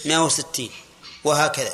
160 0.06 0.70
وهكذا. 1.24 1.74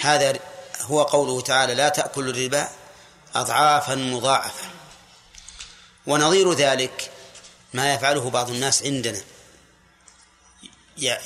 هذا 0.00 0.40
هو 0.80 1.02
قوله 1.02 1.40
تعالى 1.40 1.74
لا 1.74 1.88
تأكل 1.88 2.28
الربا 2.28 2.68
أضعافا 3.40 3.94
مضاعفة 3.94 4.64
ونظير 6.06 6.52
ذلك 6.52 7.10
ما 7.74 7.94
يفعله 7.94 8.30
بعض 8.30 8.50
الناس 8.50 8.82
عندنا. 8.82 9.20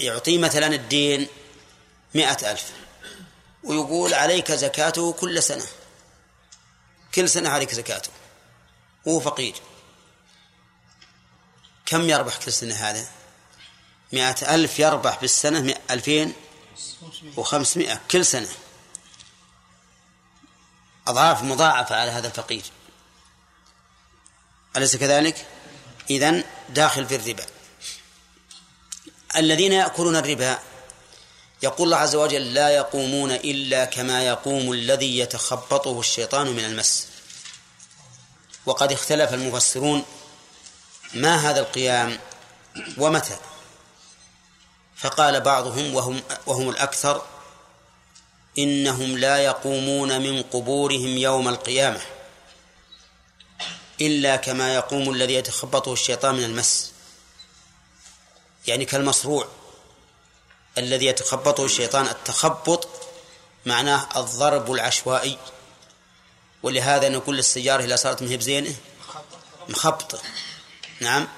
يعطي 0.00 0.38
مثلا 0.38 0.66
الدين 0.66 1.28
مئة 2.14 2.50
ألف 2.52 2.64
ويقول 3.64 4.14
عليك 4.14 4.52
زكاته 4.52 5.12
كل 5.12 5.42
سنة. 5.42 5.66
كل 7.14 7.28
سنة 7.28 7.48
عليك 7.48 7.74
زكاته. 7.74 8.10
وهو 9.06 9.20
فقير. 9.20 9.54
كم 11.86 12.10
يربح 12.10 12.36
كل 12.36 12.52
سنة 12.52 12.74
هذا؟ 12.74 13.06
مئة 14.12 14.54
ألف 14.54 14.78
يربح 14.78 15.20
بالسنة 15.20 15.74
ألفين 15.90 16.32
وخمسمائة 17.36 18.00
كل 18.10 18.26
سنة. 18.26 18.48
أضعاف 21.12 21.42
مضاعفة 21.42 21.96
على 21.96 22.10
هذا 22.10 22.26
الفقير. 22.26 22.62
أليس 24.76 24.96
كذلك؟ 24.96 25.46
إذن 26.10 26.44
داخل 26.68 27.06
في 27.06 27.16
الربا. 27.16 27.46
الذين 29.36 29.72
يأكلون 29.72 30.16
الربا 30.16 30.58
يقول 31.62 31.86
الله 31.86 31.96
عز 31.96 32.14
وجل 32.14 32.54
لا 32.54 32.68
يقومون 32.68 33.30
إلا 33.30 33.84
كما 33.84 34.26
يقوم 34.26 34.72
الذي 34.72 35.18
يتخبطه 35.18 36.00
الشيطان 36.00 36.46
من 36.46 36.64
المس. 36.64 37.06
وقد 38.66 38.92
اختلف 38.92 39.34
المفسرون 39.34 40.04
ما 41.14 41.50
هذا 41.50 41.60
القيام 41.60 42.18
ومتى. 42.98 43.36
فقال 44.96 45.40
بعضهم 45.40 45.94
وهم 45.94 46.22
وهم 46.46 46.68
الأكثر 46.68 47.22
إنهم 48.58 49.18
لا 49.18 49.38
يقومون 49.38 50.20
من 50.22 50.42
قبورهم 50.42 51.18
يوم 51.18 51.48
القيامة 51.48 52.00
إلا 54.00 54.36
كما 54.36 54.74
يقوم 54.74 55.10
الذي 55.10 55.34
يتخبطه 55.34 55.92
الشيطان 55.92 56.34
من 56.34 56.44
المس. 56.44 56.92
يعني 58.66 58.84
كالمصروع 58.84 59.48
الذي 60.78 61.06
يتخبطه 61.06 61.64
الشيطان. 61.64 62.06
التخبط 62.06 62.88
معناه 63.66 64.08
الضرب 64.16 64.72
العشوائي. 64.72 65.38
ولهذا 66.62 67.08
نقول 67.08 67.36
للسيارة 67.36 67.84
إذا 67.84 67.96
صارت 67.96 68.22
مهب 68.22 68.40
زينة 68.40 68.74
مخبطة 69.68 70.18
نعم. 71.00 71.28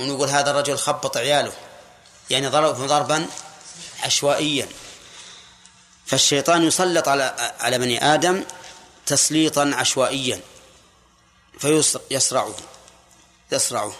ونقول 0.00 0.28
هذا 0.28 0.50
الرجل 0.50 0.78
خبط 0.78 1.16
عياله. 1.16 1.52
يعني 2.30 2.46
ضرب 2.46 2.74
ضربا 2.74 3.26
عشوائيا. 4.02 4.68
فالشيطان 6.10 6.62
يسلط 6.62 7.08
على 7.08 7.54
على 7.60 7.78
بني 7.78 8.14
آدم 8.14 8.44
تسليطا 9.06 9.70
عشوائيا 9.74 10.40
فيصرعه 11.58 12.54
يصرعه 13.52 13.92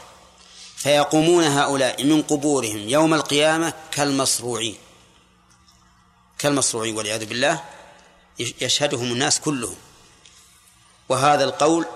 فيقومون 0.77 1.45
هؤلاء 1.45 2.05
من 2.05 2.23
قبورهم 2.23 2.89
يوم 2.89 3.15
القيامة 3.15 3.73
كالمصروعين 3.91 4.77
كالمصروعين 6.39 6.97
والعياذ 6.97 7.25
بالله 7.25 7.65
يشهدهم 8.39 9.13
الناس 9.13 9.41
كلهم. 9.41 9.77
وهذا 11.09 11.45
القول 11.45 11.87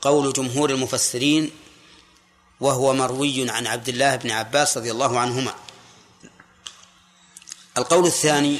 قول 0.00 0.32
جمهور 0.32 0.70
المفسرين 0.70 1.50
وهو 2.60 2.94
مروي 2.94 3.50
عن 3.50 3.66
عبد 3.66 3.88
الله 3.88 4.16
بن 4.16 4.30
عباس 4.30 4.76
رضي 4.76 4.90
الله 4.90 5.18
عنهما. 5.18 5.54
القول 7.78 8.06
الثاني 8.06 8.58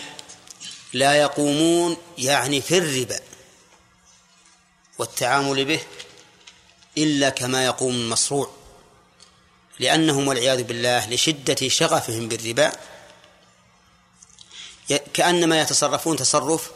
لا 0.93 1.15
يقومون 1.15 1.97
يعني 2.19 2.61
في 2.61 2.79
الربا 2.79 3.21
والتعامل 4.99 5.65
به 5.65 5.81
إلا 6.99 7.31
كما 7.31 7.65
يقوم 7.65 7.95
المصروع 7.95 8.51
لأنهم 9.79 10.29
والعياذ 10.29 10.63
بالله 10.63 11.11
لشدة 11.11 11.69
شغفهم 11.69 12.29
بالربا. 12.29 12.73
كأنما 15.15 15.61
يتصرفون 15.61 16.17
تصرف 16.17 16.71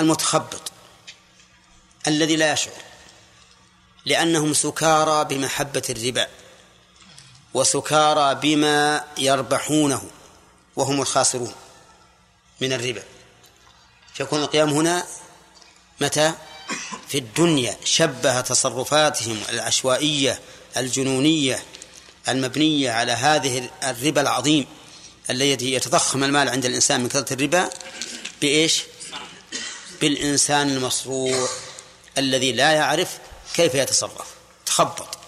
المتخبط 0.00 0.72
الذي 2.06 2.36
لا 2.36 2.52
يشعر 2.52 2.72
لأنهم 4.04 4.54
سكارى 4.54 5.24
بمحبة 5.24 5.82
الربا 5.90 6.28
وسكارى 7.54 8.34
بما 8.34 9.04
يربحونه 9.18 10.02
وهم 10.76 11.00
الخاسرون. 11.00 11.54
من 12.60 12.72
الربا. 12.72 13.02
فيكون 14.14 14.42
القيام 14.42 14.70
هنا 14.70 15.06
متى؟ 16.00 16.34
في 17.08 17.18
الدنيا 17.18 17.76
شبه 17.84 18.40
تصرفاتهم 18.40 19.42
العشوائية 19.48 20.40
الجنونية 20.76 21.62
المبنية 22.28 22.90
على 22.90 23.12
هذه 23.12 23.70
الربا 23.82 24.20
العظيم 24.20 24.66
الذي 25.30 25.72
يتضخم 25.72 26.24
المال 26.24 26.48
عند 26.48 26.64
الإنسان 26.64 27.00
من 27.00 27.08
كثرة 27.08 27.32
الربا 27.32 27.70
بإيش؟ 28.40 28.82
بالإنسان 30.00 30.70
المصروع 30.70 31.48
الذي 32.18 32.52
لا 32.52 32.72
يعرف 32.72 33.18
كيف 33.54 33.74
يتصرف. 33.74 34.34
تخبط. 34.66 35.18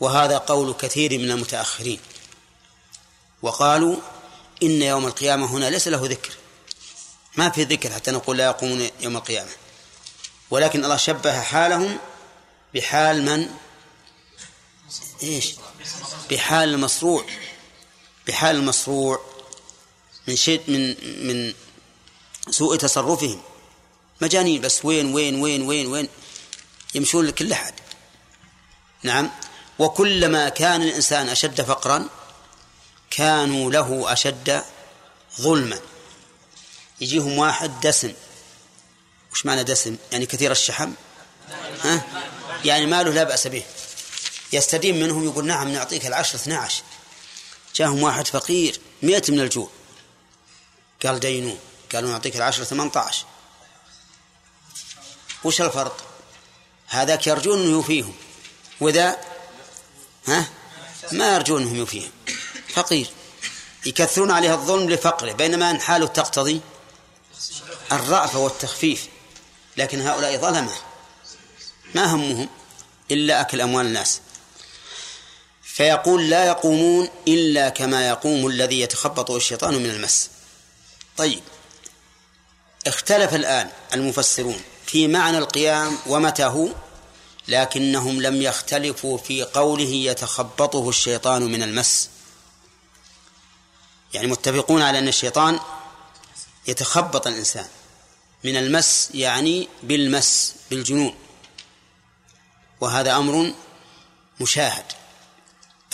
وهذا 0.00 0.38
قول 0.38 0.72
كثير 0.72 1.18
من 1.18 1.30
المتأخرين. 1.30 2.00
وقالوا 3.42 3.96
إن 4.62 4.82
يوم 4.82 5.06
القيامة 5.06 5.46
هنا 5.46 5.70
ليس 5.70 5.88
له 5.88 6.06
ذكر. 6.06 6.32
ما 7.36 7.50
في 7.50 7.64
ذكر 7.64 7.92
حتى 7.92 8.10
نقول 8.10 8.38
لا 8.38 8.44
يقومون 8.44 8.88
يوم 9.00 9.16
القيامة. 9.16 9.50
ولكن 10.50 10.84
الله 10.84 10.96
شبه 10.96 11.40
حالهم 11.40 11.98
بحال 12.74 13.24
من؟ 13.24 13.48
إيش؟ 15.22 15.54
بحال 16.30 16.68
المصروع 16.68 17.24
بحال 18.26 18.56
المصروع 18.56 19.20
من 20.28 20.36
شيء 20.36 20.62
من 20.68 20.96
من 21.26 21.54
سوء 22.50 22.76
تصرفهم. 22.76 23.42
مجانين 24.20 24.60
بس 24.60 24.84
وين 24.84 25.14
وين 25.14 25.42
وين 25.42 25.62
وين 25.62 25.86
وين؟ 25.86 26.08
يمشون 26.94 27.26
لكل 27.26 27.52
أحد 27.52 27.74
نعم. 29.02 29.30
وكلما 29.78 30.48
كان 30.48 30.82
الإنسان 30.82 31.28
أشد 31.28 31.60
فقرا 31.60 32.08
كانوا 33.16 33.70
له 33.70 34.12
أشد 34.12 34.64
ظلما. 35.40 35.80
يجيهم 37.00 37.38
واحد 37.38 37.80
دسم. 37.80 38.12
وش 39.32 39.46
معنى 39.46 39.64
دسم؟ 39.64 39.96
يعني 40.12 40.26
كثير 40.26 40.52
الشحم؟ 40.52 40.92
ها؟ 41.84 42.02
يعني 42.64 42.86
ماله 42.86 43.10
لا 43.10 43.24
بأس 43.24 43.46
به. 43.46 43.64
يستدين 44.52 45.00
منهم 45.00 45.24
يقول 45.24 45.46
نعم 45.46 45.68
نعطيك 45.68 46.06
العشر 46.06 46.36
12 46.36 46.82
جاهم 47.74 48.02
واحد 48.02 48.26
فقير 48.26 48.80
مئة 49.02 49.22
من 49.32 49.40
الجوع. 49.40 49.70
قال 51.06 51.20
دينون 51.20 51.58
قالوا 51.92 52.10
نعطيك 52.10 52.36
العشر 52.36 52.64
18 52.64 53.26
وش 55.44 55.60
الفرق؟ 55.60 56.04
هذاك 56.86 57.26
يرجون 57.26 57.60
أنه 57.60 57.70
يوفيهم. 57.70 58.14
وذا؟ 58.80 59.18
ها؟ 60.26 60.48
ما 61.12 61.34
يرجون 61.34 61.62
أنهم 61.62 61.76
يوفيهم. 61.76 62.10
فقير 62.74 63.06
يكثرون 63.86 64.30
عليها 64.30 64.54
الظلم 64.54 64.90
لفقره 64.90 65.32
بينما 65.32 65.70
ان 65.70 65.80
حاله 65.80 66.06
تقتضي 66.06 66.60
الرأفة 67.92 68.38
والتخفيف. 68.38 69.08
لكن 69.76 70.00
هؤلاء 70.00 70.36
ظلمة 70.36 70.72
ما 71.94 72.14
همهم 72.14 72.48
إلا 73.10 73.40
أكل 73.40 73.60
أموال 73.60 73.86
الناس. 73.86 74.20
فيقول 75.62 76.30
لا 76.30 76.44
يقومون 76.44 77.08
إلا 77.28 77.68
كما 77.68 78.08
يقوم 78.08 78.46
الذي 78.46 78.80
يتخبطه 78.80 79.36
الشيطان 79.36 79.74
من 79.74 79.90
المس. 79.90 80.30
طيب 81.16 81.42
اختلف 82.86 83.34
الآن 83.34 83.70
المفسرون 83.94 84.60
في 84.86 85.08
معنى 85.08 85.38
القيام 85.38 85.98
ومتى 86.06 86.44
هو 86.44 86.68
لكنهم 87.48 88.22
لم 88.22 88.42
يختلفوا 88.42 89.18
في 89.18 89.42
قوله 89.42 89.90
يتخبطه 89.90 90.88
الشيطان 90.88 91.42
من 91.42 91.62
المس. 91.62 92.08
يعني 94.14 94.26
متفقون 94.26 94.82
على 94.82 94.98
أن 94.98 95.08
الشيطان 95.08 95.60
يتخبط 96.66 97.26
الإنسان. 97.26 97.66
من 98.44 98.56
المس 98.56 99.10
يعني 99.14 99.68
بالمس 99.82 100.54
بالجنون. 100.70 101.14
وهذا 102.80 103.16
أمر 103.16 103.54
مشاهد. 104.40 104.84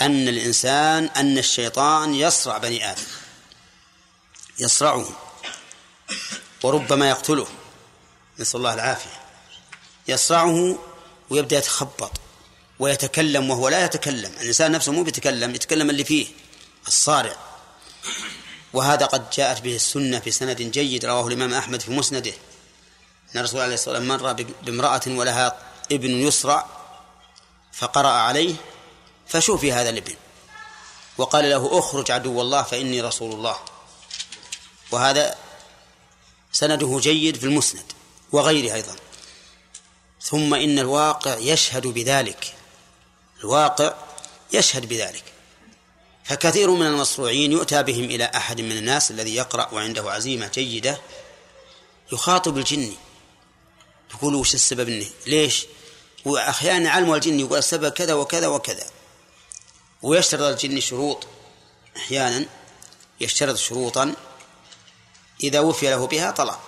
أن 0.01 0.27
الإنسان 0.27 1.05
أن 1.05 1.37
الشيطان 1.37 2.15
يصرع 2.15 2.57
بني 2.57 2.91
آدم. 2.91 3.03
يصرعه. 4.59 5.09
وربما 6.63 7.09
يقتله. 7.09 7.47
نسأل 8.39 8.57
الله 8.57 8.73
العافية. 8.73 9.19
يصرعه 10.07 10.79
ويبدأ 11.29 11.57
يتخبط. 11.57 12.11
ويتكلم 12.79 13.49
وهو 13.49 13.69
لا 13.69 13.85
يتكلم. 13.85 14.31
الإنسان 14.41 14.71
نفسه 14.71 14.91
مو 14.91 15.03
بيتكلم 15.03 15.55
يتكلم 15.55 15.89
اللي 15.89 16.03
فيه 16.03 16.27
الصارع. 16.87 17.50
وهذا 18.73 19.05
قد 19.05 19.29
جاءت 19.29 19.61
به 19.61 19.75
السنة 19.75 20.19
في 20.19 20.31
سند 20.31 20.61
جيد 20.61 21.05
رواه 21.05 21.27
الإمام 21.27 21.53
أحمد 21.53 21.81
في 21.81 21.91
مسنده. 21.91 22.33
أن 23.35 23.39
الرسول 23.39 23.61
عليه 23.61 23.73
الصلاة 23.73 23.99
والسلام 23.99 24.21
مر 24.21 24.53
بامرأة 24.61 25.01
ولها 25.07 25.57
ابن 25.91 26.11
يسرع 26.11 26.65
فقرأ 27.73 28.09
عليه 28.09 28.55
فشوفي 29.27 29.71
هذا 29.71 29.89
الابن؟ 29.89 30.15
وقال 31.17 31.49
له 31.49 31.79
اخرج 31.79 32.11
عدو 32.11 32.41
الله 32.41 32.63
فإني 32.63 33.01
رسول 33.01 33.31
الله. 33.33 33.57
وهذا 34.91 35.35
سنده 36.51 36.99
جيد 36.99 37.37
في 37.37 37.43
المسند 37.43 37.83
وغيره 38.31 38.73
أيضا. 38.73 38.95
ثم 40.21 40.53
إن 40.53 40.79
الواقع 40.79 41.37
يشهد 41.37 41.87
بذلك. 41.87 42.53
الواقع 43.39 43.93
يشهد 44.53 44.85
بذلك. 44.85 45.23
فكثير 46.31 46.71
من 46.71 46.87
المصروعين 46.87 47.51
يؤتى 47.51 47.83
بهم 47.83 48.03
إلى 48.03 48.31
أحد 48.35 48.61
من 48.61 48.71
الناس 48.71 49.11
الذي 49.11 49.35
يقرأ 49.35 49.73
وعنده 49.73 50.11
عزيمة 50.11 50.51
جيدة 50.53 51.01
يخاطب 52.11 52.57
الجني 52.57 52.93
يقول 54.13 54.35
وش 54.35 54.53
السبب 54.53 54.89
إنه؟ 54.89 55.05
ليش؟ 55.27 55.65
وأحيانا 56.25 56.89
علم 56.89 57.13
الجن 57.13 57.39
يقول 57.39 57.57
السبب 57.57 57.89
كذا 57.89 58.13
وكذا 58.13 58.47
وكذا. 58.47 58.85
ويشترط 60.01 60.41
الجن 60.41 60.79
شروط. 60.79 61.27
أحيانا 61.97 62.45
يشترط 63.21 63.55
شروطا 63.55 64.15
إذا 65.43 65.59
وفي 65.59 65.89
له 65.89 66.07
بها 66.07 66.31
طلع 66.31 66.59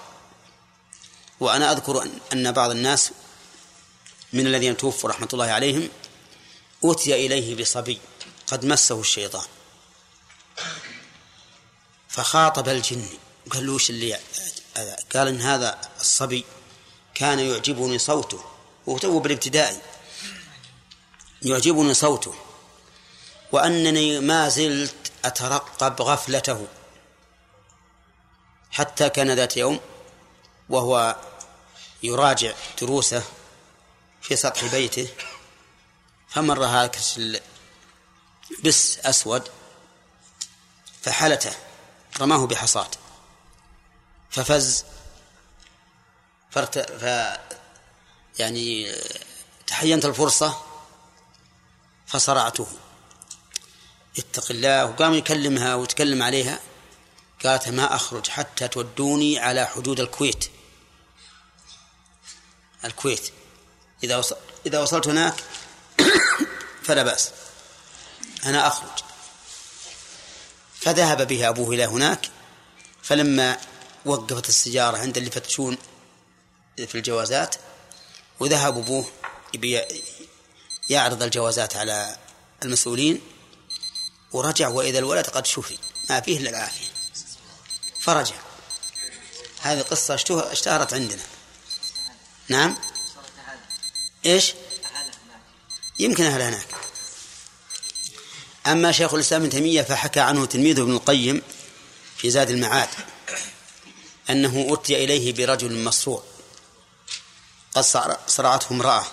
وأنا 1.39 1.71
أذكر 1.71 2.09
أن 2.33 2.51
بعض 2.51 2.69
الناس 2.69 3.11
من 4.33 4.47
الذين 4.47 4.77
توفوا 4.77 5.09
رحمة 5.09 5.27
الله 5.33 5.51
عليهم 5.51 5.89
أتي 6.83 7.25
إليه 7.25 7.55
بصبي. 7.55 7.99
قد 8.53 8.65
مسه 8.65 8.99
الشيطان. 8.99 9.45
فخاطب 12.09 12.69
الجن. 12.69 13.09
قال 13.51 13.67
له 13.67 13.77
اللي 13.89 14.19
قال 15.13 15.27
إن 15.27 15.41
هذا 15.41 15.81
الصبي 15.99 16.45
كان 17.15 17.39
يعجبني 17.39 17.99
صوته. 17.99 18.43
وهو 18.85 19.19
بالابتدائي. 19.19 19.81
يعجبني 21.41 21.93
صوته. 21.93 22.35
وأنني 23.51 24.19
ما 24.19 24.49
زلت 24.49 25.11
أترقب 25.25 26.01
غفلته. 26.01 26.67
حتى 28.71 29.09
كان 29.09 29.31
ذات 29.31 29.57
يوم 29.57 29.79
وهو 30.69 31.15
يراجع 32.03 32.53
دروسه 32.81 33.23
في 34.21 34.35
سطح 34.35 34.65
بيته. 34.65 35.09
فمر 36.29 36.65
هاكس 36.65 37.19
بس 38.63 38.99
أسود 38.99 39.49
فحلته 41.01 41.53
رماه 42.19 42.47
بحصاة 42.47 42.91
ففز 44.29 44.85
فرت 46.51 46.79
ف 46.79 47.03
يعني 48.39 48.95
تحينت 49.67 50.05
الفرصة 50.05 50.61
فصرعته. 52.07 52.67
اتق 54.17 54.51
الله 54.51 54.85
وقام 54.85 55.13
يكلمها 55.13 55.75
ويتكلم 55.75 56.23
عليها. 56.23 56.59
قالت 57.43 57.69
ما 57.69 57.95
أخرج 57.95 58.27
حتى 58.27 58.67
تودوني 58.67 59.39
على 59.39 59.65
حدود 59.65 59.99
الكويت. 59.99 60.51
الكويت. 62.85 63.31
إذا 64.03 64.17
وصل 64.17 64.35
إذا 64.65 64.79
وصلت 64.79 65.07
هناك 65.07 65.43
فلا 66.85 67.03
بأس. 67.03 67.31
أنا 68.45 68.67
أخرج. 68.67 69.03
فذهب 70.81 71.27
به 71.27 71.49
أبوه 71.49 71.75
إلى 71.75 71.85
هناك 71.85 72.29
فلما 73.03 73.57
وقفت 74.05 74.49
السيارة 74.49 74.97
عند 74.97 75.17
اللي 75.17 75.29
يفتشون 75.29 75.77
في 76.77 76.95
الجوازات 76.95 77.55
وذهب 78.39 78.77
أبوه 78.77 79.05
يعرض 80.89 81.23
الجوازات 81.23 81.75
على 81.75 82.17
المسؤولين 82.63 83.21
ورجع 84.31 84.67
وإذا 84.67 84.99
الولد 84.99 85.27
قد 85.27 85.45
شفي 85.45 85.77
ما 86.09 86.21
فيه 86.21 86.37
إلا 86.37 86.49
العافية. 86.49 86.87
فرجع. 87.99 88.35
هذه 89.61 89.81
قصة 89.81 90.15
اشتهرت 90.31 90.93
عندنا. 90.93 91.23
نعم؟ 92.47 92.77
إيش؟ 94.25 94.53
يمكن 95.99 96.23
أهل 96.23 96.41
هناك. 96.41 96.82
أما 98.67 98.91
شيخ 98.91 99.13
الإسلام 99.13 99.41
ابن 99.41 99.49
تيمية 99.49 99.81
فحكى 99.81 100.19
عنه 100.19 100.45
تلميذه 100.45 100.81
ابن 100.81 100.91
القيم 100.91 101.41
في 102.17 102.29
زاد 102.29 102.49
المعاد 102.49 102.89
أنه 104.29 104.67
أتي 104.69 105.03
إليه 105.03 105.33
برجل 105.33 105.83
مسروع 105.83 106.23
قد 107.75 107.83
صرعته 108.27 108.71
امرأة 108.71 109.05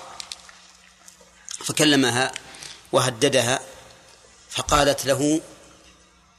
فكلمها 1.65 2.33
وهددها 2.93 3.61
فقالت 4.51 5.07
له 5.07 5.41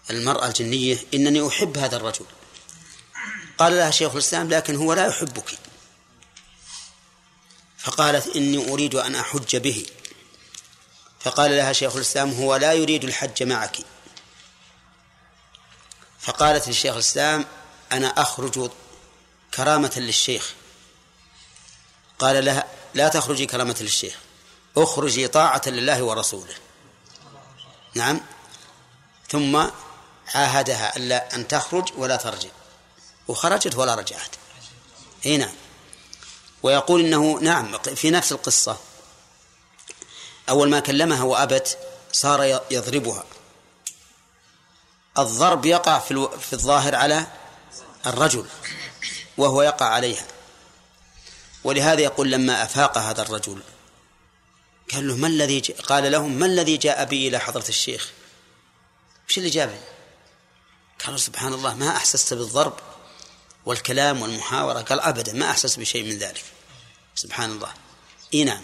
المرأة 0.09 0.47
الجنية 0.47 0.97
إنني 1.13 1.47
أحب 1.47 1.77
هذا 1.77 1.97
الرجل 1.97 2.25
قال 3.57 3.73
لها 3.73 3.91
شيخ 3.91 4.11
الإسلام 4.11 4.49
لكن 4.49 4.75
هو 4.75 4.93
لا 4.93 5.07
يحبك 5.07 5.57
فقالت 7.77 8.35
إني 8.35 8.71
أريد 8.73 8.95
أن 8.95 9.15
أحج 9.15 9.57
به 9.57 9.85
فقال 11.23 11.52
لها 11.52 11.73
شيخ 11.73 11.95
الإسلام 11.95 12.31
هو 12.31 12.56
لا 12.56 12.73
يريد 12.73 13.03
الحج 13.03 13.43
معك. 13.43 13.77
فقالت 16.19 16.68
للشيخ 16.68 16.93
الإسلام 16.93 17.45
أنا 17.91 18.07
أخرج 18.07 18.72
كرامة 19.53 19.91
للشيخ. 19.98 20.53
قال 22.19 22.45
لها 22.45 22.65
لا 22.93 23.10
تخرجي 23.10 23.45
كرامة 23.45 23.76
للشيخ 23.81 24.18
أخرجي 24.77 25.27
طاعة 25.27 25.61
لله 25.68 26.03
ورسوله. 26.03 26.53
نعم. 27.95 28.22
ثم 29.30 29.68
عاهدها 30.35 30.98
ألا 30.98 31.35
أن 31.35 31.48
تخرج 31.48 31.89
ولا 31.98 32.15
ترجع. 32.15 32.49
وخرجت 33.27 33.76
ولا 33.76 33.95
رجعت. 33.95 34.35
إي 35.26 35.38
نعم. 35.38 35.56
ويقول 36.64 37.02
إنه 37.02 37.39
نعم 37.39 37.77
في 37.77 38.10
نفس 38.10 38.31
القصة. 38.31 38.77
أول 40.49 40.69
ما 40.69 40.80
كلمها 40.80 41.23
وأبت 41.23 41.77
صار 42.11 42.61
يضربها. 42.72 43.23
الضرب 45.19 45.65
يقع 45.65 45.99
في 45.99 46.30
في 46.41 46.53
الظاهر 46.53 46.95
على 46.95 47.27
الرجل 48.05 48.45
وهو 49.38 49.61
يقع 49.61 49.85
عليها. 49.85 50.27
ولهذا 51.63 52.01
يقول 52.01 52.31
لما 52.31 52.63
أفاق 52.63 52.97
هذا 52.97 53.22
الرجل 53.22 53.61
قال 54.93 55.07
له 55.07 55.15
ما 55.15 55.27
الذي 55.27 55.59
قال 55.59 56.11
لهم 56.11 56.31
ما 56.31 56.45
الذي 56.45 56.77
جاء 56.77 57.05
بي 57.05 57.27
إلى 57.27 57.39
حضرة 57.39 57.69
الشيخ؟ 57.69 58.11
وش 59.30 59.38
اللي 59.38 59.49
جابني؟ 59.49 59.80
قالوا 61.05 61.18
سبحان 61.18 61.53
الله 61.53 61.73
ما 61.76 61.89
أحسست 61.89 62.34
بالضرب 62.34 62.73
والكلام 63.65 64.22
والمحاورة. 64.22 64.81
قال 64.81 64.99
أبدا 64.99 65.34
ما 65.34 65.49
أحسس 65.49 65.76
بشيء 65.76 66.03
من 66.03 66.18
ذلك. 66.18 66.43
سبحان 67.15 67.51
الله. 67.51 67.73
إي 68.34 68.43
نعم. 68.43 68.61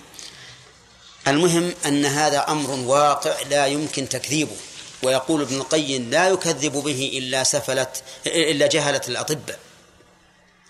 المهم 1.27 1.73
أن 1.85 2.05
هذا 2.05 2.51
أمر 2.51 2.71
واقع 2.71 3.41
لا 3.41 3.67
يمكن 3.67 4.09
تكذيبه 4.09 4.55
ويقول 5.03 5.41
ابن 5.41 5.55
القيم 5.55 6.09
لا 6.09 6.27
يكذب 6.27 6.71
به 6.71 7.11
إلا 7.13 7.43
سفلت 7.43 8.03
إلا 8.25 8.67
جهلة 8.67 9.01
الأطباء 9.07 9.59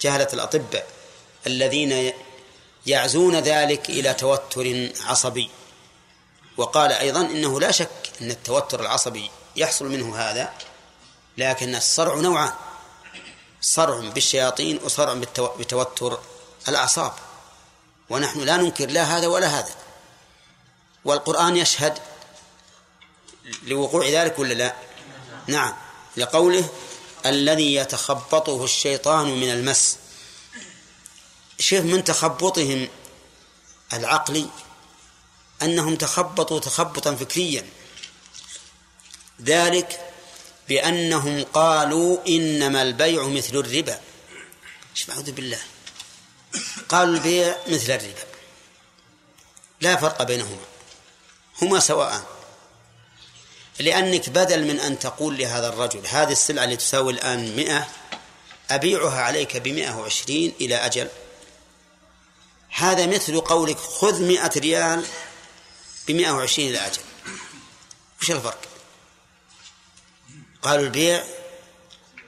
جهلة 0.02 0.28
الأطباء 0.34 0.88
الذين 1.48 2.14
يعزون 2.86 3.36
ذلك 3.36 3.90
إلى 3.90 4.14
توتر 4.14 4.90
عصبي. 5.06 5.50
وقال 6.58 6.92
أيضا 6.92 7.22
إنه 7.22 7.60
لا 7.60 7.72
شك 7.72 8.12
أن 8.22 8.32
التوتر 8.32 8.80
العصبي 8.80 9.32
يحصل 9.56 9.86
منه 9.86 10.18
هذا 10.18 10.54
لكن 11.38 11.76
الصرع 11.76 12.16
نوعان 12.16 12.52
صرع 13.62 14.00
بالشياطين 14.00 14.80
وصرع 14.84 15.14
بتوتر 15.60 16.20
الأعصاب. 16.68 17.12
ونحن 18.10 18.40
لا 18.40 18.58
ننكر 18.58 18.90
لا 18.90 19.04
هذا 19.04 19.28
ولا 19.28 19.48
هذا. 19.48 19.76
والقرآن 21.08 21.58
يشهد 21.58 22.00
لوقوع 23.64 24.08
ذلك 24.08 24.40
ولا 24.40 24.54
لا؟ 24.54 24.76
نعم. 25.48 25.74
لقوله 26.18 26.70
الذي 27.26 27.76
يتخبطه 27.76 28.64
الشيطان 28.64 29.28
من 29.28 29.52
المس. 29.52 29.98
شيخ 31.60 31.84
من 31.84 32.04
تخبطهم 32.04 32.88
العقلي 33.94 34.50
أنهم 35.62 35.96
تخبطوا 35.96 36.60
تخبطا 36.60 37.16
فكريا. 37.16 37.66
ذلك 39.42 40.14
بأنهم 40.70 41.44
قالوا 41.44 42.28
إنما 42.28 42.82
البيع 42.82 43.28
مثل 43.28 43.56
الربا. 43.58 44.00
إيش 44.92 45.10
أعوذ 45.10 45.32
بالله؟ 45.32 45.60
قالوا 46.90 47.16
البيع 47.16 47.58
مثل 47.68 47.92
الربا. 47.92 48.24
لا 49.82 49.96
فرق 49.96 50.24
بينهما. 50.24 50.77
هما 51.62 51.80
سواء. 51.80 52.26
لأنك 53.80 54.30
بدل 54.30 54.68
من 54.68 54.80
أن 54.80 55.00
تقول 55.00 55.38
لهذا 55.38 55.70
الرجل 55.70 56.08
هذه 56.08 56.32
السلعة 56.32 56.64
اللي 56.64 56.76
تساوي 56.76 57.14
الآن 57.14 57.56
مئة 57.56 57.88
أبيعها 58.70 59.22
عليك 59.22 59.58
بمئة 59.58 59.96
وعشرين 59.96 60.54
إلى 60.62 60.76
أجل. 60.76 61.10
هذا 62.70 63.06
مثل 63.06 63.42
قولك 63.42 63.78
خذ 63.78 64.24
مئة 64.24 64.52
ريال 64.58 65.06
بمئة 66.08 66.32
وعشرين 66.32 66.70
إلى 66.70 66.88
أجل. 66.88 67.02
وش 68.22 68.32
الفرق؟ 68.32 68.62
قالوا 70.62 70.86
البيع 70.86 71.24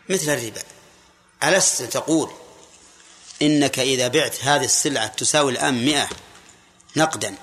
مثل 0.10 0.30
الربا. 0.30 0.64
ألست 1.44 1.84
تقول 1.84 2.32
إنك 3.42 3.80
إذا 3.80 4.08
بعت 4.08 4.44
هذه 4.44 4.66
السلعة 4.66 5.08
تساوي 5.08 5.52
الآن 5.52 5.86
مئة 5.86 6.10
نقدا؟ 6.96 7.36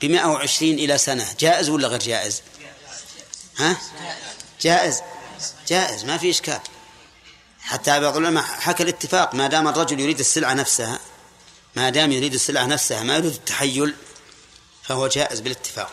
بمئة 0.00 0.26
وعشرين 0.26 0.78
إلى 0.78 0.98
سنة. 0.98 1.34
جائز 1.40 1.68
ولا 1.68 1.88
غير 1.88 2.00
جائز؟ 2.00 2.42
ها؟ 3.58 3.76
جائز. 4.60 5.02
جائز 5.68 6.04
ما 6.04 6.18
في 6.18 6.30
إشكال. 6.30 6.60
حتى 7.60 8.00
بعض 8.00 8.16
العلماء 8.16 8.44
حكى 8.44 8.82
الاتفاق 8.82 9.34
ما 9.34 9.46
دام 9.46 9.68
الرجل 9.68 10.00
يريد 10.00 10.18
السلعة 10.18 10.54
نفسها 10.54 11.00
ما 11.76 11.90
دام 11.90 12.12
يريد 12.12 12.34
السلعة 12.34 12.66
نفسها 12.66 13.02
ما 13.02 13.16
يريد 13.16 13.32
التحيل 13.32 13.94
فهو 14.82 15.06
جائز 15.06 15.40
بالاتفاق. 15.40 15.90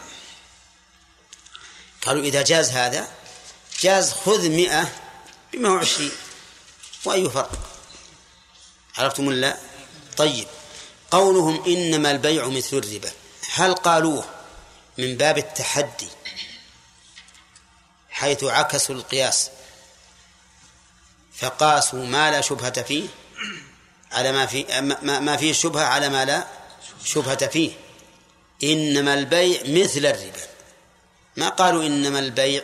قالوا 2.01 2.23
إذا 2.23 2.41
جاز 2.41 2.69
هذا 2.69 3.07
جاز 3.81 4.11
خذ 4.11 4.49
مئة 4.49 4.91
بما 5.53 5.69
هو 5.69 5.77
عشرين 5.77 6.11
وأي 7.05 7.29
فرق؟ 7.29 7.51
عرفتم 8.97 9.27
ولا 9.27 9.57
طيب. 10.17 10.47
قولهم 11.11 11.63
إنما 11.67 12.11
البيع 12.11 12.47
مثل 12.47 12.77
الربا. 12.77 13.11
هل 13.55 13.73
قالوه 13.73 14.25
من 14.97 15.17
باب 15.17 15.37
التحدي 15.37 16.07
حيث 18.09 18.43
عكسوا 18.43 18.95
القياس 18.95 19.49
فقاسوا 21.37 22.05
ما 22.05 22.31
لا 22.31 22.41
شبهة 22.41 22.81
فيه 22.81 23.07
على 24.11 24.31
ما 24.31 24.45
في 24.45 24.81
ما 25.01 25.37
فيه 25.37 25.53
شبهة 25.53 25.83
على 25.83 26.09
ما 26.09 26.25
لا 26.25 26.47
شبهة 27.05 27.47
فيه. 27.47 27.71
إنما 28.63 29.13
البيع 29.13 29.61
مثل 29.65 30.05
الربا. 30.05 30.43
ما 31.35 31.49
قالوا 31.49 31.85
إنما 31.85 32.19
البيع 32.19 32.63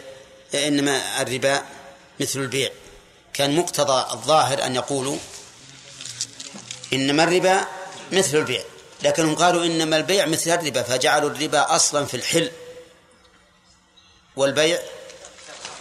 إنما 0.53 1.21
الربا 1.21 1.65
مثل 2.19 2.39
البيع. 2.39 2.71
كان 3.33 3.55
مقتضى 3.55 4.13
الظاهر 4.13 4.65
أن 4.65 4.75
يقولوا 4.75 5.17
إنما 6.93 7.23
الربا 7.23 7.65
مثل 8.11 8.37
البيع. 8.37 8.63
لكنهم 9.03 9.35
قالوا 9.35 9.65
إنما 9.65 9.97
البيع 9.97 10.25
مثل 10.25 10.49
الربا 10.49 10.83
فجعلوا 10.83 11.29
الربا 11.29 11.75
أصلا 11.75 12.05
في 12.05 12.17
الحل 12.17 12.51
والبيع 14.35 14.79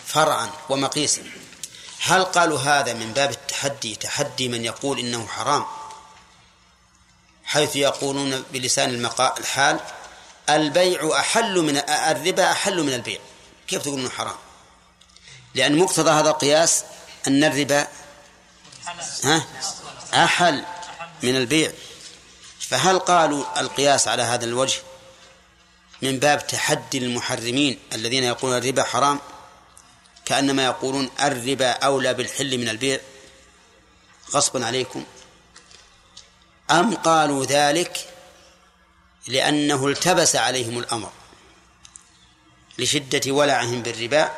فرعا 0.07 0.51
ومقيسا. 0.69 1.23
هل 2.01 2.25
قالوا 2.25 2.59
هذا 2.59 2.93
من 2.93 3.13
باب 3.13 3.31
التحدي؟ 3.31 3.95
تحدي 3.95 4.49
من 4.49 4.65
يقول 4.65 4.99
إنه 4.99 5.27
حرام 5.27 5.65
حيث 7.45 7.77
يقولون 7.77 8.45
بلسان 8.53 9.11
الحال 9.39 9.81
البيع 10.51 11.19
أحل 11.19 11.59
من 11.59 11.77
الربا 11.89 12.53
أحل 12.53 12.83
من 12.83 12.95
البيع. 12.95 13.19
كيف 13.69 13.83
تقول 13.83 14.01
إنه 14.01 14.11
حرام؟ 14.11 14.37
لأن 15.55 15.79
مقتضى 15.79 16.11
هذا 16.11 16.31
القياس 16.31 16.85
أن 17.27 17.45
الربا 17.45 17.89
ها؟ 19.25 19.47
أحل 20.15 20.65
من 21.23 21.37
البيع. 21.37 21.73
فهل 22.71 22.99
قالوا 22.99 23.61
القياس 23.61 24.09
على 24.09 24.23
هذا 24.23 24.45
الوجه 24.45 24.79
من 26.03 26.19
باب 26.19 26.47
تحدي 26.47 26.99
المحرمين 26.99 27.79
الذين 27.93 28.25
يقولون 28.25 28.59
الربا 28.59 28.83
حرام 28.83 29.19
كأنما 30.25 30.65
يقولون 30.65 31.11
الربا 31.23 31.71
أولى 31.71 32.15
بالحل 32.15 32.59
من 32.59 32.69
البيع؟ 32.69 33.01
غصبا 34.31 34.67
عليكم. 34.67 35.05
أم 36.71 36.95
قالوا 36.95 37.45
ذلك 37.45 38.09
لأنه 39.29 39.87
التبس 39.87 40.37
عليهم 40.37 40.79
الأمر 40.79 41.11
لشدة 42.79 43.33
ولعهم 43.33 43.83
بالربا؟ 43.83 44.31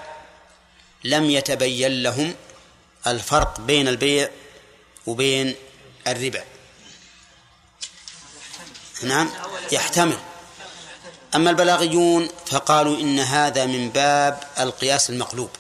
لم 1.04 1.30
يتبين 1.30 2.02
لهم 2.02 2.34
الفرق 3.06 3.60
بين 3.60 3.88
البيع 3.88 4.30
وبين 5.06 5.54
الربا. 6.06 6.44
نعم 9.04 9.30
يحتمل. 9.72 10.18
أما 11.34 11.50
البلاغيون 11.50 12.28
فقالوا 12.46 12.96
إن 12.96 13.18
هذا 13.18 13.66
من 13.66 13.90
باب 13.90 14.42
القياس 14.60 15.10
المقلوب 15.10 15.50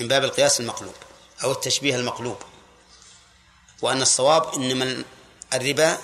من 0.00 0.08
باب 0.08 0.24
القياس 0.24 0.60
المقلوب 0.60 0.94
أو 1.44 1.52
التشبيه 1.52 1.96
المقلوب. 1.96 2.36
وأن 3.82 4.02
الصواب 4.02 4.54
إنما 4.54 5.04
الربا 5.54 5.98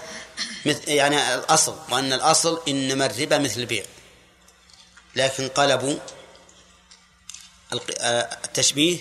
مثل 0.66 0.88
يعني 0.88 1.34
الأصل 1.34 1.76
وأن 1.90 2.12
الأصل 2.12 2.62
إنما 2.68 3.06
الربا 3.06 3.38
مثل 3.38 3.60
البيع. 3.60 3.84
لكن 5.16 5.48
قلبوا 5.48 5.96
التشبيه 7.72 8.98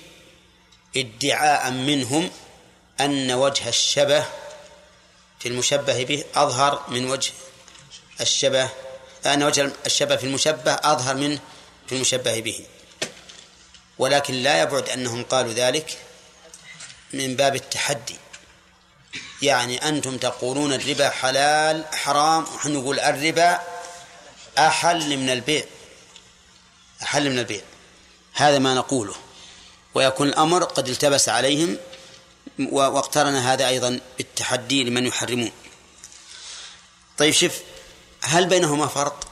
ادعاء 0.98 1.72
منهم 1.72 2.32
أن 3.00 3.32
وجه 3.32 3.70
الشبه 3.70 4.26
في 5.40 5.48
المشبه 5.48 6.04
به 6.04 6.24
أظهر 6.36 6.86
من 6.88 7.12
وجه 7.12 7.32
الشبه 8.22 8.70
أن 9.26 9.44
وجه 9.44 9.72
الشبه 9.86 10.16
في 10.16 10.24
المشبه 10.24 10.72
أظهر 10.72 11.16
منه 11.16 11.40
في 11.88 11.96
المشبه 11.96 12.40
به. 12.40 12.66
ولكن 13.98 14.34
لا 14.34 14.62
يبعد 14.62 14.90
أنهم 14.90 15.24
قالوا 15.24 15.54
ذلك 15.54 15.98
من 17.14 17.36
باب 17.36 17.56
التحدي. 17.56 18.16
يعني 19.42 19.90
أنتم 19.90 20.18
تقولون 20.18 20.74
الربا 20.74 21.10
حلال 21.10 21.86
حرام 21.94 22.46
ونحن 22.54 22.74
نقول 22.74 23.00
الربا 23.00 23.60
أحل 24.58 25.18
من 25.18 25.30
البيع. 25.30 25.66
أحل 27.02 27.30
من 27.30 27.40
البيع. 27.40 27.62
هذا 28.34 28.60
ما 28.60 28.74
نقوله. 28.74 29.16
ويكون 29.94 30.28
الأمر 30.28 30.64
قد 30.64 30.88
التبس 30.88 31.30
عليهم 31.30 31.78
واقترن 32.60 33.36
هذا 33.36 33.68
أيضا 33.68 34.00
بالتحدي 34.18 34.84
لمن 34.84 35.06
يحرمون. 35.06 35.52
طيب 37.18 37.34
شوف 37.34 37.60
هل 38.22 38.46
بينهما 38.46 38.88
فرق؟ 38.88 39.28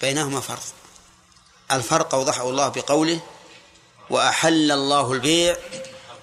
بينهما 0.00 0.40
فرق. 0.40 0.62
الفرق 1.72 2.14
أوضحه 2.14 2.50
الله 2.50 2.68
بقوله 2.68 3.20
وأحل 4.10 4.72
الله 4.72 5.12
البيع 5.12 5.56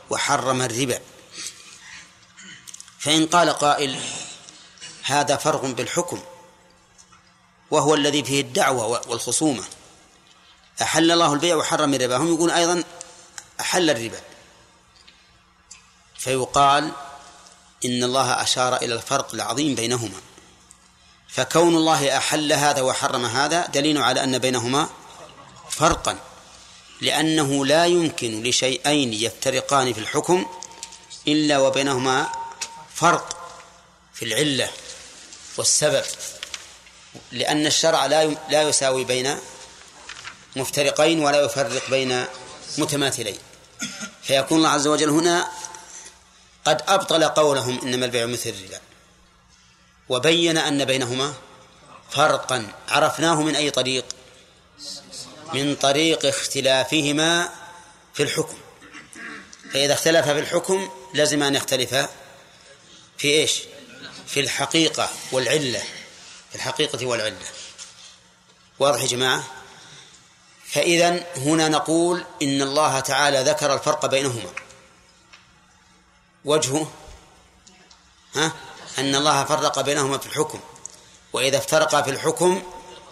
وحرم 0.09 0.61
الربا. 0.61 0.99
فإن 2.99 3.25
قال 3.25 3.49
قائل 3.49 3.99
هذا 5.03 5.35
فرق 5.35 5.65
بالحكم 5.65 6.23
وهو 7.71 7.95
الذي 7.95 8.23
فيه 8.23 8.41
الدعوة 8.41 8.85
والخصومة. 9.09 9.63
أحل 10.81 11.11
الله 11.11 11.33
البيع 11.33 11.55
وحرم 11.55 11.93
الربا. 11.93 12.17
هم 12.17 12.27
يقولون 12.27 12.49
أيضا 12.49 12.83
أحل 13.59 13.89
الربا. 13.89 14.21
فيقال 16.23 16.91
إن 17.85 18.03
الله 18.03 18.41
أشار 18.41 18.75
إلى 18.75 18.95
الفرق 18.95 19.33
العظيم 19.33 19.75
بينهما. 19.75 20.21
فكون 21.27 21.75
الله 21.75 22.17
أحل 22.17 22.53
هذا 22.53 22.81
وحرم 22.81 23.25
هذا 23.25 23.67
دليل 23.67 23.97
على 23.97 24.23
أن 24.23 24.37
بينهما 24.37 24.89
فرقا 25.69 26.17
لأنه 27.01 27.65
لا 27.65 27.85
يمكن 27.85 28.43
لشيئين 28.43 29.13
يفترقان 29.13 29.93
في 29.93 29.99
الحكم 29.99 30.45
إلا 31.27 31.59
وبينهما 31.59 32.29
فرق 32.95 33.37
في 34.13 34.25
العلة 34.25 34.69
والسبب 35.57 36.03
لأن 37.31 37.65
الشرع 37.65 38.05
لا 38.05 38.25
لا 38.49 38.61
يساوي 38.61 39.03
بين 39.03 39.37
مفترقين 40.55 41.19
ولا 41.19 41.41
يفرق 41.41 41.89
بين 41.89 42.25
متماثلين. 42.77 43.37
فيكون 44.23 44.57
الله 44.57 44.69
عز 44.69 44.87
وجل 44.87 45.09
هنا 45.09 45.51
قد 46.65 46.81
أبطل 46.87 47.23
قولهم 47.23 47.81
إنما 47.81 48.05
البيع 48.05 48.25
مثل 48.25 48.49
الربا 48.49 48.79
وبين 50.09 50.57
أن 50.57 50.85
بينهما 50.85 51.33
فرقا. 52.11 52.71
عرفناه 52.89 53.41
من 53.41 53.55
أي 53.55 53.71
طريق؟ 53.71 54.05
من 55.53 55.75
طريق 55.75 56.25
اختلافهما 56.25 57.49
في 58.13 58.23
الحكم. 58.23 58.57
فإذا 59.73 59.93
اختلف 59.93 60.25
في 60.25 60.39
الحكم 60.39 60.89
لازم 61.13 61.43
أن 61.43 61.55
يختلفا 61.55 62.09
في 63.17 63.27
إيش؟ 63.27 63.61
في 64.27 64.39
الحقيقة 64.39 65.09
والعلة. 65.31 65.83
في 66.49 66.55
الحقيقة 66.55 67.05
والعلة. 67.05 67.47
واضح 68.79 69.01
يا 69.01 69.07
جماعة؟ 69.07 69.43
فإذا 70.67 71.25
هنا 71.37 71.69
نقول 71.69 72.23
إن 72.41 72.61
الله 72.61 72.99
تعالى 72.99 73.43
ذكر 73.43 73.73
الفرق 73.73 74.05
بينهما. 74.05 74.62
وجهه 76.45 76.91
ها؟ 78.35 78.51
أن 78.97 79.15
الله 79.15 79.43
فرق 79.43 79.81
بينهما 79.81 80.17
في 80.17 80.25
الحكم. 80.25 80.59
وإذا 81.33 81.57
افترقا 81.57 82.01
في 82.01 82.09
الحكم 82.09 82.63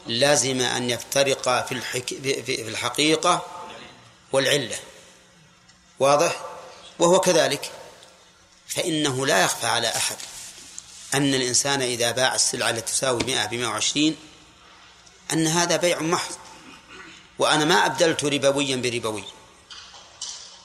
لازم 0.08 0.62
أن 0.62 0.90
يفترقا 0.90 1.62
في, 1.62 1.72
الحك... 1.72 2.08
في 2.46 2.68
الحقيقة 2.68 3.46
والعلة. 4.32 4.80
واضح؟ 6.00 6.42
وهو 7.00 7.20
كذلك. 7.20 7.72
فإنه 8.68 9.26
لا 9.26 9.44
يخفى 9.44 9.68
على 9.68 9.88
أحد 9.88 10.18
أن 11.14 11.36
الإنسان 11.36 11.82
إذا 11.82 12.12
باع 12.12 12.36
السلعة 12.36 12.70
التي 12.70 12.82
تساوي 12.82 13.24
100 13.24 13.46
ب 13.46 13.54
120 13.54 14.16
أن 15.34 15.48
هذا 15.48 15.76
بيع 15.76 16.00
محض. 16.00 16.36
وأنا 17.40 17.66
ما 17.66 17.86
أبدلت 17.86 18.24
ربويا 18.24 18.76
بربوي 18.76 19.24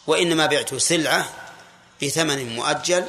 وإنما 0.06 0.46
بعت 0.46 0.74
سلعة 0.74 1.45
بثمن 2.02 2.56
مؤجل 2.56 3.04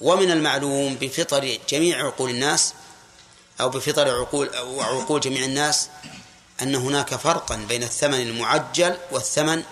ومن 0.00 0.30
المعلوم 0.30 0.94
بفطر 0.94 1.58
جميع 1.68 2.06
عقول 2.06 2.30
الناس 2.30 2.74
أو 3.60 3.68
بفطر 3.68 4.10
عقول 4.10 4.50
وعقول 4.58 5.20
جميع 5.20 5.44
الناس 5.44 5.88
أن 6.62 6.74
هناك 6.74 7.14
فرقا 7.14 7.56
بين 7.56 7.82
الثمن 7.82 8.20
المعجل 8.20 8.96
والثمن 9.10 9.62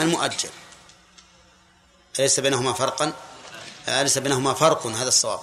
المؤجل. 0.00 0.48
أليس 2.18 2.40
بينهما 2.40 2.72
فرقا؟ 2.72 3.12
أليس 3.88 4.18
بينهما 4.18 4.54
فرق؟ 4.54 4.86
هذا 4.86 5.08
الصواب. 5.08 5.40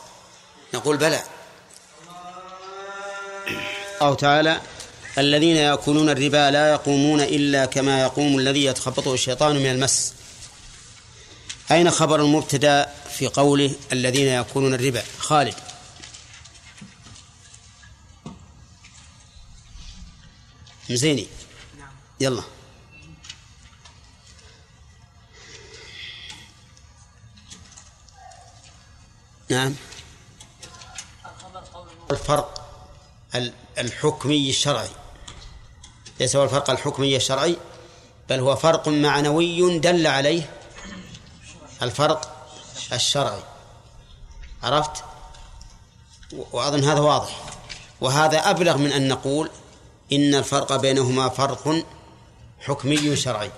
نقول 0.74 0.98
بلى. 0.98 1.24
الله 4.02 4.16
تعالى 4.16 4.62
الذين 5.18 5.56
يأكلون 5.56 6.10
الربا 6.10 6.52
لا 6.52 6.72
يقومون 6.72 7.22
إلا 7.22 7.66
كما 7.66 8.02
يقوم 8.02 8.40
الذي 8.40 8.66
يتخبطه 8.66 9.14
الشيطان 9.14 9.56
من 9.56 9.72
المس. 9.72 10.14
أين 11.72 11.92
خبر 11.92 12.22
المبتدأ 12.22 12.94
في 13.10 13.28
قوله 13.28 13.76
الذين 13.92 14.28
يأكلون 14.28 14.74
الربا؟ 14.74 15.04
خالد. 15.20 15.56
مزيني 20.90 21.28
يلا. 22.20 22.44
نعم. 29.50 29.76
الفرق 32.12 32.68
الحكمي 33.78 34.50
الشرعي. 34.50 34.90
ليس 36.20 36.36
هو 36.36 36.44
الفرق 36.44 36.70
الحكمي 36.70 37.16
الشرعي 37.16 37.58
بل 38.30 38.40
هو 38.40 38.56
فرق 38.56 38.88
معنوي 38.88 39.80
دل 39.80 40.08
عليه 40.08 40.61
الفرق 41.82 42.48
الشرعي. 42.94 43.44
عرفت؟ 44.64 45.04
وأظن 46.52 46.84
هذا 46.84 47.00
واضح. 47.00 47.44
وهذا 48.02 48.50
أبلغ 48.50 48.78
من 48.78 48.92
أن 48.92 49.08
نقول 49.08 49.50
إن 50.12 50.36
الفرق 50.36 50.76
بينهما 50.76 51.30
فرق 51.30 51.86
حكمي 52.60 53.16
شرعي. 53.16 53.52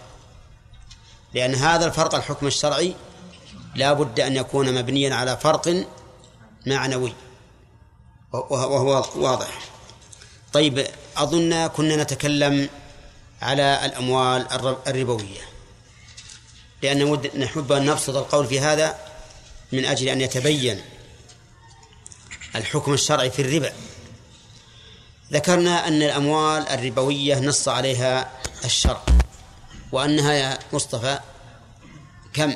لأن 1.33 1.55
هذا 1.55 1.85
الفرق 1.85 2.15
الحكم 2.15 2.47
الشرعي 2.47 2.95
لا 3.75 3.93
بد 3.93 4.19
أن 4.19 4.35
يكون 4.35 4.75
مبنيا 4.75 5.15
على 5.15 5.37
فرق 5.37 5.85
معنوي. 6.65 7.13
وهو 8.33 9.05
واضح. 9.15 9.59
طيب 10.53 10.87
أظن 11.17 11.67
كنا 11.67 11.95
نتكلم 12.03 12.69
على 13.41 13.85
الأموال 13.85 14.47
الربوية. 14.87 15.52
لأن 16.83 16.97
نود 16.97 17.37
نحب 17.37 17.71
أن 17.71 17.85
نبسط 17.85 18.15
القول 18.15 18.47
في 18.47 18.59
هذا 18.59 18.97
من 19.71 19.85
أجل 19.85 20.09
أن 20.09 20.21
يتبين 20.21 20.81
الحكم 22.55 22.93
الشرعي 22.93 23.31
في 23.31 23.41
الربا 23.41 23.73
ذكرنا 25.31 25.87
أن 25.87 26.01
الأموال 26.01 26.67
الربوية 26.67 27.39
نص 27.39 27.67
عليها 27.67 28.31
الشرع 28.65 29.01
وأنها 29.91 30.33
يا 30.33 30.59
مصطفى 30.73 31.19
كم؟ 32.33 32.55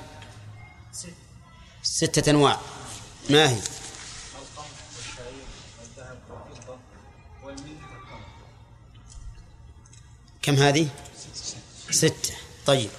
ستة 1.84 2.30
أنواع. 2.30 2.60
ما 3.30 3.50
هي؟ 3.50 3.58
كم 10.42 10.56
هذه؟ 10.56 10.90
ستة. 11.92 12.34
طيب. 12.66 12.90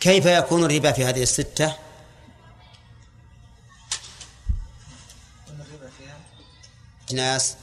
كيف 0.00 0.26
يكون 0.26 0.64
الربا 0.64 0.92
في 0.92 1.04
هذه 1.04 1.22
الستة؟ 1.22 1.76
أجناس 7.08 7.56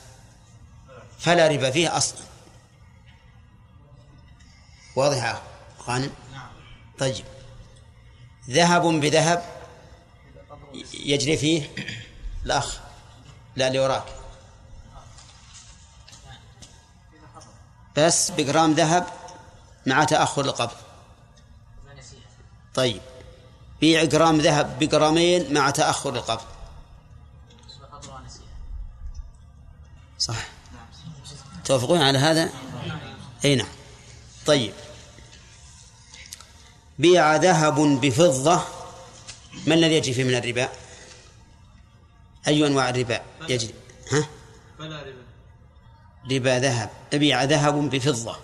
فلا 1.20 1.48
ربا 1.48 1.72
فيه 1.72 1.98
أصلا. 1.98 2.20
واضحة 4.96 5.42
غانم 5.88 6.12
طيب. 7.00 7.26
ذهب 8.50 8.82
بذهب 8.82 9.46
يجري 10.94 11.38
فيه 11.38 11.70
الأخ 12.46 12.80
لا 13.56 13.68
اللي 13.68 13.80
وراك. 13.80 14.06
بس 17.98 18.32
بجرام 18.32 18.74
ذهب 18.74 19.08
مع 19.86 20.04
تأخر 20.04 20.42
القبض. 20.42 20.85
طيب. 22.76 23.02
بيع 23.82 24.04
جرام 24.04 24.38
ذهب 24.38 24.80
بجرامين 24.80 25.54
مع 25.54 25.70
تأخر 25.70 26.16
القبض. 26.16 26.46
صح. 30.20 30.48
توافقون 31.66 32.02
على 32.02 32.18
هذا؟ 32.18 32.50
أي 33.46 33.56
نعم. 33.56 33.68
طيب. 34.46 34.74
بيع 37.00 37.36
ذهب 37.36 37.76
بفضة. 38.02 38.62
ما 39.68 39.76
الذي 39.76 39.94
يجري 39.94 40.14
فيه 40.14 40.24
من 40.24 40.36
الربا؟ 40.36 40.70
أي 42.48 42.68
أنواع 42.68 42.90
الربا 42.90 43.22
يجري؟ 43.50 43.74
ها؟ 44.12 44.28
فلا 44.80 45.02
ربا. 45.02 45.26
ربا 46.32 46.60
ذهب. 46.60 46.90
بيع 47.14 47.44
ذهب 47.44 47.90
بفضة. 47.90 48.38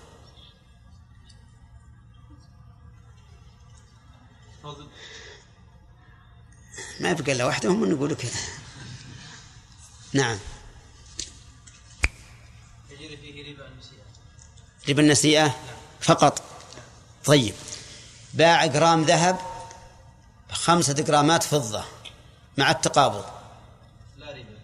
ما 7.02 7.10
يبقى 7.10 7.32
إلا 7.32 7.46
واحدة 7.46 7.70
هم 7.70 7.92
نقول 7.92 8.10
لك 8.12 8.26
نعم. 10.14 10.40
يجري 12.90 13.18
فيه 13.18 13.54
ربا 13.54 13.68
النسيئة. 13.68 14.04
ربا 14.90 15.02
النسيئة؟ 15.02 15.56
فقط. 16.02 16.42
طيب. 17.26 17.54
باع 18.34 18.66
جرام 18.66 19.04
ذهب 19.04 19.40
خمسة 20.52 20.94
جرامات 20.94 21.44
فضة 21.44 21.84
مع 22.58 22.72
التقابض. 22.72 23.26
لا 24.18 24.32
ربا. 24.32 24.58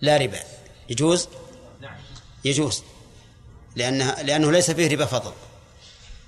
لا 0.00 0.16
ربا. 0.16 0.40
يجوز؟ 0.88 1.28
نعم 1.80 1.96
يجوز. 2.44 2.82
لأنها 3.76 4.22
لأنه 4.22 4.52
ليس 4.52 4.70
فيه 4.70 4.92
ربا 4.92 5.06
فضل 5.06 5.32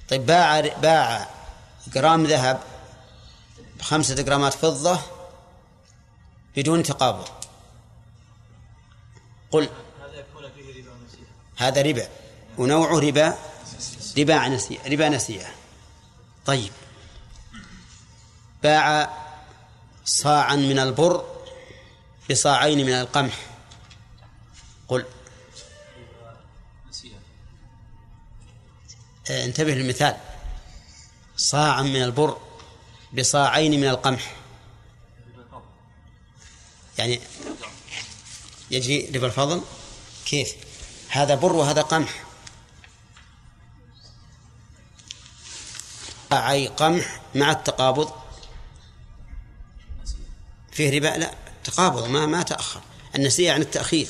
طيب 0.09 0.27
باع 0.27 0.61
باع 0.61 1.31
جرام 1.87 2.25
ذهب 2.25 2.61
بخمسة 3.79 4.15
جرامات 4.15 4.55
فضة 4.55 5.16
بدون 6.57 6.83
تقابض 6.83 7.29
قل 9.51 9.69
هذا 10.01 10.21
يكون 10.21 10.51
فيه 10.55 10.81
ربا 10.81 10.93
النسيئة 10.93 11.27
هذا 11.57 11.83
ربا 11.83 12.09
ونوعه 12.59 12.99
ربا 12.99 13.39
ربا 14.19 14.49
نسيئة 14.49 14.93
ربا 14.93 15.09
نسيئة. 15.09 15.49
طيب. 16.47 16.73
باع 18.63 19.11
صاعا 20.05 20.57
من 20.57 20.79
البر 20.79 21.25
بصاعين 22.31 22.87
من 22.87 22.93
القمح. 22.93 23.47
قل. 24.89 25.05
آه، 29.31 29.45
انتبه 29.45 29.75
للمثال. 29.75 30.17
صاعا 31.37 31.83
من 31.83 32.03
البر 32.03 32.37
بصاعين 33.13 33.81
من 33.81 33.89
القمح. 33.89 34.35
يعني 36.99 37.21
يجري 38.71 39.11
ربا 39.15 39.27
الفضل 39.27 39.63
كيف؟ 40.27 40.55
هذا 41.09 41.35
بر 41.35 41.53
وهذا 41.53 41.83
قمح. 41.83 42.25
صاعي 46.31 46.67
قمح 46.67 47.21
مع 47.35 47.51
التقابض. 47.51 48.13
فيه 50.73 50.97
ربا؟ 50.97 51.19
لا 51.19 51.35
تقابض 51.65 52.07
ما 52.07 52.27
ما 52.27 52.43
تأخر. 52.43 52.81
النسيئة 53.15 53.53
عن 53.53 53.63
التأخير. 53.63 54.09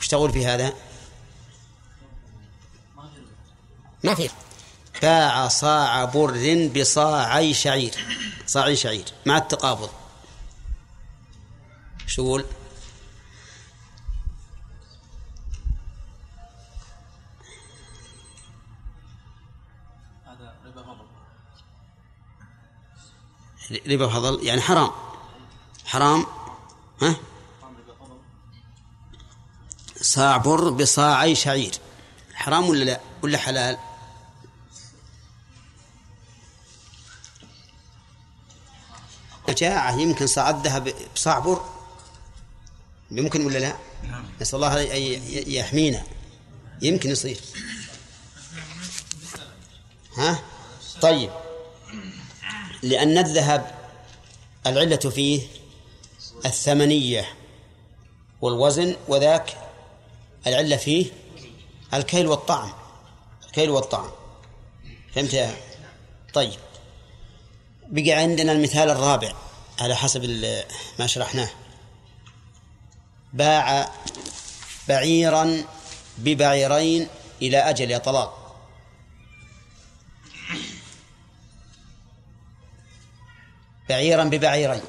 وش 0.00 0.08
تقول 0.08 0.32
في 0.32 0.46
هذا؟ 0.46 0.74
ما 4.04 4.14
في 4.14 4.30
باع 5.02 5.48
صاع 5.48 6.04
بر 6.04 6.68
بصاعي 6.76 7.54
شعير 7.54 7.94
صاعي 8.46 8.76
شعير 8.76 9.04
مع 9.26 9.36
التقابض. 9.36 9.90
شو 12.06 12.40
ربا 23.86 24.08
فضل. 24.08 24.46
يعني 24.46 24.60
حرام. 24.60 24.90
حرام 25.84 26.26
ها؟ 27.02 27.16
صاع 30.00 30.36
بر 30.36 30.70
بصاعي 30.70 31.34
شعير. 31.34 31.74
حرام 32.34 32.68
ولا 32.68 32.84
لا؟ 32.84 33.00
ولا 33.22 33.38
حلال؟ 33.38 33.78
جاعة 39.52 40.00
يمكن 40.00 40.26
صاع 40.26 40.50
الذهب 40.50 40.94
بصاع 41.14 41.38
بر؟ 41.38 41.60
يمكن 43.10 43.46
ولا 43.46 43.58
لا؟ 43.58 43.76
نسأل 44.40 44.54
الله 44.54 44.96
أن 44.96 45.22
يحمينا. 45.52 46.02
يمكن 46.82 47.10
يصير. 47.10 47.40
ها؟ 50.16 50.42
طيب. 51.00 51.30
لأن 52.82 53.18
الذهب 53.18 53.74
العلة 54.66 54.96
فيه 54.96 55.42
الثمنية 56.46 57.28
والوزن 58.40 58.96
وذاك 59.08 59.56
العلة 60.46 60.76
فيه 60.76 61.06
الكيل 61.94 62.26
والطعم. 62.26 62.72
الكيل 63.46 63.70
والطعم. 63.70 64.10
فهمت 65.14 65.34
يا؟ 65.34 65.56
طيب. 66.34 66.58
بقي 67.88 68.12
عندنا 68.12 68.52
المثال 68.52 68.90
الرابع 68.90 69.32
على 69.78 69.96
حسب 69.96 70.24
ما 70.98 71.06
شرحناه. 71.06 71.50
باع 73.32 73.92
بعيرا 74.88 75.64
ببعيرين 76.18 77.08
إلى 77.42 77.58
أجل 77.58 77.90
يا 77.90 77.98
طلال 77.98 78.28
بعيرا 83.88 84.24
ببعيرين. 84.24 84.82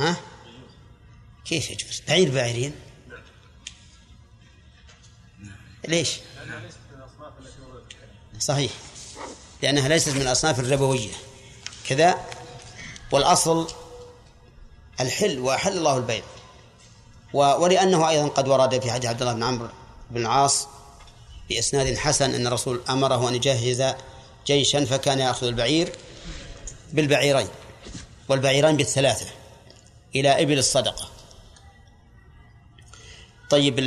ها؟ 0.00 0.16
كيف 1.44 1.70
يجوز؟ 1.70 2.02
بعير 2.08 2.34
بعيرين؟ 2.34 2.74
ليش؟ 5.88 6.20
صحيح. 8.38 8.72
لأنها 9.64 9.88
ليست 9.88 10.08
من 10.08 10.22
الأصناف 10.22 10.60
الربوية. 10.60 11.12
كذا. 11.88 12.24
والأصل 13.12 13.66
الحل 15.00 15.38
وأحل 15.38 15.78
الله 15.78 15.96
البيع. 15.96 16.22
ولأنه 17.32 18.08
أيضا 18.08 18.28
قد 18.28 18.48
ورد 18.48 18.82
في 18.82 18.92
حديث 18.92 19.10
عبد 19.10 19.22
الله 19.22 19.32
بن 19.34 19.42
عمرو 19.42 19.68
بن 20.10 20.20
العاص 20.20 20.68
بإسناد 21.48 21.96
حسن 21.96 22.34
أن 22.34 22.46
الرسول 22.46 22.80
أمره 22.88 23.28
أن 23.28 23.34
يجهز 23.34 23.94
جيشا 24.46 24.84
فكان 24.84 25.18
يأخذ 25.18 25.46
البعير 25.46 25.92
بالبعيرين 26.92 27.48
والبعيرين 28.28 28.76
بالثلاثة 28.76 29.26
إلى 30.16 30.42
إبل 30.42 30.58
الصدقة. 30.58 31.08
طيب 33.50 33.78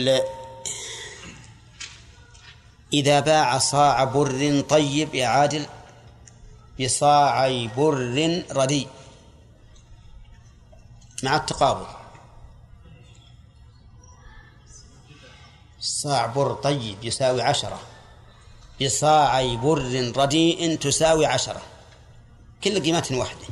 إذا 2.94 3.20
باع 3.20 3.58
صاع 3.58 4.04
بر 4.04 4.62
طيب 4.62 5.16
يا 5.16 5.28
عادل 5.28 5.66
بصاعي 6.80 7.68
بر 7.68 8.44
رديء 8.52 8.88
مع 11.24 11.36
التقابل. 11.36 11.86
صاع 15.80 16.26
بر 16.26 16.54
طيب 16.54 17.04
يساوي 17.04 17.42
عشرة. 17.42 17.80
بصاعي 18.82 19.58
بر 19.58 20.12
رديء 20.18 20.76
تساوي 20.76 21.26
عشرة. 21.26 21.62
كل 22.64 22.84
قيمة 22.84 23.08
واحدة. 23.12 23.48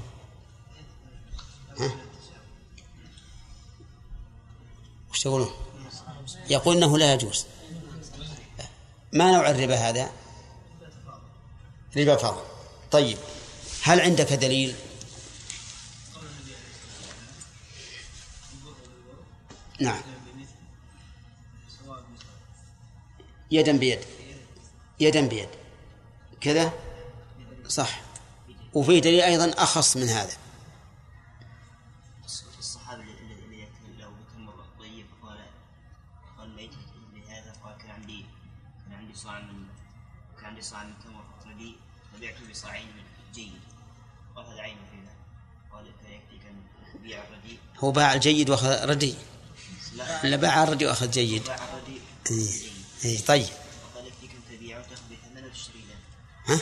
ها؟ 1.80 1.92
وش 5.12 5.20
تقولون؟ 5.20 5.52
يقول 6.50 6.78
إنه 6.78 6.98
لا 6.98 7.14
يجوز. 7.14 7.46
ما 9.16 9.32
نوع 9.32 9.50
الربا 9.50 9.76
هذا؟ 9.76 10.12
ربا 11.98 12.16
فضل 12.16 12.42
طيب 12.92 13.18
هل 13.82 14.02
عندك 14.02 14.34
دليل؟ 14.34 14.76
نعم. 19.80 20.02
يدا 23.52 23.78
بيد. 23.78 24.00
يدا 25.00 25.28
بيد. 25.28 25.50
كذا؟ 26.42 26.74
صح. 27.68 28.02
وفي 28.74 29.00
دليل 29.00 29.22
أيضا 29.22 29.54
أخص 29.58 29.98
من 29.98 30.10
هذا. 30.10 30.45
كان 40.56 40.62
عندي 40.62 40.62
صاع 40.62 40.84
من 40.84 40.94
تمر 41.04 41.52
رديء 41.52 41.76
فبعته 42.14 42.50
بصاعين 42.50 42.88
جيد. 43.34 43.62
هذا 44.38 44.62
عين 44.62 44.78
فينا 44.92 45.14
قال 45.72 45.86
فيكفيك 45.86 46.48
أن 46.48 46.64
تبيع 46.94 47.24
الرديء 47.24 47.60
هو 47.78 47.92
باع 47.92 48.14
الجيد 48.14 48.50
وأخذ 48.50 48.86
ردي. 48.90 49.16
لا. 49.96 50.24
لا 50.24 50.36
باع 50.36 50.64
الردي 50.64 50.86
وأخذ 50.86 51.12
جيد. 51.12 51.44
باع 51.44 51.56
الرديء 51.56 52.02
إيه. 52.32 52.70
إيه 53.06 53.26
طيب. 53.26 53.46
فقال 53.46 54.08
يكفيك 54.08 54.32
أن 54.32 54.58
تبيعه 54.58 54.80
وتاخذ 54.80 55.02
بثمنه 55.12 55.48
وتشتري 55.48 55.80
له 55.80 55.96
ها؟ 56.56 56.62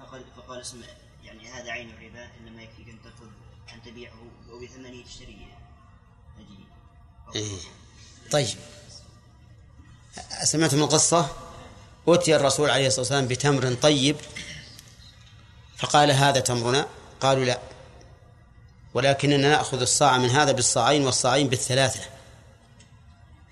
فقال 0.00 0.24
فقال 0.36 0.60
اسم 0.60 0.82
يعني 1.24 1.48
هذا 1.48 1.70
عين 1.70 1.90
الربا 1.90 2.30
إنما 2.40 2.62
يكفيك 2.62 2.88
أن 2.88 2.98
تأخذ 3.02 3.26
أن 3.74 3.82
تبيعه 3.82 4.22
وبثمنه 4.50 5.04
تشتري 5.04 5.48
إيه. 7.34 7.58
طيب. 8.30 8.58
سمعتم 10.44 10.82
القصة؟ 10.82 11.51
أتي 12.08 12.36
الرسول 12.36 12.70
عليه 12.70 12.86
الصلاة 12.86 13.00
والسلام 13.00 13.28
بتمر 13.28 13.74
طيب 13.74 14.16
فقال 15.78 16.10
هذا 16.10 16.40
تمرنا؟ 16.40 16.86
قالوا 17.20 17.44
لا 17.44 17.58
ولكننا 18.94 19.48
نأخذ 19.48 19.80
الصاع 19.80 20.18
من 20.18 20.30
هذا 20.30 20.52
بالصاعين 20.52 21.04
والصاعين 21.06 21.48
بالثلاثة. 21.48 22.00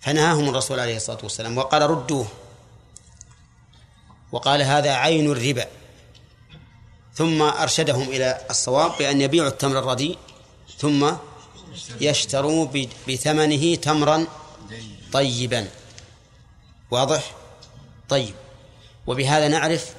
فنهاهم 0.00 0.48
الرسول 0.48 0.80
عليه 0.80 0.96
الصلاة 0.96 1.18
والسلام 1.22 1.58
وقال 1.58 1.82
ردوه. 1.82 2.26
وقال 4.32 4.62
هذا 4.62 4.94
عين 4.94 5.32
الربا. 5.32 5.66
ثم 7.14 7.42
أرشدهم 7.42 8.08
إلى 8.08 8.46
الصواب 8.50 8.98
بأن 8.98 9.20
يبيعوا 9.20 9.48
التمر 9.48 9.78
الرديء 9.78 10.18
ثم 10.78 11.12
يشتروا 12.00 12.68
بثمنه 13.08 13.74
تمرا 13.74 14.26
طيبا. 15.12 15.68
واضح؟ 16.90 17.39
طيب. 18.10 18.34
وبهذا 19.06 19.48
نعرف 19.48 19.90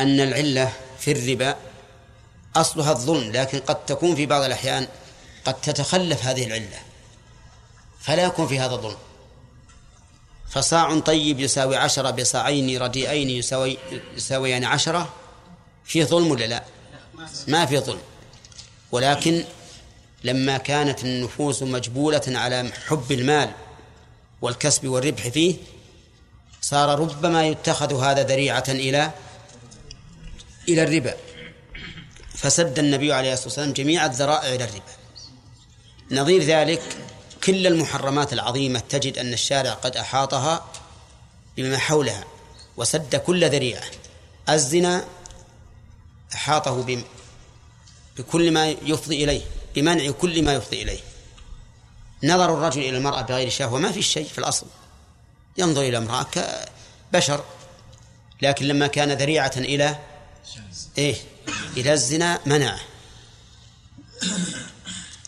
أن 0.00 0.20
العلة 0.20 0.72
في 0.98 1.12
الربا 1.12 1.56
أصلها 2.56 2.92
الظلم 2.92 3.32
لكن 3.32 3.58
قد 3.60 3.86
تكون 3.86 4.16
في 4.16 4.26
بعض 4.26 4.42
الأحيان 4.42 4.88
قد 5.44 5.54
تتخلف 5.60 6.24
هذه 6.24 6.46
العلة 6.46 6.78
فلا 8.00 8.22
يكون 8.22 8.46
في 8.46 8.58
هذا 8.58 8.74
الظلم. 8.74 8.96
فصاع 10.50 10.98
طيب 10.98 11.40
يساوي 11.40 11.76
عشرة 11.76 12.10
بصاعين 12.10 12.82
رديئين 12.82 13.30
يساوي 13.30 13.78
يساويان 14.16 14.64
عشرة 14.64 15.14
في 15.84 16.04
ظلم 16.04 16.30
ولا 16.30 16.44
لا؟ 16.44 16.64
ما 17.48 17.66
في 17.66 17.78
ظلم. 17.78 18.00
ولكن 18.92 19.44
لما 20.24 20.58
كانت 20.58 21.04
النفوس 21.04 21.62
مجبولة 21.62 22.22
على 22.26 22.72
حب 22.86 23.12
المال 23.12 23.50
والكسب 24.42 24.86
والربح 24.86 25.28
فيه 25.28 25.56
صار 26.60 26.98
ربما 26.98 27.46
يتخذ 27.46 28.02
هذا 28.02 28.22
ذريعة 28.22 28.64
إلى 28.68 29.10
إلى 30.68 30.82
الربا. 30.82 31.16
فسد 32.34 32.78
النبي 32.78 33.12
عليه 33.12 33.32
الصلاة 33.32 33.48
والسلام 33.48 33.72
جميع 33.72 34.06
الذرائع 34.06 34.54
إلى 34.54 34.64
الربا. 34.64 34.92
نظير 36.10 36.42
ذلك 36.42 36.82
كل 37.44 37.66
المحرمات 37.66 38.32
العظيمة 38.32 38.78
تجد 38.78 39.18
أن 39.18 39.32
الشارع 39.32 39.70
قد 39.72 39.96
أحاطها 39.96 40.64
بما 41.56 41.78
حولها 41.78 42.24
وسد 42.76 43.16
كل 43.16 43.50
ذريعة. 43.50 43.84
الزنا 44.48 45.04
أحاطه 46.34 47.04
بكل 48.18 48.50
ما 48.50 48.68
يفضي 48.70 49.24
إليه 49.24 49.42
بمنع 49.74 50.10
كل 50.10 50.44
ما 50.44 50.54
يفضي 50.54 50.82
إليه. 50.82 51.00
نظر 52.24 52.54
الرجل 52.54 52.80
إلى 52.80 52.96
المرأة 52.96 53.22
بغير 53.22 53.50
شهوة 53.50 53.78
ما 53.78 53.92
في 53.92 54.02
شيء 54.02 54.28
في 54.28 54.38
الأصل. 54.38 54.66
ينظر 55.58 55.82
إلى 55.82 55.98
امرأة 55.98 56.26
كبشر 57.12 57.44
لكن 58.42 58.66
لما 58.66 58.86
كان 58.86 59.12
ذريعة 59.12 59.52
إلى 59.56 59.98
إيه؟ 60.98 61.16
إلى 61.76 61.92
الزنا 61.92 62.40
منعه. 62.46 62.80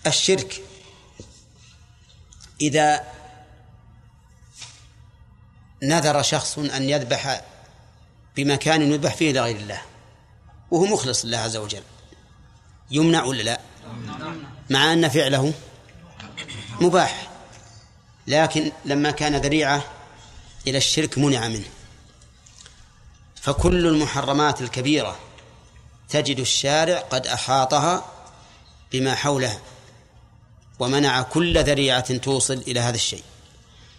الشرك 0.06 0.62
إذا 2.60 3.05
نذر 5.82 6.22
شخص 6.22 6.59
أن 6.59 6.88
يذبح 6.88 7.44
بمكان 8.36 8.92
يذبح 8.92 9.14
فيه 9.14 9.32
لغير 9.32 9.56
الله 9.56 9.82
وهو 10.70 10.86
مخلص 10.86 11.24
لله 11.24 11.38
عز 11.38 11.56
وجل 11.56 11.82
يمنع 12.90 13.24
ولا 13.24 13.42
لا؟ 13.42 13.60
مع 14.70 14.92
أن 14.92 15.09
فعله 15.09 15.55
مباح 16.80 17.28
لكن 18.26 18.72
لما 18.84 19.10
كان 19.10 19.36
ذريعة 19.36 19.84
إلى 20.66 20.78
الشرك 20.78 21.18
منع 21.18 21.48
منه. 21.48 21.68
فكل 23.35 23.86
المحرمات 23.86 24.60
الكبيرة 24.60 25.16
تجد 26.09 26.39
الشارع 26.39 26.98
قد 26.98 27.26
أحاطها 27.26 28.05
بما 28.93 29.14
حولها 29.14 29.60
ومنع 30.78 31.22
كل 31.22 31.64
ذريعة 31.64 32.16
توصل 32.16 32.55
إلى 32.55 32.80
هذا 32.80 32.94
الشيء. 32.94 33.22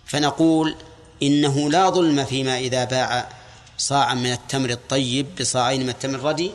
فنقول 0.06 0.76
إنه 1.23 1.69
لا 1.69 1.90
ظلم 1.90 2.26
فيما 2.26 2.57
إذا 2.57 2.84
باع 2.84 3.30
صاعا 3.77 4.14
من 4.14 4.31
التمر 4.31 4.69
الطيب 4.69 5.36
بصاعين 5.40 5.84
من 5.84 5.90
التمر 5.90 6.15
الردي 6.15 6.52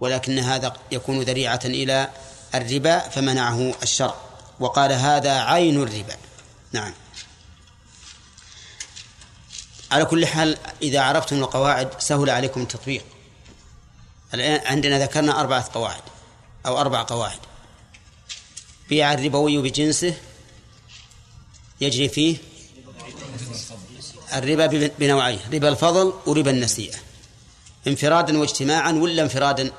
ولكن 0.00 0.38
هذا 0.38 0.76
يكون 0.92 1.20
ذريعة 1.20 1.60
إلى 1.64 2.08
الربا 2.54 2.98
فمنعه 2.98 3.74
الشرع. 3.82 4.14
وقال 4.60 4.92
هذا 4.92 5.40
عين 5.40 5.82
الربا. 5.82 6.16
نعم. 6.72 6.92
على 9.90 10.04
كل 10.04 10.26
حال 10.26 10.58
إذا 10.82 11.00
عرفتم 11.00 11.36
القواعد 11.36 12.00
سهل 12.00 12.30
عليكم 12.30 12.62
التطبيق. 12.62 13.04
الآن 14.34 14.66
عندنا 14.66 14.98
ذكرنا 14.98 15.40
أربعة 15.40 15.70
قواعد 15.74 16.02
أو 16.66 16.80
أربع 16.80 17.02
قواعد. 17.02 17.38
بيع 18.88 19.12
الربوي 19.12 19.58
بجنسه 19.58 20.14
يجري 21.80 22.08
فيه 22.08 22.36
الربا 24.34 24.90
بنوعين 24.98 25.38
ربا 25.52 25.68
الفضل 25.68 26.12
وربا 26.26 26.50
النسيئة. 26.50 26.98
انفرادا 27.86 28.38
واجتماعا 28.38 28.92
ولا 28.92 29.22
انفرادا 29.22 29.72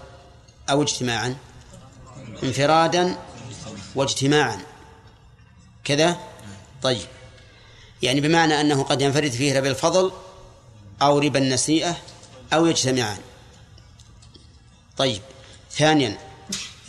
أو 0.70 0.82
اجتماعا؟ 0.82 1.38
انفرادا 2.44 3.18
واجتماعا. 3.96 4.60
كذا؟ 5.84 6.18
طيب. 6.82 7.08
يعني 8.02 8.22
بمعنى 8.22 8.62
أنه 8.62 8.84
قد 8.84 9.02
ينفرد 9.02 9.32
فيه 9.32 9.60
ربا 9.60 9.70
الفضل 9.70 10.12
أو 11.02 11.20
ربا 11.20 11.40
النسيئة 11.40 11.98
أو 12.54 12.66
يجتمعان. 12.66 13.18
طيب 14.98 15.22
ثانيا 15.72 16.18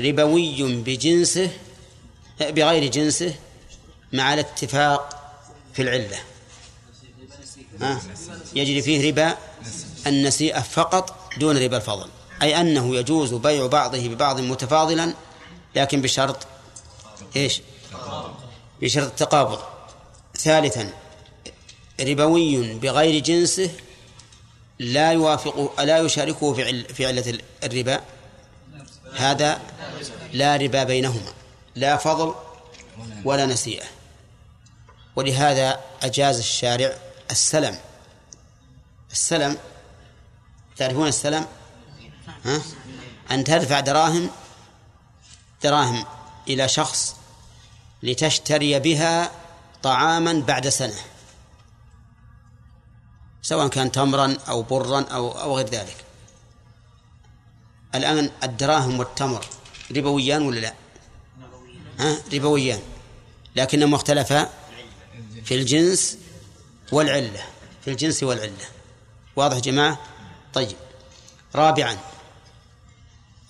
ربوي 0.01 0.83
بجنسه 0.83 1.51
بغير 2.41 2.91
جنسه 2.91 3.35
مع 4.13 4.35
الاتفاق 4.35 5.33
في 5.75 5.83
العلة. 5.83 6.19
ها؟ 7.81 8.01
يجري 8.55 8.83
فيه 8.83 9.11
ربا 9.11 9.37
النسيئة 10.07 10.61
فقط 10.61 11.17
دون 11.39 11.59
ربا 11.59 11.77
الفضل. 11.77 12.09
أي 12.43 12.61
أنه 12.61 12.97
يجوز 12.97 13.35
بيع 13.35 13.67
بعضه 13.67 14.09
ببعض 14.09 14.41
متفاضلا 14.41 15.15
لكن 15.77 16.03
بشرط 16.03 16.47
إيش؟ 17.37 17.63
بشرط 18.83 19.07
التقابض. 19.07 19.59
ثالثا 20.43 20.91
ربوي 22.01 22.75
بغير 22.75 23.23
جنسه 23.23 23.71
لا 24.79 25.13
يوافق 25.13 25.83
لا 25.83 25.99
يشاركه 25.99 26.55
في 26.55 26.65
عل 26.65 26.85
في 26.85 27.07
علة 27.07 27.39
الربا. 27.65 28.01
هذا 29.17 29.61
لا 30.33 30.57
ربا 30.57 30.85
بينهما 30.85 31.33
لا 31.77 31.97
فضل 31.97 32.35
ولا 33.25 33.47
نسيئة 33.47 33.87
ولهذا 35.17 35.81
أجاز 36.03 36.39
الشارع 36.39 36.97
السلم. 37.31 37.79
السلم 39.13 39.57
تعرفون 40.77 41.09
السلم؟ 41.09 41.47
ها؟ 42.45 42.63
أن 43.31 43.45
تدفع 43.45 43.81
دراهم 43.81 44.31
دراهم 45.63 46.05
إلى 46.49 46.69
شخص 46.69 47.17
لتشتري 48.03 48.79
بها 48.79 49.40
طعاما 49.83 50.33
بعد 50.33 50.69
سنة. 50.69 51.01
سواء 53.43 53.69
كان 53.69 53.93
تمرا 53.93 54.37
أو 54.49 54.63
برا 54.63 55.01
أو 55.01 55.31
أو 55.31 55.57
غير 55.57 55.67
ذلك. 55.67 55.97
الآن 57.95 58.31
الدراهم 58.43 58.99
والتمر 58.99 59.47
ربويان 59.97 60.43
ولا 60.43 60.61
لا؟ 60.61 60.75
ها؟ 61.99 62.19
ربويان 62.33 62.81
لكنهما 63.57 63.97
اختلفا 63.97 64.51
في 65.45 65.55
الجنس 65.55 66.19
والعلة. 66.93 67.43
في 67.85 67.91
الجنس 67.91 68.23
والعلة. 68.23 68.69
واضح 69.37 69.59
جماعة؟ 69.59 69.99
طيب. 70.55 70.77
رابعا. 71.55 71.99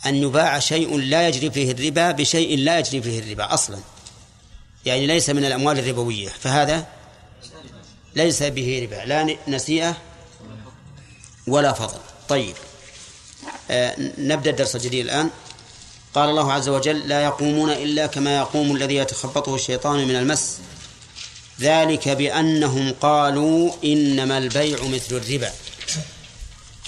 أن 0.06 0.14
يباع 0.14 0.58
شيء 0.58 0.98
لا 0.98 1.28
يجري 1.28 1.50
فيه 1.50 1.72
الربا 1.72 2.10
بشيء 2.10 2.58
لا 2.58 2.78
يجري 2.78 3.02
فيه 3.02 3.18
الربا 3.18 3.54
أصلا. 3.54 3.78
يعني 4.84 5.06
ليس 5.06 5.30
من 5.30 5.44
الأموال 5.44 5.78
الربوية 5.78 6.28
فهذا 6.28 6.86
ليس 8.16 8.42
به 8.42 8.80
ربا 8.82 9.02
لا 9.06 9.36
نسيئة 9.48 9.96
ولا 11.46 11.72
فضل. 11.72 11.98
طيب. 12.28 12.54
آه 13.70 13.94
نبدأ 14.18 14.50
الدرس 14.50 14.76
الجديد 14.76 15.04
الآن. 15.04 15.30
قال 16.14 16.28
الله 16.28 16.52
عز 16.52 16.68
وجل 16.68 17.08
لا 17.08 17.24
يقومون 17.24 17.70
إلا 17.70 18.06
كما 18.06 18.36
يقوم 18.36 18.76
الذي 18.76 18.96
يتخبطه 18.96 19.54
الشيطان 19.54 20.08
من 20.08 20.16
المس. 20.16 20.58
ذلك 21.60 22.08
بأنهم 22.08 22.94
قالوا 23.00 23.72
إنما 23.84 24.38
البيع 24.38 24.84
مثل 24.84 25.16
الربا. 25.16 25.52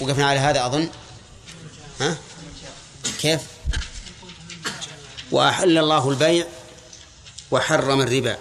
وقفنا 0.01 0.27
على 0.27 0.39
هذا 0.39 0.65
أظن. 0.65 0.89
ها؟ 1.99 2.17
كيف؟ 3.21 3.41
وأحل 5.31 5.77
الله 5.77 6.09
البيع 6.09 6.45
وحرم 7.53 8.01
الربا. 8.01 8.37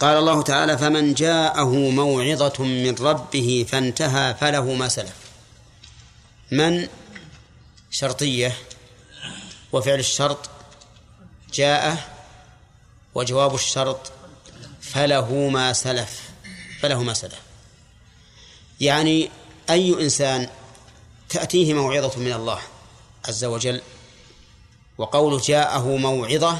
قال 0.00 0.18
الله 0.18 0.42
تعالى 0.42 0.78
فمن 0.78 1.14
جاءه 1.14 1.74
موعظة 1.74 2.64
من 2.64 2.94
ربه 2.94 3.66
فانتهى 3.68 4.34
فله 4.40 4.74
ما 4.74 4.88
سلف. 4.88 5.16
من؟ 6.52 6.88
شرطية. 7.90 8.56
وفعل 9.72 9.98
الشرط 9.98 10.50
جاء 11.54 11.96
وجواب 13.14 13.54
الشرط 13.54 14.12
فله 14.80 15.48
ما 15.48 15.72
سلف. 15.72 16.20
فله 16.80 17.02
ما 17.02 17.14
سلف. 17.14 17.40
يعني 18.80 19.30
أي 19.70 20.02
إنسان 20.02 20.48
تأتيه 21.28 21.74
موعظة 21.74 22.20
من 22.20 22.32
الله 22.32 22.60
عز 23.28 23.44
وجل 23.44 23.80
وقول 24.98 25.40
جاءه 25.40 25.96
موعظة 25.96 26.58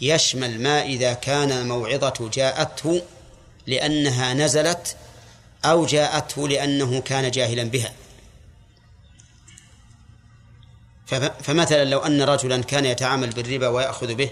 يشمل 0.00 0.62
ما 0.62 0.82
إذا 0.82 1.12
كان 1.12 1.52
الموعظة 1.52 2.30
جاءته 2.32 3.02
لأنها 3.66 4.34
نزلت 4.34 4.96
أو 5.64 5.86
جاءته 5.86 6.48
لأنه 6.48 7.00
كان 7.00 7.30
جاهلا 7.30 7.64
بها. 7.64 7.92
فمثلا 11.42 11.84
لو 11.84 11.98
أن 11.98 12.22
رجلا 12.22 12.62
كان 12.62 12.84
يتعامل 12.84 13.30
بالربا 13.30 13.68
ويأخذ 13.68 14.14
به 14.14 14.30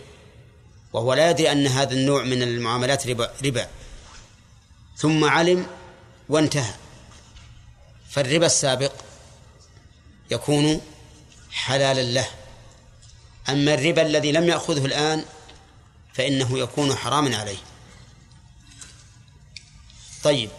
وهو 0.93 1.15
لا 1.15 1.31
يدري 1.31 1.53
أن 1.53 1.67
هذا 1.67 1.95
النوع 1.95 2.23
من 2.23 2.43
المعاملات 2.43 3.07
ربا, 3.07 3.31
ربا 3.45 3.69
ثم 4.97 5.25
علم 5.25 5.67
وانتهى. 6.29 6.75
فالربا 8.11 8.47
السابق 8.47 8.93
يكون 10.31 10.81
حلالا 11.51 12.03
له. 12.03 12.29
أما 13.49 13.75
الربا 13.75 14.03
الذي 14.03 14.33
لم 14.33 14.49
يأخذه 14.49 14.85
الآن 14.85 15.25
فإنه 16.17 16.59
يكون 16.59 16.95
حراما 16.95 17.37
عليه. 17.37 17.59
طيب 20.23 20.51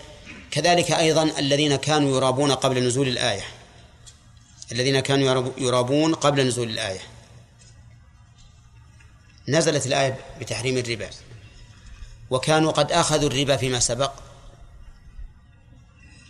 كذلك 0.52 0.92
أيضا 0.92 1.24
الذين 1.40 1.76
كانوا 1.76 2.18
يرابون 2.18 2.52
قبل 2.52 2.88
نزول 2.88 3.08
الآية. 3.08 3.46
الذين 4.72 5.00
كانوا 5.00 5.54
يرابون 5.58 6.14
قبل 6.16 6.48
نزول 6.48 6.70
الآية. 6.70 7.00
نزلت 9.48 9.86
الآية 9.86 10.20
بتحريم 10.40 10.78
الربا. 10.78 11.10
وكانوا 12.30 12.72
قد 12.72 12.92
أخذوا 12.92 13.30
الربا 13.30 13.58
فيما 13.58 13.80
سبق. 13.80 14.12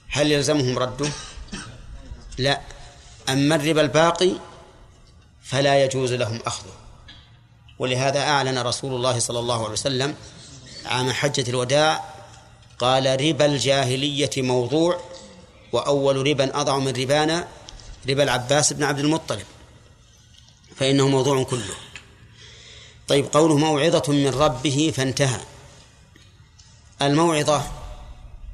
هل 0.10 0.32
يلزمهم 0.32 0.80
رده؟ 0.80 1.10
لا. 2.38 2.62
أما 3.30 3.56
الربا 3.56 3.82
الباقي 3.82 4.32
فلا 5.44 5.84
يجوز 5.84 6.14
لهم 6.14 6.42
أخذه. 6.46 6.77
ولهذا 7.80 8.20
أعلن 8.20 8.58
رسول 8.58 8.96
الله 8.96 9.20
صلى 9.20 9.40
الله 9.40 9.64
عليه 9.64 9.74
وسلم 9.74 10.16
عام 10.86 11.12
حجة 11.12 11.50
الوداع 11.50 12.14
قال 12.80 13.22
ربا 13.22 13.46
الجاهلية 13.46 14.30
موضوع 14.38 15.02
وأول 15.72 16.28
ربا 16.28 16.62
أضع 16.62 16.78
من 16.78 16.88
ربانا 16.88 17.48
ربا 18.10 18.24
العباس 18.24 18.74
بن 18.74 18.84
عبد 18.84 19.00
المطلب 19.00 19.46
فإنه 20.76 21.08
موضوع 21.08 21.44
كله. 21.44 21.74
طيب 23.08 23.26
قوله 23.34 23.58
موعظة 23.58 24.14
من 24.14 24.28
ربه 24.28 24.94
فانتهى. 24.96 25.40
الموعظة 27.02 27.64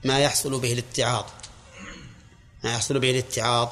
ما 0.03 0.19
يحصل 0.19 0.59
به 0.59 0.73
الاتعاظ 0.73 1.25
ما 2.63 2.73
يحصل 2.73 2.99
به 2.99 3.11
الاتعاظ 3.11 3.69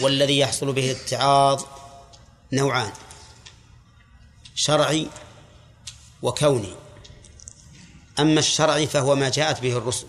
والذي 0.00 0.38
يحصل 0.38 0.72
به 0.72 0.90
الاتعاظ 0.90 1.62
نوعان. 2.52 2.92
شرعي 4.56 5.08
وكوني. 6.22 6.74
أما 8.18 8.40
الشرعي 8.40 8.86
فهو 8.86 9.14
ما 9.14 9.28
جاءت 9.28 9.60
به 9.60 9.76
الرسل. 9.76 10.06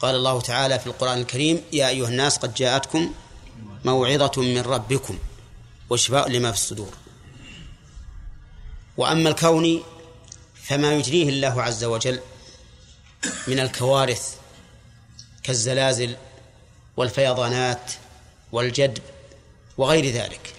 قال 0.00 0.14
الله 0.14 0.40
تعالى 0.40 0.78
في 0.78 0.86
القرآن 0.86 1.18
الكريم 1.18 1.62
يا 1.72 1.88
أيها 1.88 2.08
الناس 2.08 2.38
قد 2.38 2.54
جاءتكم 2.54 3.14
موعظة 3.84 4.42
من 4.42 4.60
ربكم 4.60 5.18
وشفاء 5.90 6.28
لما 6.28 6.52
في 6.52 6.58
الصدور. 6.58 6.94
وأما 8.96 9.28
الكوني 9.28 9.82
فما 10.54 10.94
يجريه 10.94 11.28
الله 11.28 11.62
عز 11.62 11.84
وجل 11.84 12.20
من 13.48 13.60
الكوارث 13.60 14.36
كالزلازل 15.42 16.16
والفيضانات 16.96 17.92
والجدب 18.52 19.02
وغير 19.78 20.06
ذلك. 20.06 20.54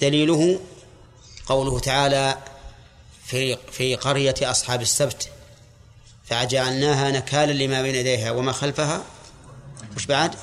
دليله 0.00 0.60
قوله 1.48 1.78
تعالى 1.78 2.38
في 3.24 3.56
في 3.72 3.94
قرية 3.94 4.34
أصحاب 4.42 4.82
السبت 4.82 5.30
فجعلناها 6.24 7.10
نكالا 7.10 7.52
لما 7.52 7.82
بين 7.82 7.94
يديها 7.94 8.30
وما 8.30 8.52
خلفها 8.52 9.02
وش 9.96 10.06
بعد؟ 10.06 10.34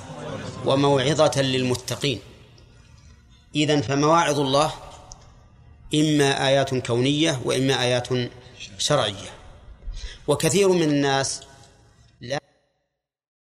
وموعظة 0.66 1.42
للمتقين. 1.42 2.20
إذن 3.56 3.82
فمواعظ 3.82 4.40
الله 4.40 4.74
إما 5.94 6.48
آيات 6.48 6.76
كونية 6.76 7.42
وإما 7.46 7.82
آيات 7.82 8.08
شرعية. 8.78 9.30
وكثير 10.28 10.70
من 10.70 10.90
الناس 10.90 11.42